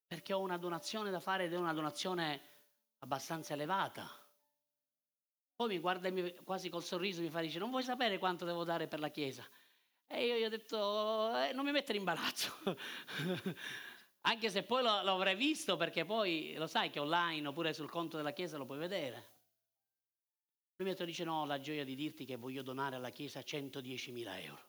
Perché 0.06 0.32
ho 0.32 0.40
una 0.40 0.56
donazione 0.56 1.10
da 1.10 1.20
fare 1.20 1.44
ed 1.44 1.52
è 1.52 1.56
una 1.56 1.72
donazione 1.72 2.40
abbastanza 2.98 3.52
elevata. 3.52 4.08
Poi 5.54 5.68
mi 5.68 5.78
guarda 5.78 6.10
quasi 6.44 6.68
col 6.68 6.82
sorriso 6.82 7.22
mi 7.22 7.30
fa, 7.30 7.40
dice, 7.40 7.58
non 7.58 7.70
vuoi 7.70 7.82
sapere 7.82 8.18
quanto 8.18 8.44
devo 8.44 8.64
dare 8.64 8.88
per 8.88 9.00
la 9.00 9.08
Chiesa? 9.08 9.46
E 10.06 10.26
io 10.26 10.36
gli 10.36 10.44
ho 10.44 10.48
detto, 10.48 11.36
eh, 11.36 11.52
non 11.52 11.64
mi 11.64 11.72
mettere 11.72 11.98
in 11.98 12.00
imbarazzo. 12.00 12.52
Anche 14.28 14.50
se 14.50 14.64
poi 14.64 14.82
lo, 14.82 15.02
lo, 15.02 15.14
avrei 15.14 15.36
visto 15.36 15.76
perché 15.76 16.04
poi 16.04 16.54
lo 16.56 16.66
sai 16.66 16.90
che 16.90 16.98
online 16.98 17.46
oppure 17.46 17.72
sul 17.72 17.88
conto 17.88 18.16
della 18.16 18.32
Chiesa 18.32 18.56
lo 18.56 18.66
puoi 18.66 18.78
vedere. 18.78 19.34
Lui 20.76 20.88
mi 20.88 21.06
dice 21.06 21.22
no, 21.22 21.46
la 21.46 21.60
gioia 21.60 21.84
di 21.84 21.94
dirti 21.94 22.24
che 22.24 22.36
voglio 22.36 22.62
donare 22.62 22.96
alla 22.96 23.10
Chiesa 23.10 23.38
110.000 23.40 24.42
euro. 24.42 24.64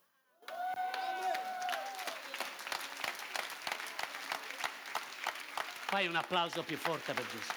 Fai 5.88 6.06
un 6.06 6.16
applauso 6.16 6.62
più 6.62 6.78
forte 6.78 7.14
per 7.14 7.26
Gesù. 7.26 7.52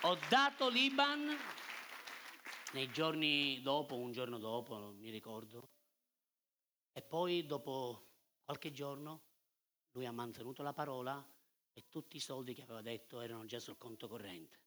Ho 0.00 0.18
dato 0.28 0.68
l'Iban 0.68 1.36
nei 2.72 2.90
giorni 2.90 3.60
dopo, 3.62 3.96
un 3.96 4.12
giorno 4.12 4.38
dopo, 4.38 4.76
non 4.76 4.96
mi 4.96 5.10
ricordo, 5.10 5.70
e 6.92 7.02
poi 7.02 7.46
dopo 7.46 8.02
qualche 8.44 8.72
giorno 8.72 9.22
lui 9.92 10.06
ha 10.06 10.12
mantenuto 10.12 10.62
la 10.62 10.72
parola 10.72 11.24
e 11.72 11.88
tutti 11.88 12.16
i 12.16 12.20
soldi 12.20 12.54
che 12.54 12.62
aveva 12.62 12.82
detto 12.82 13.20
erano 13.20 13.44
già 13.46 13.60
sul 13.60 13.78
conto 13.78 14.08
corrente. 14.08 14.58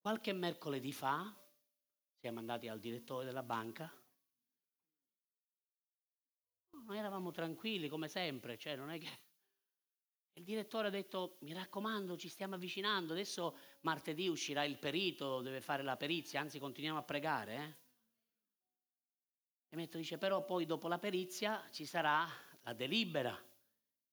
Qualche 0.00 0.32
mercoledì 0.32 0.92
fa 0.92 1.34
siamo 2.18 2.38
andati 2.38 2.68
al 2.68 2.78
direttore 2.78 3.24
della 3.24 3.42
banca. 3.42 3.90
Noi 6.70 6.98
eravamo 6.98 7.30
tranquilli 7.30 7.88
come 7.88 8.08
sempre, 8.08 8.58
cioè 8.58 8.76
non 8.76 8.90
è 8.90 8.98
che 8.98 9.08
il 10.34 10.44
direttore 10.44 10.88
ha 10.88 10.90
detto, 10.90 11.36
mi 11.40 11.52
raccomando, 11.52 12.16
ci 12.16 12.28
stiamo 12.28 12.54
avvicinando, 12.54 13.12
adesso 13.12 13.56
martedì 13.80 14.28
uscirà 14.28 14.64
il 14.64 14.78
perito, 14.78 15.40
deve 15.40 15.60
fare 15.60 15.82
la 15.82 15.96
perizia, 15.96 16.40
anzi 16.40 16.58
continuiamo 16.58 16.98
a 16.98 17.02
pregare. 17.02 17.54
Eh? 17.54 17.88
E 19.70 19.76
Metto 19.76 19.98
dice, 19.98 20.18
però 20.18 20.44
poi 20.44 20.66
dopo 20.66 20.88
la 20.88 20.98
perizia 20.98 21.68
ci 21.70 21.84
sarà 21.84 22.28
la 22.62 22.72
delibera. 22.72 23.38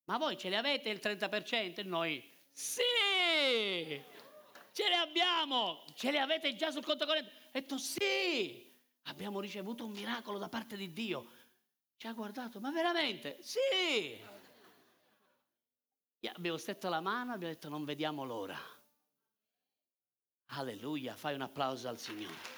Ma 0.06 0.18
voi 0.18 0.38
ce 0.38 0.50
le 0.50 0.58
avete 0.58 0.90
il 0.90 1.00
30%? 1.02 1.80
E 1.80 1.84
noi, 1.84 2.24
sì! 2.52 2.82
Ce 4.72 4.88
le 4.88 4.96
abbiamo! 4.96 5.84
Ce 5.96 6.12
le 6.12 6.20
avete 6.20 6.56
già 6.56 6.72
sul 6.72 6.84
conto 6.84 7.06
corrente? 7.06 7.30
Ho 7.30 7.50
detto, 7.52 7.78
sì! 7.78 8.66
Abbiamo 9.04 9.40
ricevuto 9.40 9.86
un 9.86 9.92
miracolo 9.92 10.38
da 10.38 10.50
parte 10.50 10.76
di 10.76 10.92
Dio. 10.94 11.32
Ci 11.96 12.08
ha 12.08 12.14
guardato, 12.14 12.60
ma 12.60 12.72
veramente? 12.72 13.38
Sì! 13.42 14.36
Abbiamo 16.26 16.58
stretto 16.58 16.90
la 16.90 17.00
mano 17.00 17.32
e 17.32 17.36
abbiamo 17.36 17.54
detto 17.54 17.70
non 17.70 17.86
vediamo 17.86 18.24
l'ora. 18.24 18.60
Alleluia, 20.48 21.16
fai 21.16 21.36
un 21.36 21.42
applauso 21.42 21.88
al 21.88 22.00
Signore. 22.00 22.56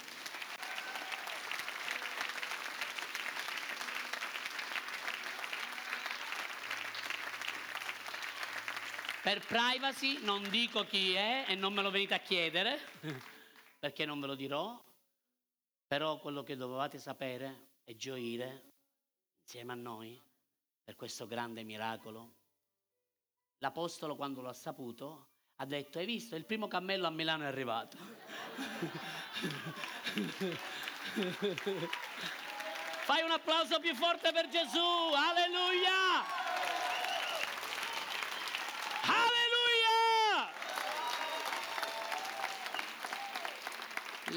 Per 9.21 9.45
privacy 9.45 10.23
non 10.23 10.49
dico 10.49 10.85
chi 10.85 11.13
è 11.13 11.45
e 11.47 11.55
non 11.55 11.73
me 11.73 11.81
lo 11.81 11.91
venite 11.91 12.13
a 12.13 12.19
chiedere, 12.19 12.79
perché 13.77 14.05
non 14.05 14.19
ve 14.19 14.27
lo 14.27 14.35
dirò, 14.35 14.81
però 15.85 16.19
quello 16.19 16.41
che 16.41 16.55
dovevate 16.55 16.97
sapere 16.99 17.73
è 17.83 17.95
gioire 17.95 18.71
insieme 19.41 19.73
a 19.73 19.75
noi 19.75 20.19
per 20.83 20.95
questo 20.95 21.27
grande 21.27 21.63
miracolo 21.63 22.38
L'Apostolo, 23.59 24.15
quando 24.15 24.41
lo 24.41 24.47
ha 24.47 24.53
saputo, 24.53 25.27
ha 25.57 25.65
detto, 25.65 25.99
hai 25.99 26.05
visto, 26.05 26.37
il 26.37 26.45
primo 26.45 26.69
cammello 26.69 27.07
a 27.07 27.09
Milano 27.09 27.43
è 27.43 27.47
arrivato. 27.47 27.97
Fai 33.03 33.23
un 33.23 33.31
applauso 33.31 33.79
più 33.79 33.93
forte 33.95 34.31
per 34.31 34.47
Gesù, 34.47 34.77
alleluia! 34.77 36.23
Alleluia! 39.01 40.51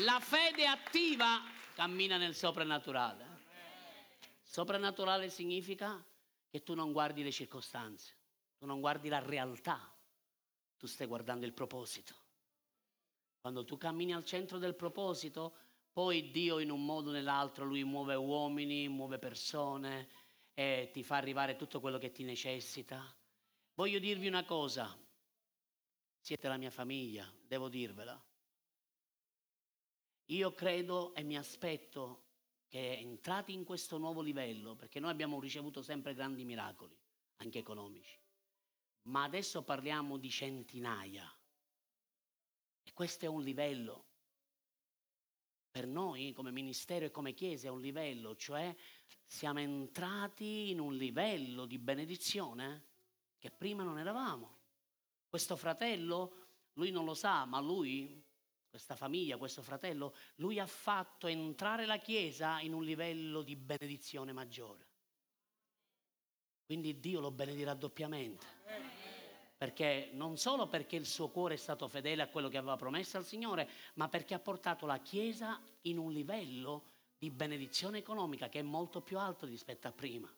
La 0.04 0.18
fede 0.18 0.66
attiva 0.66 1.42
cammina 1.74 2.16
nel 2.16 2.34
soprannaturale. 2.34 3.24
Soprannaturale 4.42 5.30
significa 5.30 6.04
che 6.50 6.64
tu 6.64 6.74
non 6.74 6.90
guardi 6.90 7.22
le 7.22 7.30
circostanze 7.30 8.16
tu 8.62 8.68
non 8.68 8.78
guardi 8.78 9.08
la 9.08 9.18
realtà, 9.18 9.92
tu 10.76 10.86
stai 10.86 11.08
guardando 11.08 11.44
il 11.46 11.52
proposito. 11.52 12.14
Quando 13.40 13.64
tu 13.64 13.76
cammini 13.76 14.14
al 14.14 14.24
centro 14.24 14.58
del 14.58 14.76
proposito, 14.76 15.56
poi 15.90 16.30
Dio 16.30 16.60
in 16.60 16.70
un 16.70 16.84
modo 16.84 17.10
o 17.10 17.12
nell'altro, 17.12 17.64
Lui 17.64 17.82
muove 17.82 18.14
uomini, 18.14 18.86
muove 18.86 19.18
persone 19.18 20.08
e 20.54 20.90
ti 20.92 21.02
fa 21.02 21.16
arrivare 21.16 21.56
tutto 21.56 21.80
quello 21.80 21.98
che 21.98 22.12
ti 22.12 22.22
necessita. 22.22 23.04
Voglio 23.74 23.98
dirvi 23.98 24.28
una 24.28 24.44
cosa, 24.44 24.96
siete 26.20 26.46
la 26.46 26.56
mia 26.56 26.70
famiglia, 26.70 27.28
devo 27.44 27.68
dirvela. 27.68 28.24
Io 30.26 30.54
credo 30.54 31.16
e 31.16 31.24
mi 31.24 31.36
aspetto 31.36 32.26
che 32.68 32.96
entrati 32.96 33.52
in 33.52 33.64
questo 33.64 33.98
nuovo 33.98 34.20
livello, 34.20 34.76
perché 34.76 35.00
noi 35.00 35.10
abbiamo 35.10 35.40
ricevuto 35.40 35.82
sempre 35.82 36.14
grandi 36.14 36.44
miracoli, 36.44 36.96
anche 37.38 37.58
economici, 37.58 38.21
ma 39.02 39.24
adesso 39.24 39.62
parliamo 39.62 40.16
di 40.16 40.30
centinaia. 40.30 41.30
E 42.82 42.92
questo 42.92 43.24
è 43.24 43.28
un 43.28 43.42
livello. 43.42 44.06
Per 45.70 45.86
noi 45.86 46.32
come 46.32 46.50
ministero 46.50 47.06
e 47.06 47.10
come 47.10 47.32
Chiesa 47.32 47.68
è 47.68 47.70
un 47.70 47.80
livello, 47.80 48.36
cioè 48.36 48.74
siamo 49.24 49.60
entrati 49.60 50.70
in 50.70 50.80
un 50.80 50.94
livello 50.94 51.64
di 51.64 51.78
benedizione 51.78 52.90
che 53.38 53.50
prima 53.50 53.82
non 53.82 53.98
eravamo. 53.98 54.58
Questo 55.28 55.56
fratello 55.56 56.42
lui 56.74 56.90
non 56.90 57.04
lo 57.04 57.14
sa, 57.14 57.44
ma 57.44 57.60
lui, 57.60 58.22
questa 58.68 58.96
famiglia, 58.96 59.36
questo 59.36 59.62
fratello, 59.62 60.14
lui 60.36 60.58
ha 60.58 60.66
fatto 60.66 61.26
entrare 61.26 61.84
la 61.84 61.98
Chiesa 61.98 62.60
in 62.60 62.72
un 62.72 62.84
livello 62.84 63.42
di 63.42 63.56
benedizione 63.56 64.32
maggiore. 64.32 64.88
Quindi 66.64 66.98
Dio 66.98 67.20
lo 67.20 67.30
benedirà 67.30 67.74
doppiamente. 67.74 68.46
Perché 69.62 70.10
non 70.14 70.38
solo 70.38 70.66
perché 70.66 70.96
il 70.96 71.06
suo 71.06 71.28
cuore 71.28 71.54
è 71.54 71.56
stato 71.56 71.86
fedele 71.86 72.22
a 72.22 72.26
quello 72.26 72.48
che 72.48 72.56
aveva 72.56 72.74
promesso 72.74 73.16
al 73.16 73.24
Signore, 73.24 73.70
ma 73.94 74.08
perché 74.08 74.34
ha 74.34 74.40
portato 74.40 74.86
la 74.86 74.98
Chiesa 74.98 75.62
in 75.82 75.98
un 75.98 76.10
livello 76.10 76.86
di 77.16 77.30
benedizione 77.30 77.98
economica 77.98 78.48
che 78.48 78.58
è 78.58 78.62
molto 78.62 79.02
più 79.02 79.20
alto 79.20 79.46
rispetto 79.46 79.86
a 79.86 79.92
prima. 79.92 80.28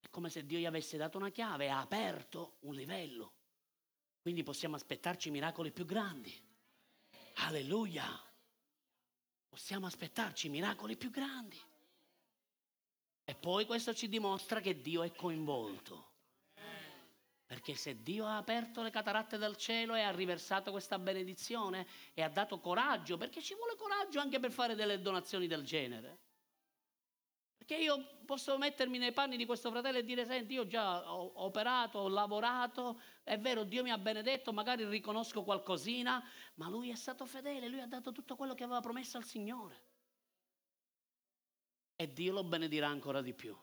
È 0.00 0.08
come 0.10 0.30
se 0.30 0.46
Dio 0.46 0.58
gli 0.58 0.66
avesse 0.66 0.96
dato 0.96 1.16
una 1.16 1.30
chiave 1.30 1.70
ha 1.70 1.78
aperto 1.78 2.56
un 2.62 2.74
livello. 2.74 3.34
Quindi 4.20 4.42
possiamo 4.42 4.74
aspettarci 4.74 5.30
miracoli 5.30 5.70
più 5.70 5.84
grandi. 5.84 6.36
Alleluia. 7.34 8.20
Possiamo 9.48 9.86
aspettarci 9.86 10.48
miracoli 10.48 10.96
più 10.96 11.10
grandi. 11.10 11.62
E 13.22 13.34
poi 13.36 13.64
questo 13.64 13.94
ci 13.94 14.08
dimostra 14.08 14.58
che 14.58 14.80
Dio 14.80 15.04
è 15.04 15.12
coinvolto. 15.12 16.07
Perché 17.48 17.74
se 17.74 18.02
Dio 18.02 18.26
ha 18.26 18.36
aperto 18.36 18.82
le 18.82 18.90
cataratte 18.90 19.38
del 19.38 19.56
cielo 19.56 19.94
e 19.94 20.02
ha 20.02 20.10
riversato 20.10 20.70
questa 20.70 20.98
benedizione 20.98 21.86
e 22.12 22.20
ha 22.20 22.28
dato 22.28 22.60
coraggio, 22.60 23.16
perché 23.16 23.40
ci 23.40 23.54
vuole 23.54 23.74
coraggio 23.74 24.20
anche 24.20 24.38
per 24.38 24.52
fare 24.52 24.74
delle 24.74 25.00
donazioni 25.00 25.46
del 25.46 25.64
genere. 25.64 26.18
Perché 27.56 27.76
io 27.76 28.18
posso 28.26 28.58
mettermi 28.58 28.98
nei 28.98 29.12
panni 29.12 29.38
di 29.38 29.46
questo 29.46 29.70
fratello 29.70 29.96
e 29.96 30.04
dire, 30.04 30.26
senti, 30.26 30.52
io 30.52 30.66
già 30.66 31.10
ho 31.10 31.32
operato, 31.36 32.00
ho 32.00 32.08
lavorato, 32.08 33.00
è 33.22 33.38
vero, 33.38 33.64
Dio 33.64 33.82
mi 33.82 33.92
ha 33.92 33.98
benedetto, 33.98 34.52
magari 34.52 34.86
riconosco 34.86 35.42
qualcosina, 35.42 36.22
ma 36.56 36.68
lui 36.68 36.90
è 36.90 36.96
stato 36.96 37.24
fedele, 37.24 37.68
lui 37.68 37.80
ha 37.80 37.86
dato 37.86 38.12
tutto 38.12 38.36
quello 38.36 38.52
che 38.52 38.64
aveva 38.64 38.80
promesso 38.80 39.16
al 39.16 39.24
Signore. 39.24 39.84
E 41.96 42.12
Dio 42.12 42.34
lo 42.34 42.44
benedirà 42.44 42.88
ancora 42.88 43.22
di 43.22 43.32
più. 43.32 43.56